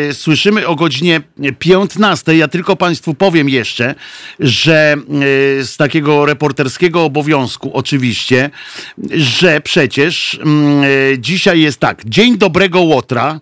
[0.06, 1.20] yy, słyszymy o godzinie
[1.58, 2.36] 15.
[2.36, 3.94] Ja tylko państwu powiem jeszcze,
[4.40, 4.96] że
[5.62, 8.50] z takiego reporterskiego obowiązku oczywiście,
[9.10, 10.40] że przecież
[11.10, 13.40] yy, dzisiaj jest tak, Dzień Dobrego Łotra,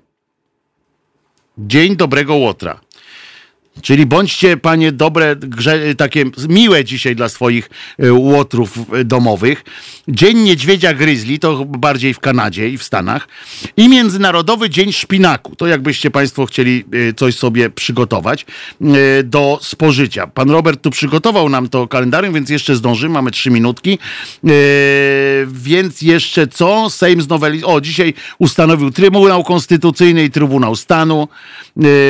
[1.58, 2.80] Dzień Dobrego Łotra.
[3.82, 7.70] Czyli bądźcie, panie, dobre, grze, takie miłe dzisiaj dla swoich
[8.04, 9.64] y, łotrów y, domowych.
[10.08, 13.28] Dzień Niedźwiedzia Gryzli, to bardziej w Kanadzie i w Stanach.
[13.76, 15.56] I Międzynarodowy Dzień Szpinaku.
[15.56, 18.46] To jakbyście państwo chcieli y, coś sobie przygotować
[19.24, 20.26] do spożycia.
[20.26, 23.14] Pan Robert tu przygotował nam to kalendarium, więc jeszcze zdążymy.
[23.14, 23.98] Mamy trzy minutki.
[25.46, 26.90] Więc jeszcze co?
[26.90, 27.64] Sejm znoweli...
[27.64, 31.28] O, dzisiaj ustanowił Trybunał Konstytucyjny i Trybunał Stanu.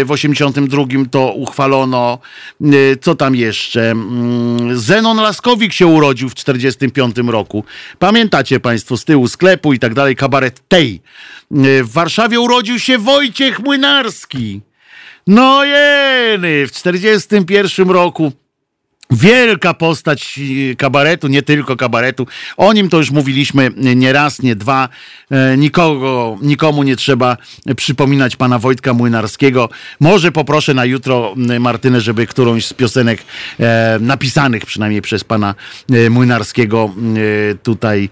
[0.05, 2.19] W 82 to uchwalił uchwalono.
[2.61, 3.91] Y, co tam jeszcze?
[3.91, 7.65] Mm, Zenon Laskowik się urodził w 45 roku.
[7.99, 11.01] Pamiętacie Państwo z tyłu sklepu i tak dalej, kabaret tej.
[11.53, 14.61] Y, w Warszawie urodził się Wojciech Młynarski.
[15.27, 18.33] No jeny, w 41 roku
[19.11, 20.41] Wielka postać
[20.73, 22.27] e, kabaretu, nie tylko kabaretu.
[22.57, 24.89] O nim to już mówiliśmy nie raz, nie dwa.
[25.31, 27.37] E, nikogo, nikomu nie trzeba
[27.77, 29.69] przypominać pana Wojtka Młynarskiego.
[30.01, 33.23] Może poproszę na jutro Martynę, żeby którąś z piosenek
[33.61, 35.55] e, napisanych przynajmniej przez pana
[36.11, 36.95] Młynarskiego
[37.63, 38.09] tutaj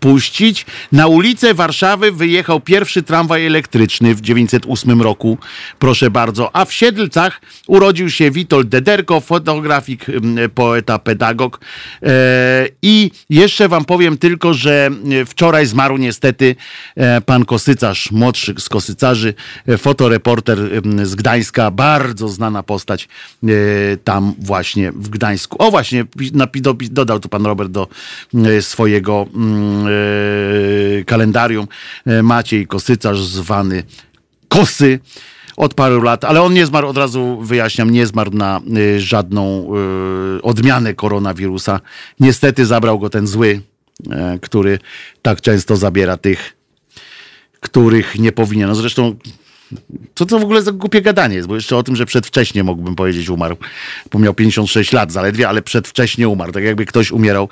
[0.00, 0.66] puścić.
[0.92, 5.38] Na ulicę Warszawy wyjechał pierwszy tramwaj elektryczny w 908 roku.
[5.78, 6.56] Proszę bardzo.
[6.56, 9.20] A w Siedlcach urodził się Witold Dederko,
[9.50, 10.06] fotografik,
[10.54, 11.60] poeta, pedagog.
[12.02, 14.90] E, I jeszcze wam powiem tylko, że
[15.26, 16.56] wczoraj zmarł niestety
[16.96, 19.34] e, pan Kosycarz, młodszy z Kosycarzy,
[19.68, 20.58] e, fotoreporter
[21.02, 23.08] z Gdańska, bardzo znana postać
[24.04, 25.56] tam właśnie w Gdańsku.
[25.58, 26.04] O właśnie,
[26.90, 27.88] dodał tu pan Robert do
[28.60, 29.26] swojego
[31.06, 31.68] kalendarium
[32.22, 33.82] Maciej Kosycarz, zwany
[34.48, 34.98] Kosy
[35.60, 39.70] od paru lat, ale on nie zmarł, od razu wyjaśniam, nie zmarł na y, żadną
[40.38, 41.80] y, odmianę koronawirusa.
[42.20, 43.60] Niestety zabrał go ten zły,
[44.00, 44.78] y, który
[45.22, 46.56] tak często zabiera tych,
[47.60, 48.68] których nie powinien.
[48.68, 49.16] No zresztą
[50.14, 52.96] co to w ogóle za głupie gadanie jest, bo jeszcze o tym, że przedwcześnie mógłbym
[52.96, 53.56] powiedzieć umarł,
[54.10, 57.48] bo miał 56 lat zaledwie, ale przedwcześnie umarł, tak jakby ktoś umierał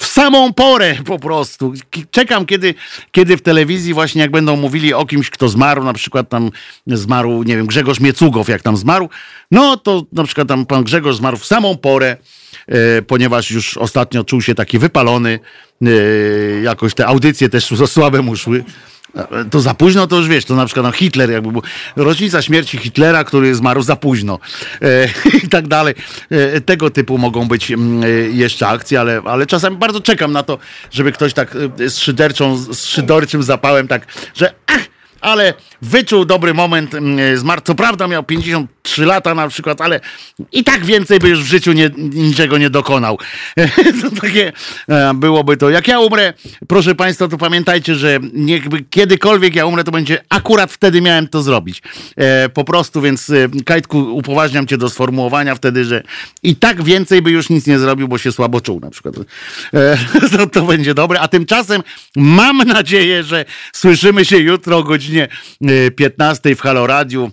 [0.00, 1.72] w samą porę po prostu.
[2.10, 2.74] Czekam, kiedy,
[3.12, 6.50] kiedy w telewizji właśnie jak będą mówili o kimś, kto zmarł, na przykład tam
[6.86, 9.08] zmarł, nie wiem, Grzegorz Miecugow, jak tam zmarł,
[9.50, 12.16] no to na przykład tam pan Grzegorz zmarł w samą porę,
[12.66, 15.38] e, ponieważ już ostatnio czuł się taki wypalony,
[15.82, 15.90] e,
[16.62, 18.64] jakoś te audycje też słabe mu szły.
[19.50, 21.62] To za późno, to już wiesz, to na przykład no, Hitler, jakby był,
[21.96, 24.38] rocznica śmierci Hitlera, który zmarł za późno
[24.82, 25.08] e,
[25.44, 25.94] i tak dalej.
[26.30, 30.42] E, tego typu mogą być mm, e, jeszcze akcje, ale, ale czasami bardzo czekam na
[30.42, 30.58] to,
[30.90, 34.80] żeby ktoś tak e, z szyderczą, z szyderczym zapałem tak, że ach,
[35.20, 37.62] ale wyczuł dobry moment, mm, zmarł.
[37.64, 40.00] Co prawda miał 53 lata na przykład, ale
[40.52, 43.18] i tak więcej by już w życiu nie, niczego nie dokonał.
[44.02, 44.52] To takie
[44.88, 45.70] e, byłoby to.
[45.70, 46.32] Jak ja umrę,
[46.68, 51.42] proszę Państwa, to pamiętajcie, że niechby kiedykolwiek ja umrę, to będzie akurat wtedy miałem to
[51.42, 51.82] zrobić.
[52.16, 56.02] E, Po prostu, więc e, Kajtku, upoważniam Cię do sformułowania wtedy, że
[56.42, 59.14] i tak więcej by już nic nie zrobił, bo się słabo czuł na przykład.
[59.74, 59.98] E,
[60.30, 61.20] To, to będzie dobre.
[61.20, 61.82] A tymczasem
[62.16, 67.30] mam nadzieję, że słyszymy się jutro o godzinie e, 15 w Halo Radiu.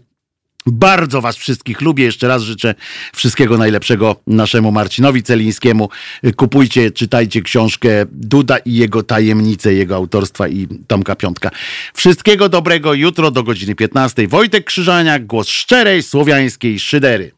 [0.68, 2.04] Bardzo Was wszystkich lubię.
[2.04, 2.76] Jeszcze raz życzę
[3.16, 5.90] wszystkiego najlepszego naszemu Marcinowi Celińskiemu.
[6.36, 11.50] Kupujcie, czytajcie książkę Duda i jego tajemnice, jego autorstwa i Tomka Piątka.
[11.94, 14.28] Wszystkiego dobrego jutro do godziny 15.
[14.28, 17.32] Wojtek Krzyżaniak, głos szczerej słowiańskiej szydery.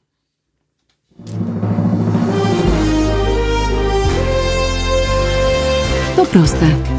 [6.15, 6.98] To proste.